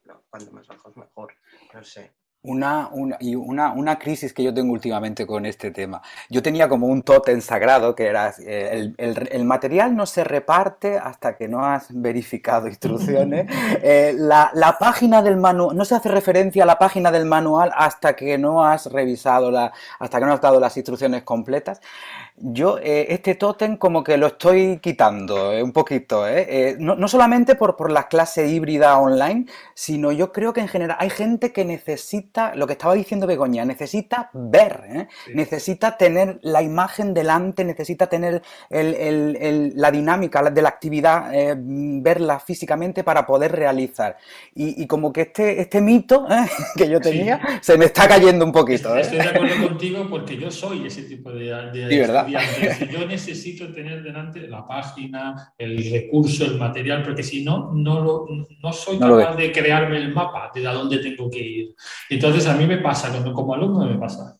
No, 0.05 0.24
cuanto 0.30 0.53
más 0.53 0.66
bajos 0.66 0.96
mejor, 0.96 1.34
no 1.74 1.84
sé. 1.84 2.14
Una, 2.41 2.89
y 3.18 3.34
una, 3.34 3.72
una, 3.72 3.99
crisis 3.99 4.32
que 4.32 4.45
yo 4.45 4.55
tengo 4.55 4.72
últimamente 4.72 5.26
con 5.26 5.45
este 5.45 5.72
tema. 5.72 6.01
Yo 6.30 6.41
tenía 6.41 6.68
como 6.68 6.86
un 6.86 7.03
tótem 7.03 7.41
sagrado 7.41 7.97
que 7.97 8.07
era 8.07 8.32
eh, 8.47 8.93
el, 8.97 9.28
el, 9.32 9.45
material 9.45 9.97
no 9.97 10.07
se 10.07 10.22
reparte 10.22 10.99
hasta 10.99 11.36
que 11.36 11.49
no 11.49 11.64
has 11.64 11.89
verificado 11.91 12.68
instrucciones. 12.68 13.47
Eh, 13.82 14.14
la, 14.16 14.51
la, 14.55 14.78
página 14.78 15.22
del 15.22 15.36
manual, 15.36 15.76
no 15.76 15.84
se 15.84 15.95
hace 15.95 16.09
referencia 16.09 16.62
a 16.62 16.66
la 16.66 16.78
página 16.78 17.11
del 17.11 17.26
manual 17.26 17.70
hasta 17.74 18.16
que 18.16 18.39
no 18.39 18.64
has 18.64 18.86
revisado 18.86 19.51
la, 19.51 19.72
hasta 19.99 20.18
que 20.18 20.26
no 20.26 20.32
has 20.32 20.41
dado 20.41 20.59
las 20.61 20.76
instrucciones 20.76 21.22
completas. 21.22 21.80
Yo 22.41 22.78
eh, 22.78 23.07
este 23.11 23.34
tótem 23.34 23.76
como 23.76 24.03
que 24.03 24.16
lo 24.16 24.28
estoy 24.28 24.78
quitando 24.78 25.51
un 25.62 25.72
poquito, 25.72 26.24
no, 26.78 26.95
no, 26.95 27.09
solamente 27.09 27.55
por, 27.55 27.76
por 27.76 27.91
la 27.91 28.09
clase 28.09 28.47
híbrida 28.49 28.99
online, 28.99 29.47
sino 29.74 30.12
yo 30.12 30.32
creo 30.32 30.53
que 30.53 30.61
en 30.61 30.68
general 30.68 30.97
hay 31.01 31.11
gente 31.11 31.53
que 31.53 31.64
necesita 31.64 32.55
lo 32.55 32.66
que 32.66 32.72
estaba 32.74 32.95
diciendo 32.95 33.26
Begoña, 33.26 33.64
necesita 33.64 34.30
ver, 34.32 34.82
¿eh? 34.89 35.09
necesita 35.34 35.97
tener 35.97 36.39
la 36.43 36.62
imagen 36.62 37.14
delante, 37.14 37.64
necesita 37.64 38.07
tener 38.07 38.43
la 38.70 39.91
dinámica 39.91 40.43
de 40.51 40.62
la 40.62 40.68
actividad, 40.68 41.34
eh, 41.34 41.55
verla 41.57 42.39
físicamente 42.41 43.05
para 43.05 43.26
poder 43.26 43.53
realizar. 43.53 44.16
Y, 44.55 44.86
como 44.86 45.12
que 45.12 45.22
este, 45.22 45.61
este 45.61 45.80
mito 45.80 46.26
¿eh? 46.30 46.47
que 46.76 46.89
yo 46.89 47.01
tenía 47.01 47.41
se 47.61 47.76
me 47.76 47.86
está 47.86 48.09
cayendo 48.09 48.45
un 48.45 48.53
poquito. 48.53 48.97
Estoy 48.97 49.18
de 49.18 49.28
acuerdo 49.28 49.68
contigo 49.68 50.07
porque 50.09 50.36
yo 50.36 50.51
soy 50.51 50.86
ese 50.86 51.03
tipo 51.03 51.30
de, 51.30 51.53
de 51.72 52.27
Yo 52.90 53.06
necesito 53.06 53.72
tener 53.72 54.02
delante 54.02 54.46
la 54.48 54.66
página, 54.66 55.52
el 55.58 55.90
recurso, 55.90 56.44
el 56.44 56.58
material, 56.58 57.02
porque 57.02 57.22
si 57.22 57.44
no, 57.44 57.72
no, 57.74 58.26
no 58.62 58.72
soy 58.72 58.98
capaz 58.98 59.36
de 59.36 59.52
crearme 59.52 59.98
el 59.98 60.12
mapa 60.12 60.50
de 60.54 60.66
a 60.66 60.72
dónde 60.72 60.98
tengo 60.98 61.30
que 61.30 61.40
ir. 61.40 61.74
Entonces, 62.10 62.46
a 62.46 62.54
mí 62.54 62.66
me 62.66 62.78
pasa, 62.78 63.12
como 63.32 63.54
alumno 63.54 63.86
me 63.86 63.98
pasa. 63.98 64.38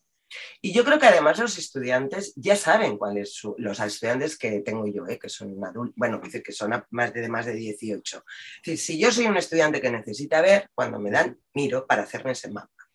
Y 0.61 0.73
yo 0.73 0.83
creo 0.83 0.99
que 0.99 1.07
además 1.07 1.39
los 1.39 1.57
estudiantes 1.57 2.33
ya 2.35 2.55
saben 2.55 2.97
cuáles 2.97 3.33
son 3.33 3.55
los 3.57 3.79
estudiantes 3.79 4.37
que 4.37 4.59
tengo 4.59 4.85
yo, 4.87 5.07
¿eh? 5.07 5.17
que 5.17 5.29
son 5.29 5.63
adultos, 5.63 5.95
bueno, 5.95 6.21
que 6.21 6.51
son 6.51 6.83
más 6.91 7.13
de, 7.13 7.29
más 7.29 7.45
de 7.45 7.53
18. 7.53 8.17
Es 8.17 8.61
decir, 8.63 8.77
si 8.77 8.99
yo 8.99 9.11
soy 9.11 9.27
un 9.27 9.37
estudiante 9.37 9.79
que 9.79 9.89
necesita 9.89 10.41
ver, 10.41 10.69
cuando 10.75 10.99
me 10.99 11.11
dan, 11.11 11.39
miro 11.53 11.87
para 11.87 12.03
hacerme 12.03 12.31
ese 12.31 12.51
mapa. 12.51 12.89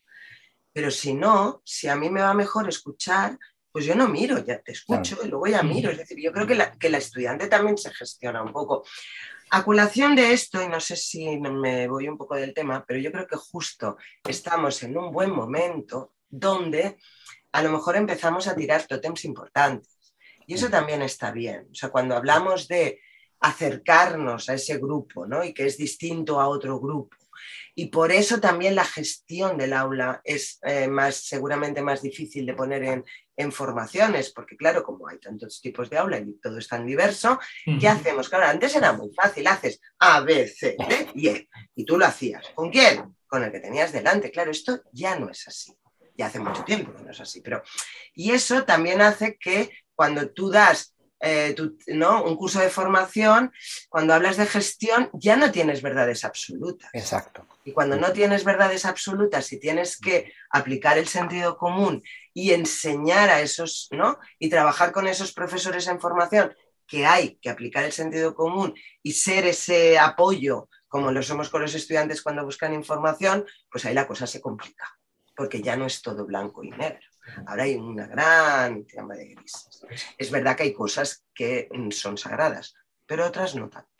Pero 0.71 0.91
si 0.91 1.13
no, 1.13 1.61
si 1.65 1.87
a 1.87 1.95
mí 1.95 2.09
me 2.09 2.21
va 2.21 2.33
mejor 2.33 2.69
escuchar, 2.69 3.37
pues 3.75 3.83
yo 3.83 3.93
no 3.93 4.07
miro, 4.07 4.37
ya 4.39 4.61
te 4.61 4.71
escucho 4.71 5.17
y 5.21 5.27
luego 5.27 5.47
ya 5.47 5.61
miro. 5.61 5.91
Es 5.91 5.97
decir, 5.97 6.17
yo 6.23 6.31
creo 6.31 6.47
que 6.47 6.55
la, 6.55 6.71
que 6.71 6.89
la 6.89 6.97
estudiante 6.97 7.47
también 7.47 7.77
se 7.77 7.93
gestiona 7.93 8.41
un 8.41 8.53
poco. 8.53 8.85
A 9.49 9.65
colación 9.65 10.15
de 10.15 10.31
esto, 10.31 10.63
y 10.63 10.69
no 10.69 10.79
sé 10.79 10.95
si 10.95 11.37
me 11.41 11.85
voy 11.89 12.07
un 12.07 12.17
poco 12.17 12.35
del 12.35 12.53
tema, 12.53 12.85
pero 12.87 13.01
yo 13.01 13.11
creo 13.11 13.27
que 13.27 13.35
justo 13.35 13.97
estamos 14.23 14.81
en 14.83 14.97
un 14.97 15.11
buen 15.11 15.29
momento 15.29 16.13
donde 16.29 16.95
a 17.51 17.61
lo 17.61 17.69
mejor 17.69 17.97
empezamos 17.97 18.47
a 18.47 18.55
tirar 18.55 18.87
tótems 18.87 19.25
importantes. 19.25 20.15
Y 20.47 20.53
eso 20.53 20.69
también 20.69 21.01
está 21.01 21.31
bien. 21.31 21.67
O 21.69 21.75
sea, 21.75 21.89
cuando 21.89 22.15
hablamos 22.15 22.69
de 22.69 23.01
acercarnos 23.41 24.47
a 24.47 24.53
ese 24.53 24.77
grupo, 24.77 25.27
¿no? 25.27 25.43
Y 25.43 25.53
que 25.53 25.65
es 25.65 25.75
distinto 25.75 26.39
a 26.39 26.47
otro 26.47 26.79
grupo. 26.79 27.17
Y 27.75 27.87
por 27.87 28.11
eso 28.11 28.39
también 28.39 28.75
la 28.75 28.85
gestión 28.85 29.57
del 29.57 29.73
aula 29.73 30.21
es 30.23 30.59
eh, 30.63 30.87
más, 30.87 31.15
seguramente 31.15 31.81
más 31.81 32.01
difícil 32.01 32.45
de 32.45 32.53
poner 32.53 32.83
en, 32.83 33.05
en 33.35 33.51
formaciones, 33.51 34.31
porque 34.31 34.55
claro, 34.55 34.83
como 34.83 35.07
hay 35.07 35.19
tantos 35.19 35.59
tipos 35.61 35.89
de 35.89 35.97
aula 35.97 36.17
y 36.19 36.39
todo 36.41 36.57
es 36.57 36.67
tan 36.67 36.85
diverso, 36.85 37.39
¿qué 37.79 37.87
hacemos? 37.87 38.29
Claro, 38.29 38.45
antes 38.45 38.75
era 38.75 38.93
muy 38.93 39.13
fácil, 39.13 39.45
haces 39.47 39.81
A, 39.99 40.21
B, 40.21 40.47
C, 40.47 40.77
D 40.87 41.09
y 41.15 41.27
E, 41.27 41.49
y 41.75 41.83
tú 41.83 41.97
lo 41.97 42.05
hacías. 42.05 42.47
¿Con 42.55 42.71
quién? 42.71 43.15
Con 43.27 43.43
el 43.43 43.51
que 43.51 43.59
tenías 43.59 43.91
delante. 43.91 44.31
Claro, 44.31 44.51
esto 44.51 44.81
ya 44.93 45.19
no 45.19 45.29
es 45.29 45.47
así. 45.47 45.73
Ya 46.17 46.27
hace 46.27 46.39
mucho 46.39 46.63
tiempo 46.63 46.95
que 46.95 47.03
no 47.03 47.11
es 47.11 47.19
así, 47.19 47.41
pero... 47.41 47.61
Y 48.13 48.31
eso 48.31 48.63
también 48.63 49.01
hace 49.01 49.37
que 49.37 49.69
cuando 49.93 50.29
tú 50.29 50.49
das 50.49 50.94
eh, 51.21 51.55
¿no? 51.87 52.23
un 52.23 52.35
curso 52.35 52.59
de 52.59 52.69
formación, 52.69 53.51
cuando 53.89 54.13
hablas 54.13 54.37
de 54.37 54.45
gestión 54.45 55.09
ya 55.13 55.35
no 55.35 55.51
tienes 55.51 55.81
verdades 55.81 56.25
absolutas. 56.25 56.89
Exacto. 56.93 57.47
Y 57.63 57.71
cuando 57.71 57.95
no 57.95 58.11
tienes 58.11 58.43
verdades 58.43 58.85
absolutas 58.85 59.51
y 59.51 59.59
tienes 59.59 59.97
que 59.99 60.33
aplicar 60.49 60.97
el 60.97 61.07
sentido 61.07 61.57
común 61.57 62.03
y 62.33 62.51
enseñar 62.51 63.29
a 63.29 63.41
esos, 63.41 63.87
¿no? 63.91 64.19
Y 64.39 64.49
trabajar 64.49 64.91
con 64.91 65.07
esos 65.07 65.33
profesores 65.33 65.87
en 65.87 65.99
formación 65.99 66.53
que 66.87 67.05
hay 67.05 67.37
que 67.41 67.49
aplicar 67.49 67.83
el 67.83 67.91
sentido 67.91 68.35
común 68.35 68.75
y 69.01 69.13
ser 69.13 69.47
ese 69.47 69.97
apoyo, 69.97 70.69
como 70.87 71.11
lo 71.11 71.23
somos 71.23 71.49
con 71.49 71.61
los 71.61 71.73
estudiantes 71.73 72.21
cuando 72.21 72.45
buscan 72.45 72.73
información, 72.73 73.45
pues 73.71 73.85
ahí 73.85 73.93
la 73.93 74.07
cosa 74.07 74.27
se 74.27 74.41
complica, 74.41 74.97
porque 75.35 75.61
ya 75.61 75.75
no 75.75 75.85
es 75.85 76.01
todo 76.01 76.25
blanco 76.25 76.63
y 76.63 76.69
negro. 76.69 76.99
Ahora 77.45 77.63
hay 77.63 77.75
una 77.75 78.07
gran 78.07 78.85
gama 78.93 79.15
de 79.15 79.27
grises. 79.27 79.85
Es 80.17 80.31
verdad 80.31 80.55
que 80.55 80.63
hay 80.63 80.73
cosas 80.73 81.25
que 81.33 81.69
son 81.91 82.17
sagradas, 82.17 82.75
pero 83.05 83.25
otras 83.25 83.55
no 83.55 83.69
tanto. 83.69 83.95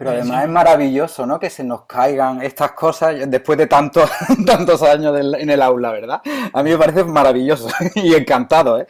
Pero 0.00 0.12
además 0.12 0.44
es 0.44 0.48
maravilloso, 0.48 1.26
¿no? 1.26 1.38
Que 1.38 1.50
se 1.50 1.62
nos 1.62 1.84
caigan 1.84 2.40
estas 2.40 2.72
cosas 2.72 3.30
después 3.30 3.58
de 3.58 3.66
tantos, 3.66 4.10
tantos 4.46 4.82
años 4.82 5.14
en 5.38 5.50
el 5.50 5.60
aula, 5.60 5.92
¿verdad? 5.92 6.22
A 6.54 6.62
mí 6.62 6.70
me 6.70 6.78
parece 6.78 7.04
maravilloso 7.04 7.68
y 7.96 8.14
encantado, 8.14 8.80
¿eh? 8.80 8.86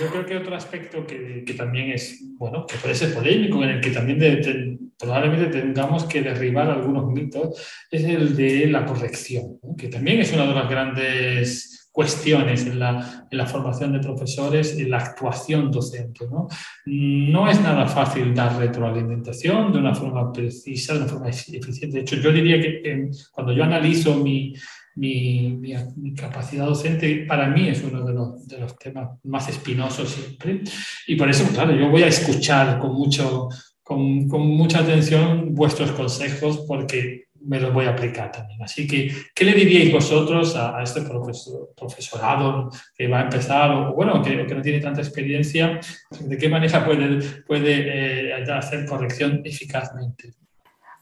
Yo 0.00 0.08
creo 0.10 0.26
que 0.26 0.36
otro 0.38 0.56
aspecto 0.56 1.06
que, 1.06 1.44
también 1.56 1.92
es, 1.92 2.24
bueno, 2.38 2.66
que 2.66 2.76
puede 2.76 2.96
ser 2.96 3.14
polémico, 3.14 3.62
en 3.62 3.70
el 3.70 3.80
que 3.80 3.90
también 3.90 4.92
probablemente 4.98 5.60
tengamos 5.60 6.06
que 6.06 6.22
derribar 6.22 6.70
algunos 6.70 7.06
mitos, 7.06 7.86
es 7.88 8.02
el 8.02 8.34
de 8.34 8.66
la 8.66 8.84
corrección, 8.84 9.60
que 9.78 9.86
también 9.86 10.18
es 10.18 10.32
una 10.32 10.44
de 10.44 10.54
las 10.54 10.68
grandes 10.68 11.85
cuestiones 11.96 12.66
en 12.66 12.78
la, 12.78 13.26
en 13.30 13.38
la, 13.38 13.46
formación 13.46 13.94
de 13.94 14.00
profesores, 14.00 14.78
en 14.78 14.90
la 14.90 14.98
actuación 14.98 15.70
docente. 15.70 16.26
¿no? 16.30 16.46
no 16.84 17.48
es 17.48 17.58
nada 17.62 17.86
fácil 17.86 18.34
dar 18.34 18.58
retroalimentación 18.58 19.72
de 19.72 19.78
una 19.78 19.94
forma 19.94 20.30
precisa, 20.30 20.92
de 20.92 20.98
una 20.98 21.08
forma 21.08 21.30
eficiente. 21.30 21.96
De 21.96 22.00
hecho, 22.00 22.16
yo 22.16 22.30
diría 22.32 22.60
que 22.60 23.10
cuando 23.32 23.54
yo 23.54 23.64
analizo 23.64 24.14
mi, 24.16 24.52
mi, 24.96 25.56
mi, 25.56 26.12
capacidad 26.12 26.66
docente, 26.66 27.24
para 27.26 27.48
mí 27.48 27.66
es 27.66 27.82
uno 27.82 28.04
de 28.04 28.12
los, 28.12 28.46
de 28.46 28.58
los, 28.58 28.76
temas 28.78 29.18
más 29.24 29.48
espinosos 29.48 30.10
siempre. 30.10 30.64
Y 31.06 31.16
por 31.16 31.30
eso, 31.30 31.48
claro, 31.54 31.74
yo 31.74 31.88
voy 31.88 32.02
a 32.02 32.08
escuchar 32.08 32.78
con, 32.78 32.92
mucho, 32.92 33.48
con, 33.82 34.28
con 34.28 34.42
mucha 34.42 34.80
atención 34.80 35.54
vuestros 35.54 35.92
consejos 35.92 36.62
porque 36.68 37.25
me 37.42 37.60
los 37.60 37.72
voy 37.72 37.86
a 37.86 37.90
aplicar 37.90 38.32
también. 38.32 38.62
Así 38.62 38.86
que, 38.86 39.10
¿qué 39.34 39.44
le 39.44 39.52
diríais 39.52 39.92
vosotros 39.92 40.56
a, 40.56 40.82
este 40.82 41.02
profesor, 41.02 41.70
profesorado 41.76 42.70
que 42.96 43.08
va 43.08 43.20
a 43.20 43.22
empezar 43.22 43.70
o, 43.70 43.94
bueno, 43.94 44.22
que, 44.22 44.36
no 44.36 44.62
tiene 44.62 44.80
tanta 44.80 45.00
experiencia? 45.00 45.80
¿De 46.20 46.36
qué 46.38 46.48
manera 46.48 46.84
puede, 46.84 48.30
eh, 48.30 48.44
hacer 48.52 48.86
corrección 48.86 49.42
eficazmente? 49.44 50.34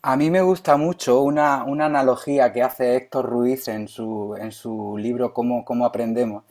A 0.03 0.17
mí 0.17 0.31
me 0.31 0.43
gusta 0.43 0.77
mucho 0.77 1.23
una, 1.23 1.65
una, 1.65 1.87
analogía 1.87 2.53
que 2.53 2.63
hace 2.63 2.97
Héctor 2.97 3.25
Ruiz 3.25 3.69
en 3.69 3.89
su, 3.89 4.37
en 4.39 4.53
su 4.53 4.97
libro 4.99 5.33
Cómo, 5.33 5.65
cómo 5.65 5.87
aprendemos, 5.87 6.45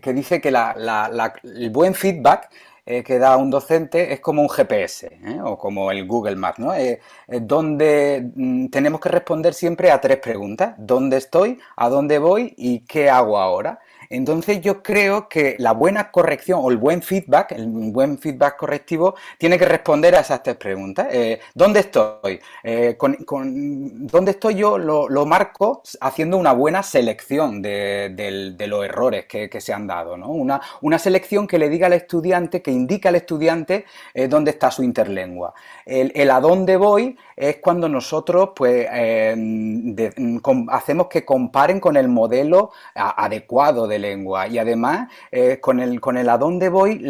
que 0.00 0.12
dice 0.12 0.40
que 0.40 0.48
el 0.50 1.70
buen 1.70 1.94
feedback 1.94 2.48
eh, 2.84 3.02
que 3.02 3.18
da 3.18 3.36
un 3.36 3.50
docente 3.50 4.12
es 4.12 4.20
como 4.20 4.42
un 4.42 4.48
GPS 4.48 5.06
¿eh? 5.06 5.40
o 5.44 5.56
como 5.56 5.90
el 5.90 6.06
Google 6.06 6.36
Maps, 6.36 6.58
¿no? 6.58 6.74
Eh, 6.74 7.00
donde 7.42 8.30
mm, 8.34 8.66
tenemos 8.68 9.00
que 9.00 9.08
responder 9.08 9.54
siempre 9.54 9.90
a 9.90 10.00
tres 10.00 10.18
preguntas. 10.18 10.74
¿Dónde 10.78 11.16
estoy? 11.18 11.58
¿A 11.76 11.88
dónde 11.88 12.18
voy? 12.18 12.54
¿Y 12.56 12.80
qué 12.80 13.08
hago 13.10 13.38
ahora? 13.38 13.78
Entonces 14.12 14.60
yo 14.60 14.82
creo 14.82 15.26
que 15.26 15.56
la 15.58 15.72
buena 15.72 16.10
corrección 16.10 16.60
o 16.62 16.70
el 16.70 16.76
buen 16.76 17.00
feedback, 17.00 17.52
el 17.52 17.66
buen 17.66 18.18
feedback 18.18 18.58
correctivo, 18.58 19.14
tiene 19.38 19.58
que 19.58 19.64
responder 19.64 20.14
a 20.14 20.20
esas 20.20 20.42
tres 20.42 20.56
preguntas. 20.56 21.08
Eh, 21.10 21.40
¿Dónde 21.54 21.80
estoy? 21.80 22.38
Eh, 22.62 22.98
¿Dónde 22.98 24.32
estoy 24.32 24.56
yo? 24.56 24.76
Lo, 24.76 25.24
marco 25.24 25.82
haciendo 26.00 26.36
una 26.36 26.52
buena 26.52 26.82
selección 26.82 27.62
de, 27.62 28.54
los 28.68 28.84
errores 28.84 29.24
que, 29.24 29.60
se 29.62 29.72
han 29.72 29.86
dado. 29.86 30.14
Una, 30.14 30.98
selección 30.98 31.46
que 31.46 31.58
le 31.58 31.70
diga 31.70 31.86
al 31.86 31.94
estudiante, 31.94 32.60
que 32.60 32.70
indica 32.70 33.08
al 33.08 33.14
estudiante 33.14 33.86
eh, 34.12 34.28
dónde 34.28 34.50
está 34.50 34.70
su 34.70 34.82
interlengua. 34.82 35.54
El, 35.86 36.12
el, 36.14 36.30
a 36.30 36.38
dónde 36.40 36.76
voy 36.76 37.16
es 37.34 37.56
cuando 37.56 37.88
nosotros 37.88 38.50
pues, 38.54 38.86
hacemos 40.68 41.06
que 41.06 41.24
comparen 41.24 41.80
con 41.80 41.96
el 41.96 42.08
modelo 42.08 42.72
adecuado 42.94 43.88
del 43.88 44.01
lengua. 44.02 44.48
Y 44.48 44.58
además, 44.58 45.08
eh, 45.30 45.58
con, 45.60 45.80
el, 45.80 46.00
con 46.00 46.18
el 46.18 46.28
a 46.28 46.36
dónde 46.36 46.68
voy, 46.68 47.00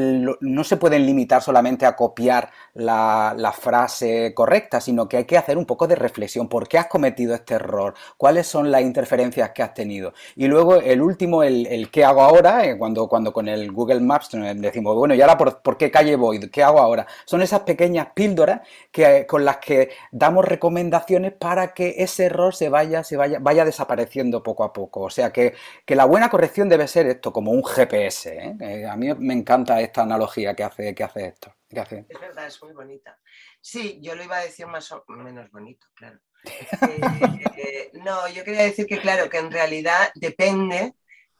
no 0.41 0.65
se 0.65 0.77
pueden 0.77 1.05
limitar 1.07 1.43
solamente 1.43 1.87
a 1.87 1.97
copiar 1.97 2.51
la, 2.75 3.55
frase 3.59 4.33
correcta, 4.35 4.81
sino 4.81 5.09
que 5.09 5.19
hay 5.19 5.25
que 5.25 5.37
hacer 5.37 5.59
un 5.59 5.67
poco 5.67 5.87
de 5.87 5.95
reflexión. 5.95 6.49
¿Por 6.49 6.69
qué 6.69 6.79
has 6.79 6.87
cometido 6.87 7.35
este 7.35 7.55
error? 7.55 7.95
¿Cuáles 8.17 8.47
son 8.47 8.71
las 8.71 8.83
interferencias 8.83 9.51
que 9.51 9.63
has 9.63 9.75
tenido? 9.75 10.15
Y 10.37 10.47
luego 10.47 10.77
el 10.77 11.03
último, 11.03 11.43
el, 11.43 11.67
el 11.67 11.91
qué 11.91 12.05
hago 12.05 12.23
ahora, 12.23 12.65
eh, 12.65 12.79
cuando, 12.79 13.09
cuando 13.09 13.33
con 13.33 13.49
el 13.49 13.73
Google 13.73 14.01
Maps 14.01 14.31
decimos, 14.57 14.97
bueno, 14.97 15.15
¿y 15.15 15.21
ahora 15.21 15.37
por, 15.37 15.77
qué 15.77 15.91
calle 15.91 16.17
voy? 16.17 16.41
¿Qué 16.51 16.63
hago 16.63 16.81
ahora? 16.81 17.07
Son 17.25 17.43
esas 17.43 17.61
pequeñas 17.61 18.09
píldoras 18.15 18.61
que, 18.91 19.27
con 19.27 19.45
las 19.45 19.59
que 19.59 19.91
damos 20.11 20.45
recomendaciones 20.45 21.33
para 21.33 21.75
que 21.75 21.97
ese 21.99 22.27
error 22.27 22.55
se 22.55 22.69
vaya, 22.69 23.05
se 23.05 23.17
vaya, 23.17 23.39
vaya 23.41 23.65
desapareciendo 23.65 24.43
poco 24.43 24.65
a 24.65 24.73
poco. 24.73 25.01
O 25.01 25.11
sea 25.11 25.31
que, 25.33 25.55
la 25.87 26.05
buena 26.07 26.31
corrección 26.31 26.71
debe 26.71 26.82
ser 26.89 27.07
esto, 27.07 27.33
como 27.33 27.53
un 27.53 27.65
GPS. 27.65 28.37
¿eh? 28.37 28.57
Eh, 28.61 28.87
a 28.87 28.97
mí 28.97 29.13
me 29.15 29.35
encanta 29.35 29.81
esta 29.81 30.03
analogía 30.03 30.55
que 30.55 30.65
hace, 30.65 30.95
que 30.95 31.05
hace 31.05 31.27
esto. 31.27 31.55
Es 31.73 32.21
verdad, 32.21 32.47
es 32.47 32.63
muy 32.63 32.75
bonita. 32.75 33.19
Sí, 33.61 33.99
yo 34.03 34.15
lo 34.15 34.23
iba 34.23 34.37
a 34.37 34.45
decir 34.45 34.67
más 34.67 34.93
o 34.93 35.05
menos 35.09 35.51
bonito, 35.51 35.87
claro. 35.95 36.19
Eh, 37.65 37.93
no, 38.05 38.29
yo 38.29 38.43
quería 38.43 38.65
decir 38.65 38.87
que, 38.87 39.01
claro, 39.01 39.31
que 39.31 39.39
en 39.39 39.53
realidad 39.53 40.11
depende 40.17 40.95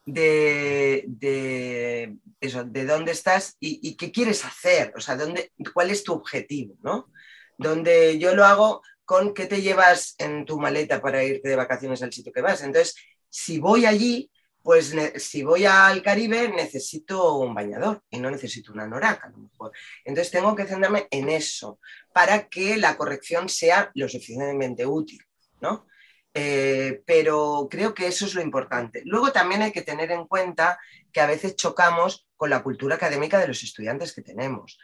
de, 0.05 1.03
de, 1.07 2.15
eso, 2.39 2.63
de 2.63 2.85
dónde 2.85 3.11
estás 3.11 3.57
y, 3.59 3.97
qué 3.97 4.11
quieres 4.11 4.45
hacer, 4.45 4.93
o 4.95 5.01
sea, 5.01 5.17
dónde, 5.17 5.51
cuál 5.73 5.91
es 5.91 6.03
tu 6.03 6.13
objetivo, 6.13 6.75
¿no? 6.81 7.11
Donde 7.57 8.17
yo 8.17 8.33
lo 8.33 8.45
hago 8.45 8.81
con 9.03 9.33
qué 9.33 9.45
te 9.47 9.61
llevas 9.61 10.15
en 10.17 10.45
tu 10.45 10.57
maleta 10.57 11.01
para 11.01 11.23
irte 11.23 11.49
de 11.49 11.57
vacaciones 11.57 12.01
al 12.01 12.13
sitio 12.13 12.31
que 12.31 12.41
vas. 12.41 12.63
Entonces, 12.63 12.95
si 13.27 13.59
voy 13.59 13.85
allí, 13.85 14.31
pues 14.63 14.95
si 15.17 15.43
voy 15.43 15.65
al 15.65 16.01
Caribe 16.01 16.47
necesito 16.47 17.35
un 17.35 17.53
bañador 17.53 18.01
y 18.09 18.19
no 18.19 18.31
necesito 18.31 18.71
una 18.71 18.87
noraca 18.87 19.27
a 19.27 19.31
lo 19.31 19.37
mejor. 19.37 19.73
Entonces 20.05 20.31
tengo 20.31 20.55
que 20.55 20.65
centrarme 20.65 21.07
en 21.11 21.29
eso 21.29 21.79
para 22.13 22.47
que 22.47 22.77
la 22.77 22.95
corrección 22.95 23.49
sea 23.49 23.91
lo 23.93 24.07
suficientemente 24.07 24.85
útil, 24.85 25.21
¿no? 25.59 25.85
Eh, 26.33 27.03
pero 27.05 27.67
creo 27.69 27.93
que 27.93 28.07
eso 28.07 28.25
es 28.25 28.33
lo 28.33 28.41
importante. 28.41 29.01
Luego 29.05 29.31
también 29.33 29.61
hay 29.61 29.71
que 29.71 29.83
tener 29.83 30.11
en 30.11 30.25
cuenta 30.25 30.79
que 31.11 31.19
a 31.19 31.27
veces 31.27 31.57
chocamos 31.57 32.27
con 32.37 32.49
la 32.49 32.63
cultura 32.63 32.95
académica 32.95 33.39
de 33.39 33.47
los 33.47 33.61
estudiantes 33.63 34.13
que 34.13 34.21
tenemos, 34.21 34.79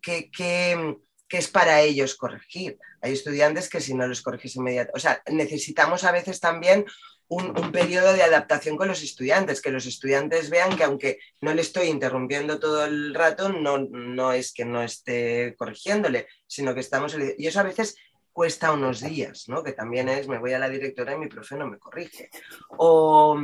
que, 0.00 0.30
que, 0.30 0.96
que 1.26 1.38
es 1.38 1.48
para 1.48 1.80
ellos 1.80 2.14
corregir. 2.16 2.78
Hay 3.00 3.14
estudiantes 3.14 3.68
que 3.68 3.80
si 3.80 3.94
no 3.94 4.06
los 4.06 4.22
corriges 4.22 4.56
inmediatamente, 4.56 4.96
o 4.96 5.00
sea, 5.00 5.22
necesitamos 5.26 6.04
a 6.04 6.12
veces 6.12 6.38
también 6.38 6.84
un, 7.28 7.72
periodo 7.72 8.12
de 8.12 8.22
adaptación 8.22 8.76
con 8.76 8.88
los 8.88 9.02
estudiantes, 9.02 9.60
que 9.60 9.70
los 9.70 9.86
estudiantes 9.86 10.50
vean 10.50 10.76
que 10.76 10.84
aunque 10.84 11.18
no 11.40 11.52
le 11.52 11.62
estoy 11.62 11.88
interrumpiendo 11.88 12.58
todo 12.58 12.84
el 12.84 13.14
rato, 13.14 13.48
no, 13.48 13.78
no 13.78 14.32
es 14.32 14.52
que 14.52 14.64
no 14.64 14.82
esté 14.82 15.54
corrigiéndole, 15.56 16.28
sino 16.46 16.74
que 16.74 16.80
estamos... 16.80 17.16
Y 17.36 17.46
eso 17.46 17.60
a 17.60 17.64
veces 17.64 17.96
cuesta 18.32 18.72
unos 18.72 19.00
días, 19.00 19.48
¿no? 19.48 19.62
Que 19.62 19.72
también 19.72 20.08
es, 20.08 20.28
me 20.28 20.38
voy 20.38 20.52
a 20.52 20.58
la 20.58 20.68
directora 20.68 21.14
y 21.14 21.18
mi 21.18 21.26
profe 21.26 21.56
no 21.56 21.66
me 21.66 21.78
corrige. 21.78 22.30
O, 22.76 23.36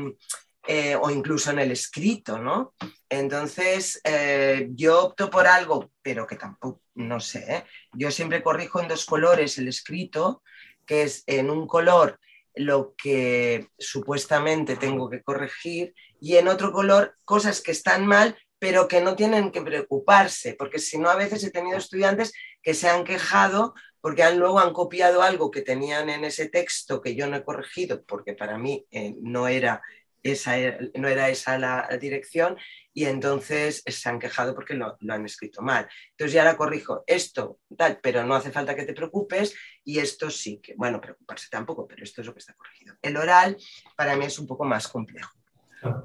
eh, 0.66 0.94
o 0.94 1.10
incluso 1.10 1.50
en 1.50 1.58
el 1.58 1.72
escrito, 1.72 2.38
¿no? 2.38 2.74
Entonces, 3.08 4.00
eh, 4.04 4.68
yo 4.70 5.06
opto 5.06 5.28
por 5.28 5.46
algo, 5.46 5.90
pero 6.02 6.26
que 6.26 6.36
tampoco, 6.36 6.82
no 6.94 7.18
sé, 7.18 7.44
¿eh? 7.48 7.64
yo 7.92 8.10
siempre 8.10 8.42
corrijo 8.42 8.80
en 8.80 8.88
dos 8.88 9.04
colores 9.04 9.58
el 9.58 9.68
escrito, 9.68 10.42
que 10.86 11.02
es 11.02 11.24
en 11.26 11.50
un 11.50 11.66
color 11.66 12.20
lo 12.54 12.94
que 12.96 13.68
supuestamente 13.78 14.76
tengo 14.76 15.08
que 15.08 15.22
corregir 15.22 15.94
y 16.20 16.36
en 16.36 16.48
otro 16.48 16.72
color 16.72 17.16
cosas 17.24 17.60
que 17.60 17.72
están 17.72 18.06
mal 18.06 18.36
pero 18.62 18.86
que 18.86 19.00
no 19.00 19.16
tienen 19.16 19.50
que 19.50 19.60
preocuparse, 19.60 20.54
porque 20.54 20.78
si 20.78 20.96
no 20.96 21.10
a 21.10 21.16
veces 21.16 21.42
he 21.42 21.50
tenido 21.50 21.76
estudiantes 21.76 22.32
que 22.62 22.74
se 22.74 22.88
han 22.88 23.02
quejado 23.02 23.74
porque 24.00 24.22
han, 24.22 24.38
luego 24.38 24.60
han 24.60 24.72
copiado 24.72 25.20
algo 25.20 25.50
que 25.50 25.62
tenían 25.62 26.08
en 26.08 26.24
ese 26.24 26.48
texto 26.48 27.02
que 27.02 27.16
yo 27.16 27.26
no 27.26 27.36
he 27.36 27.44
corregido, 27.44 28.04
porque 28.04 28.34
para 28.34 28.58
mí 28.58 28.86
eh, 28.92 29.16
no, 29.20 29.48
era 29.48 29.82
esa, 30.22 30.52
no 30.94 31.08
era 31.08 31.28
esa 31.28 31.58
la 31.58 31.88
dirección, 32.00 32.56
y 32.94 33.06
entonces 33.06 33.82
se 33.86 34.08
han 34.08 34.18
quejado 34.18 34.54
porque 34.54 34.74
lo, 34.74 34.96
han 35.08 35.24
escrito 35.24 35.62
mal. 35.62 35.88
Entonces 36.10 36.34
ya 36.34 36.42
ahora 36.42 36.56
corrijo 36.56 37.04
esto, 37.06 37.58
pero 38.02 38.24
no 38.24 38.34
hace 38.34 38.50
falta 38.50 38.76
que 38.76 38.84
te 38.84 38.94
preocupes 38.94 39.54
y 39.84 39.98
esto 39.98 40.30
sí 40.30 40.58
que, 40.58 40.74
bueno, 40.76 41.00
preocuparse 41.00 41.48
tampoco, 41.50 41.86
pero 41.86 42.04
esto 42.04 42.20
es 42.20 42.26
lo 42.26 42.32
que 42.32 42.40
está 42.40 42.54
corregido. 42.54 42.96
El 43.02 43.16
oral 43.16 43.56
para 43.96 44.16
mí 44.16 44.26
es 44.26 44.38
un 44.38 44.46
poco 44.46 44.64
más 44.64 44.88
complejo, 44.88 45.32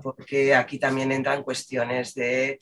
porque 0.02 0.56
aquí 0.56 0.80
también 0.80 1.12
entran 1.12 1.44
cuestiones 1.44 2.14
de 2.14 2.60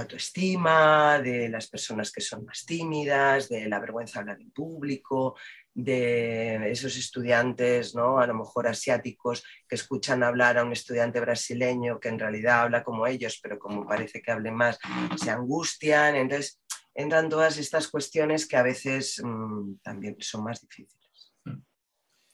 autoestima, 0.00 1.20
de 1.20 1.48
las 1.48 1.68
personas 1.68 2.12
que 2.12 2.20
son 2.20 2.44
más 2.44 2.64
tímidas, 2.66 3.48
de 3.48 3.68
la 3.68 3.80
vergüenza 3.80 4.18
de 4.18 4.20
hablar 4.20 4.40
en 4.40 4.50
público, 4.50 5.36
de 5.76 6.70
esos 6.70 6.96
estudiantes, 6.96 7.94
¿no? 7.94 8.18
a 8.18 8.26
lo 8.26 8.34
mejor 8.34 8.66
asiáticos, 8.66 9.44
que 9.68 9.74
escuchan 9.74 10.22
hablar 10.22 10.56
a 10.56 10.64
un 10.64 10.72
estudiante 10.72 11.20
brasileño 11.20 12.00
que 12.00 12.08
en 12.08 12.18
realidad 12.18 12.62
habla 12.62 12.82
como 12.82 13.06
ellos, 13.06 13.38
pero 13.42 13.58
como 13.58 13.86
parece 13.86 14.22
que 14.22 14.30
hable 14.30 14.50
más, 14.50 14.78
se 15.16 15.30
angustian. 15.30 16.16
Entonces, 16.16 16.60
entran 16.96 17.28
todas 17.28 17.58
estas 17.58 17.88
cuestiones 17.88 18.48
que 18.48 18.56
a 18.56 18.62
veces 18.62 19.20
mm, 19.22 19.76
también 19.82 20.16
son 20.20 20.44
más 20.44 20.60
difíciles. 20.60 21.32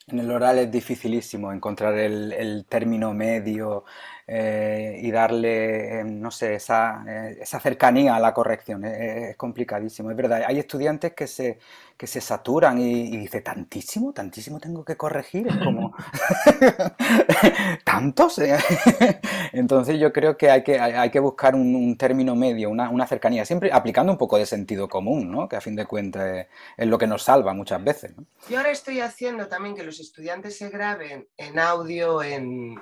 En 0.09 0.19
el 0.19 0.31
oral 0.31 0.59
es 0.59 0.71
dificilísimo 0.71 1.53
encontrar 1.53 1.97
el, 1.97 2.67
término 2.69 3.15
medio 3.15 3.85
eh, 4.27 4.99
y 5.03 5.11
darle, 5.11 6.01
eh, 6.01 6.05
no 6.05 6.31
sé, 6.31 6.55
esa, 6.55 7.05
eh, 7.09 7.39
esa, 7.41 7.61
cercanía 7.61 8.17
a 8.17 8.21
la 8.21 8.33
corrección. 8.33 8.85
Es, 8.85 9.37
complicadísimo, 9.37 10.11
es 10.11 10.17
verdad. 10.17 10.43
Hay 10.47 10.59
estudiantes 10.59 11.13
que 11.15 11.27
se, 11.27 11.59
que 11.97 12.07
se 12.07 12.21
saturan 12.21 12.79
y, 12.79 13.17
dice, 13.17 13.41
tantísimo, 13.41 14.13
tantísimo 14.13 14.61
tengo 14.61 14.85
que 14.85 14.97
corregir. 14.97 15.49
Es 15.49 15.57
como, 15.59 15.95
¿tantos? 17.85 18.41
Entonces 19.53 19.99
yo 19.99 20.13
creo 20.13 20.37
que 20.37 20.51
hay 20.51 20.63
que, 20.63 20.79
hay, 20.79 21.11
que 21.11 21.21
buscar 21.21 21.55
un, 21.55 21.97
término 21.97 22.35
medio, 22.35 22.71
una, 22.71 22.91
una, 22.91 23.07
cercanía, 23.07 23.45
siempre 23.45 23.71
aplicando 23.73 24.13
un 24.13 24.19
poco 24.19 24.39
de 24.39 24.47
sentido 24.47 24.89
común, 24.89 25.31
¿no? 25.31 25.49
que 25.49 25.57
a 25.57 25.61
fin 25.61 25.77
de 25.77 25.87
cuentas 25.87 26.47
es, 26.77 26.87
lo 26.87 26.99
que 26.99 27.07
nos 27.07 27.23
salva 27.23 27.53
muchas 27.55 27.83
veces. 27.83 28.17
¿no? 28.17 28.25
Yo 28.49 28.59
ahora 28.59 28.71
estoy 28.71 29.01
haciendo 29.01 29.49
también 29.49 29.75
que 29.75 29.83
los 29.83 30.01
estudiantes 30.01 30.57
se 30.57 30.71
graben 30.71 31.29
en 31.37 31.59
audio 31.59 32.23
en, 32.23 32.81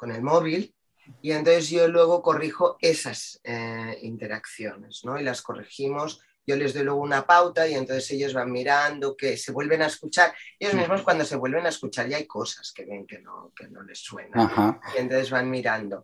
con 0.00 0.10
el 0.10 0.22
móvil 0.22 0.74
y 1.20 1.32
entonces 1.32 1.68
yo 1.68 1.86
luego 1.88 2.22
corrijo 2.22 2.78
esas 2.80 3.38
eh, 3.44 3.98
interacciones 4.00 5.04
¿no? 5.04 5.20
y 5.20 5.22
las 5.22 5.42
corregimos 5.42 6.22
yo 6.46 6.56
les 6.56 6.72
doy 6.72 6.84
luego 6.84 7.00
una 7.00 7.26
pauta 7.26 7.68
y 7.68 7.74
entonces 7.74 8.10
ellos 8.12 8.32
van 8.32 8.50
mirando, 8.50 9.14
que 9.16 9.36
se 9.36 9.52
vuelven 9.52 9.82
a 9.82 9.86
escuchar. 9.86 10.34
Ellos 10.58 10.74
mismos 10.74 11.02
cuando 11.02 11.24
se 11.24 11.36
vuelven 11.36 11.66
a 11.66 11.68
escuchar 11.68 12.08
ya 12.08 12.16
hay 12.16 12.26
cosas 12.26 12.72
que 12.72 12.84
ven 12.86 13.06
que 13.06 13.20
no, 13.20 13.52
que 13.54 13.68
no 13.68 13.82
les 13.82 14.00
suenan. 14.00 14.80
Y 14.96 14.98
entonces 14.98 15.30
van 15.30 15.48
mirando. 15.48 16.02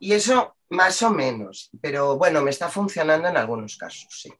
Y 0.00 0.12
eso 0.14 0.56
más 0.70 1.00
o 1.02 1.10
menos, 1.10 1.70
pero 1.80 2.16
bueno, 2.16 2.42
me 2.42 2.50
está 2.50 2.68
funcionando 2.68 3.28
en 3.28 3.36
algunos 3.36 3.76
casos, 3.76 4.08
sí. 4.10 4.32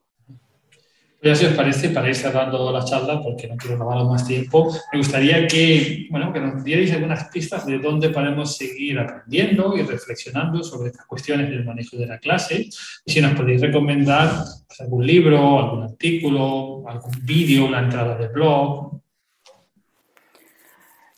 Ya 1.25 1.35
si 1.35 1.47
os 1.47 1.55
parece, 1.55 1.89
para 1.89 2.11
ir 2.11 2.15
cerrando 2.15 2.71
la 2.71 2.85
charla, 2.85 3.19
porque 3.23 3.49
no 3.49 3.57
quiero 3.57 3.79
robaros 3.79 4.11
más 4.11 4.27
tiempo, 4.27 4.71
me 4.93 4.99
gustaría 4.99 5.47
que, 5.47 6.07
bueno, 6.11 6.31
que 6.31 6.39
nos 6.39 6.63
dierais 6.63 6.93
algunas 6.93 7.31
pistas 7.31 7.65
de 7.65 7.79
dónde 7.79 8.11
podemos 8.11 8.59
seguir 8.59 8.99
aprendiendo 8.99 9.75
y 9.75 9.81
reflexionando 9.81 10.63
sobre 10.63 10.91
estas 10.91 11.07
cuestiones 11.07 11.49
del 11.49 11.65
manejo 11.65 11.97
de 11.97 12.09
la 12.09 12.19
clase. 12.19 12.69
Y 13.07 13.11
si 13.11 13.23
nos 13.23 13.33
podéis 13.33 13.63
recomendar 13.63 14.29
pues, 14.69 14.81
algún 14.83 15.07
libro, 15.07 15.61
algún 15.61 15.85
artículo, 15.85 16.85
algún 16.87 17.15
vídeo, 17.25 17.65
una 17.65 17.79
entrada 17.79 18.19
de 18.19 18.29
blog, 18.29 19.01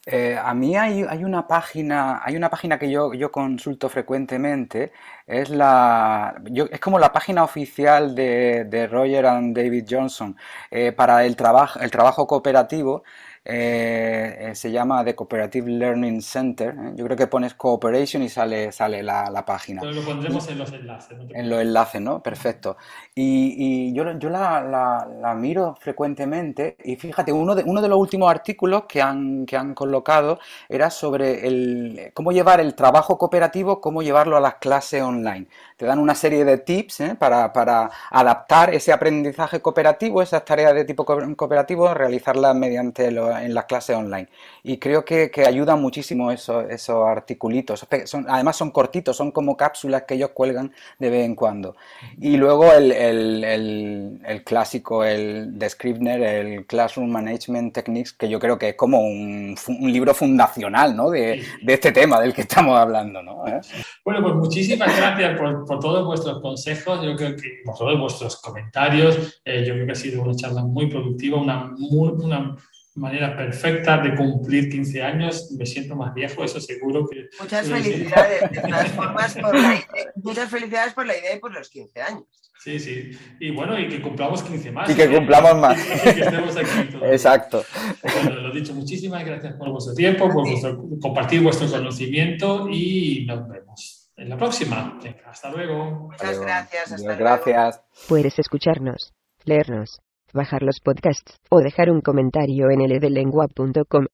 eh, 0.08 0.38
a 0.40 0.54
mí 0.54 0.76
hay, 0.76 1.02
una 1.24 1.48
página, 1.48 2.20
hay 2.24 2.36
una 2.36 2.48
página 2.48 2.78
que 2.78 2.88
yo, 2.88 3.10
consulto 3.32 3.88
frecuentemente, 3.88 4.92
es, 5.26 5.50
la, 5.50 6.40
es 6.70 6.80
como 6.80 6.98
la 6.98 7.12
página 7.12 7.42
oficial 7.42 8.14
de, 8.14 8.88
Roger 8.90 9.26
and 9.26 9.56
David 9.56 9.86
Johnson 9.88 10.36
eh, 10.70 10.92
para 10.92 11.24
el, 11.24 11.36
trabajo 11.36 11.80
el 11.80 11.90
trabajo 11.90 12.26
cooperativo 12.26 13.02
eh, 13.48 14.50
se 14.54 14.72
llama 14.72 15.04
The 15.04 15.14
Cooperative 15.14 15.70
Learning 15.70 16.20
Center. 16.20 16.70
¿eh? 16.70 16.92
Yo 16.96 17.04
creo 17.04 17.16
que 17.16 17.28
pones 17.28 17.54
Cooperation 17.54 18.24
y 18.24 18.28
sale, 18.28 18.72
sale 18.72 19.04
la, 19.04 19.30
la 19.30 19.44
página. 19.44 19.84
Lo 19.84 20.02
pondremos 20.02 20.48
en 20.48 20.58
los 20.58 20.72
enlaces. 20.72 21.16
en 21.32 21.48
los 21.48 21.60
enlaces, 21.60 22.00
¿no? 22.00 22.20
Perfecto. 22.20 22.76
Y, 23.14 23.54
y 23.56 23.94
yo, 23.94 24.18
yo 24.18 24.30
la, 24.30 24.60
la, 24.62 25.08
la, 25.20 25.34
miro 25.34 25.76
frecuentemente 25.78 26.76
y 26.82 26.96
fíjate, 26.96 27.32
uno 27.32 27.54
de, 27.54 27.62
uno 27.62 27.80
de 27.80 27.88
los 27.88 27.98
últimos 27.98 28.28
artículos 28.28 28.84
que 28.88 29.00
han, 29.00 29.46
que 29.46 29.56
han 29.56 29.74
colocado 29.74 30.40
era 30.68 30.90
sobre 30.90 31.46
el, 31.46 32.10
cómo 32.14 32.32
llevar 32.32 32.58
el 32.58 32.74
trabajo 32.74 33.16
cooperativo, 33.16 33.80
cómo 33.80 34.02
llevarlo 34.02 34.36
a 34.36 34.40
las 34.40 34.56
clases 34.56 35.02
online 35.02 35.15
online. 35.16 35.46
Te 35.76 35.84
dan 35.84 35.98
una 35.98 36.14
serie 36.14 36.44
de 36.44 36.58
tips 36.58 37.00
¿eh? 37.00 37.16
para, 37.18 37.52
para, 37.52 37.90
adaptar 38.10 38.74
ese 38.74 38.92
aprendizaje 38.92 39.60
cooperativo, 39.60 40.22
esas 40.22 40.44
tareas 40.44 40.74
de 40.74 40.84
tipo 40.84 41.04
cooperativo, 41.04 41.92
realizarlas 41.92 42.54
mediante 42.54 43.06
en 43.06 43.54
las 43.54 43.64
clases 43.66 43.96
online. 43.96 44.28
Y 44.62 44.78
creo 44.78 45.04
que, 45.04 45.30
que 45.30 45.46
ayuda 45.46 45.76
muchísimo 45.76 46.30
esos, 46.30 46.64
esos 46.70 47.06
articulitos. 47.06 47.86
Son, 48.06 48.26
además 48.28 48.56
son 48.56 48.70
cortitos, 48.70 49.16
son 49.16 49.30
como 49.32 49.56
cápsulas 49.56 50.04
que 50.04 50.14
ellos 50.14 50.30
cuelgan 50.30 50.72
de 50.98 51.10
vez 51.10 51.24
en 51.24 51.34
cuando. 51.34 51.76
Y 52.18 52.36
luego 52.36 52.72
el, 52.72 52.92
el, 52.92 53.44
el, 53.44 54.20
el 54.24 54.44
clásico, 54.44 55.04
el 55.04 55.58
de 55.58 55.68
Scribner, 55.68 56.22
el 56.22 56.66
Classroom 56.66 57.10
Management 57.10 57.74
Techniques, 57.74 58.12
que 58.12 58.28
yo 58.28 58.40
creo 58.40 58.58
que 58.58 58.70
es 58.70 58.74
como 58.76 59.00
un, 59.00 59.56
un 59.68 59.92
libro 59.92 60.14
fundacional 60.14 60.96
¿no? 60.96 61.10
de, 61.10 61.42
de, 61.62 61.74
este 61.74 61.92
tema 61.92 62.20
del 62.20 62.32
que 62.32 62.42
estamos 62.42 62.78
hablando. 62.78 63.22
¿no? 63.22 63.46
¿Eh? 63.46 63.60
Bueno, 64.04 64.22
pues 64.22 64.34
muchísimas 64.34 64.88
gracias 64.88 65.05
por 65.36 65.64
por 65.64 65.80
todos 65.80 66.06
vuestros 66.06 66.40
consejos, 66.40 67.04
yo 67.04 67.16
creo 67.16 67.36
que 67.36 67.62
por 67.64 67.76
todos 67.76 67.98
vuestros 67.98 68.36
comentarios. 68.40 69.40
Eh, 69.44 69.64
yo 69.66 69.74
creo 69.74 69.86
que 69.86 69.92
ha 69.92 69.96
sido 69.96 70.22
una 70.22 70.34
charla 70.34 70.62
muy 70.62 70.86
productiva, 70.88 71.40
una, 71.40 71.74
una 71.78 72.56
manera 72.96 73.36
perfecta 73.36 73.98
de 73.98 74.14
cumplir 74.14 74.70
15 74.70 75.02
años. 75.02 75.52
Me 75.52 75.66
siento 75.66 75.94
más 75.94 76.14
viejo, 76.14 76.42
eso 76.42 76.60
seguro 76.60 77.06
que... 77.06 77.28
Muchas 77.40 77.68
felicidades, 77.68 78.50
de 78.50 78.60
todas 78.60 78.92
formas, 78.92 79.34
por 79.34 79.54
la 79.54 79.74
idea, 79.74 80.12
muchas 80.16 80.50
felicidades 80.50 80.94
por 80.94 81.06
la 81.06 81.16
idea 81.16 81.36
y 81.36 81.38
por 81.38 81.52
los 81.52 81.68
15 81.68 82.02
años. 82.02 82.24
Sí, 82.58 82.80
sí. 82.80 83.10
Y 83.38 83.50
bueno, 83.50 83.78
y 83.78 83.86
que 83.88 84.00
cumplamos 84.00 84.42
15 84.42 84.72
más. 84.72 84.90
Y 84.90 84.94
que 84.94 85.08
cumplamos 85.08 85.56
más. 85.56 85.78
Y 86.06 86.14
que 86.14 86.20
estemos 86.20 86.56
aquí 86.56 86.90
todos. 86.90 87.04
Exacto. 87.04 87.64
Bueno, 88.02 88.40
lo 88.40 88.52
dicho, 88.52 88.74
muchísimas 88.74 89.24
gracias 89.24 89.54
por 89.54 89.70
vuestro 89.70 89.94
tiempo, 89.94 90.28
por 90.32 90.48
vuestro, 90.48 90.82
compartir 91.00 91.42
vuestro 91.42 91.70
conocimiento 91.70 92.68
y 92.70 93.24
nos 93.26 93.46
vemos 93.48 93.95
en 94.16 94.28
la 94.28 94.36
próxima. 94.36 94.98
Hasta 95.24 95.50
luego. 95.50 96.08
Muchas 96.10 96.40
gracias. 96.40 96.92
Hasta 96.92 97.14
gracias. 97.14 97.82
Puedes 98.08 98.38
escucharnos, 98.38 99.12
leernos, 99.44 100.00
bajar 100.32 100.62
los 100.62 100.80
podcasts 100.80 101.38
o 101.50 101.60
dejar 101.60 101.90
un 101.90 102.00
comentario 102.00 102.70
en 102.70 102.80
ldlengua.com. 102.80 104.06